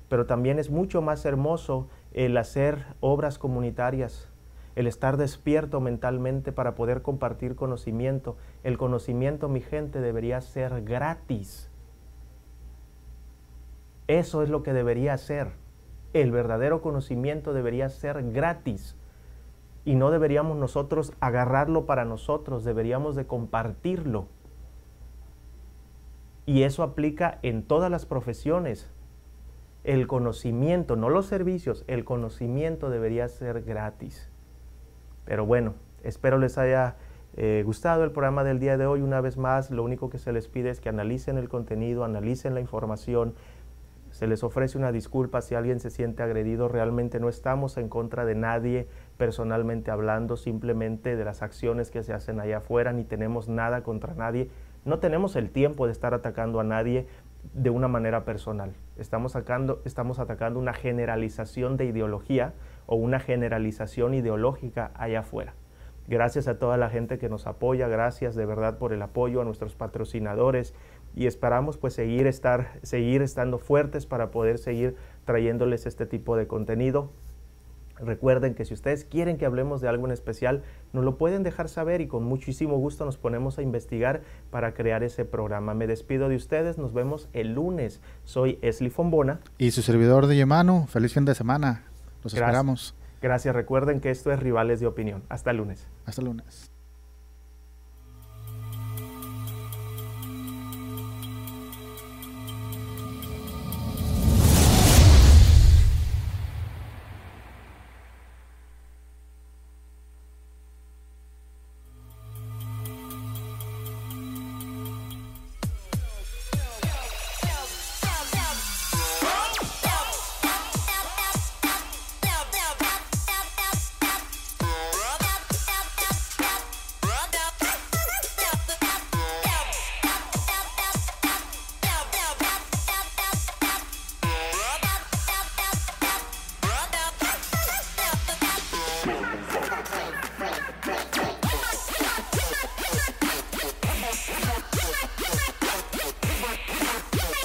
pero 0.08 0.26
también 0.26 0.58
es 0.58 0.70
mucho 0.70 1.02
más 1.02 1.24
hermoso 1.24 1.88
el 2.12 2.36
hacer 2.36 2.84
obras 3.00 3.38
comunitarias, 3.38 4.28
el 4.76 4.86
estar 4.86 5.16
despierto 5.16 5.80
mentalmente 5.80 6.52
para 6.52 6.74
poder 6.74 7.02
compartir 7.02 7.56
conocimiento. 7.56 8.36
El 8.62 8.78
conocimiento, 8.78 9.48
mi 9.48 9.60
gente, 9.60 10.00
debería 10.00 10.40
ser 10.40 10.82
gratis. 10.82 11.70
Eso 14.06 14.42
es 14.42 14.48
lo 14.48 14.62
que 14.62 14.72
debería 14.72 15.16
ser 15.16 15.62
el 16.12 16.30
verdadero 16.30 16.82
conocimiento 16.82 17.54
debería 17.54 17.88
ser 17.88 18.22
gratis 18.32 18.96
y 19.84 19.94
no 19.94 20.10
deberíamos 20.10 20.56
nosotros 20.58 21.12
agarrarlo 21.20 21.86
para 21.86 22.04
nosotros, 22.04 22.64
deberíamos 22.64 23.16
de 23.16 23.26
compartirlo. 23.26 24.26
Y 26.44 26.62
eso 26.62 26.82
aplica 26.82 27.38
en 27.42 27.62
todas 27.62 27.90
las 27.90 28.04
profesiones. 28.04 28.90
El 29.84 30.06
conocimiento, 30.06 30.96
no 30.96 31.08
los 31.08 31.26
servicios, 31.26 31.84
el 31.88 32.04
conocimiento 32.04 32.90
debería 32.90 33.26
ser 33.28 33.62
gratis. 33.62 34.30
Pero 35.24 35.46
bueno, 35.46 35.74
espero 36.02 36.38
les 36.38 36.58
haya 36.58 36.96
eh, 37.36 37.62
gustado 37.64 38.04
el 38.04 38.10
programa 38.10 38.44
del 38.44 38.58
día 38.58 38.76
de 38.76 38.86
hoy. 38.86 39.00
Una 39.00 39.20
vez 39.20 39.36
más, 39.36 39.70
lo 39.70 39.82
único 39.82 40.10
que 40.10 40.18
se 40.18 40.32
les 40.32 40.48
pide 40.48 40.70
es 40.70 40.80
que 40.80 40.88
analicen 40.88 41.38
el 41.38 41.48
contenido, 41.48 42.04
analicen 42.04 42.54
la 42.54 42.60
información, 42.60 43.34
se 44.10 44.26
les 44.26 44.44
ofrece 44.44 44.76
una 44.76 44.92
disculpa 44.92 45.40
si 45.40 45.54
alguien 45.54 45.80
se 45.80 45.88
siente 45.88 46.22
agredido. 46.22 46.68
Realmente 46.68 47.18
no 47.18 47.30
estamos 47.30 47.78
en 47.78 47.88
contra 47.88 48.26
de 48.26 48.34
nadie, 48.34 48.86
personalmente 49.16 49.90
hablando, 49.90 50.36
simplemente 50.36 51.16
de 51.16 51.24
las 51.24 51.40
acciones 51.40 51.90
que 51.90 52.02
se 52.02 52.12
hacen 52.12 52.38
allá 52.38 52.58
afuera, 52.58 52.92
ni 52.92 53.04
tenemos 53.04 53.48
nada 53.48 53.82
contra 53.82 54.14
nadie. 54.14 54.50
No 54.84 54.98
tenemos 54.98 55.34
el 55.36 55.50
tiempo 55.50 55.86
de 55.86 55.92
estar 55.92 56.12
atacando 56.12 56.60
a 56.60 56.64
nadie 56.64 57.06
de 57.54 57.70
una 57.70 57.88
manera 57.88 58.24
personal. 58.26 58.74
Estamos, 58.98 59.32
sacando, 59.32 59.80
estamos 59.86 60.18
atacando 60.18 60.60
una 60.60 60.74
generalización 60.74 61.78
de 61.78 61.86
ideología 61.86 62.52
o 62.92 62.94
una 62.94 63.20
generalización 63.20 64.12
ideológica 64.12 64.90
allá 64.94 65.20
afuera. 65.20 65.54
Gracias 66.08 66.46
a 66.46 66.58
toda 66.58 66.76
la 66.76 66.90
gente 66.90 67.16
que 67.16 67.30
nos 67.30 67.46
apoya, 67.46 67.88
gracias 67.88 68.34
de 68.34 68.44
verdad 68.44 68.76
por 68.76 68.92
el 68.92 69.00
apoyo 69.00 69.40
a 69.40 69.44
nuestros 69.46 69.74
patrocinadores 69.74 70.74
y 71.16 71.26
esperamos 71.26 71.78
pues 71.78 71.94
seguir, 71.94 72.26
estar, 72.26 72.78
seguir 72.82 73.22
estando 73.22 73.56
fuertes 73.56 74.04
para 74.04 74.30
poder 74.30 74.58
seguir 74.58 74.94
trayéndoles 75.24 75.86
este 75.86 76.04
tipo 76.04 76.36
de 76.36 76.46
contenido. 76.46 77.08
Recuerden 77.98 78.54
que 78.54 78.66
si 78.66 78.74
ustedes 78.74 79.06
quieren 79.06 79.38
que 79.38 79.46
hablemos 79.46 79.80
de 79.80 79.88
algo 79.88 80.04
en 80.04 80.12
especial, 80.12 80.62
nos 80.92 81.02
lo 81.02 81.16
pueden 81.16 81.42
dejar 81.42 81.70
saber 81.70 82.02
y 82.02 82.08
con 82.08 82.24
muchísimo 82.24 82.76
gusto 82.76 83.06
nos 83.06 83.16
ponemos 83.16 83.56
a 83.56 83.62
investigar 83.62 84.20
para 84.50 84.74
crear 84.74 85.02
ese 85.02 85.24
programa. 85.24 85.72
Me 85.72 85.86
despido 85.86 86.28
de 86.28 86.36
ustedes, 86.36 86.76
nos 86.76 86.92
vemos 86.92 87.30
el 87.32 87.54
lunes. 87.54 88.02
Soy 88.24 88.58
Esli 88.60 88.90
Fombona. 88.90 89.40
Y 89.56 89.70
su 89.70 89.80
servidor 89.80 90.26
de 90.26 90.36
Yemano, 90.36 90.86
feliz 90.88 91.14
fin 91.14 91.24
de 91.24 91.34
semana. 91.34 91.84
Los 92.22 92.34
Gracias. 92.34 92.48
esperamos. 92.48 92.94
Gracias, 93.20 93.54
recuerden 93.54 94.00
que 94.00 94.10
esto 94.10 94.32
es 94.32 94.40
Rivales 94.40 94.80
de 94.80 94.86
Opinión. 94.86 95.22
Hasta 95.28 95.52
el 95.52 95.58
lunes. 95.58 95.86
Hasta 96.06 96.20
el 96.22 96.26
lunes. 96.26 96.71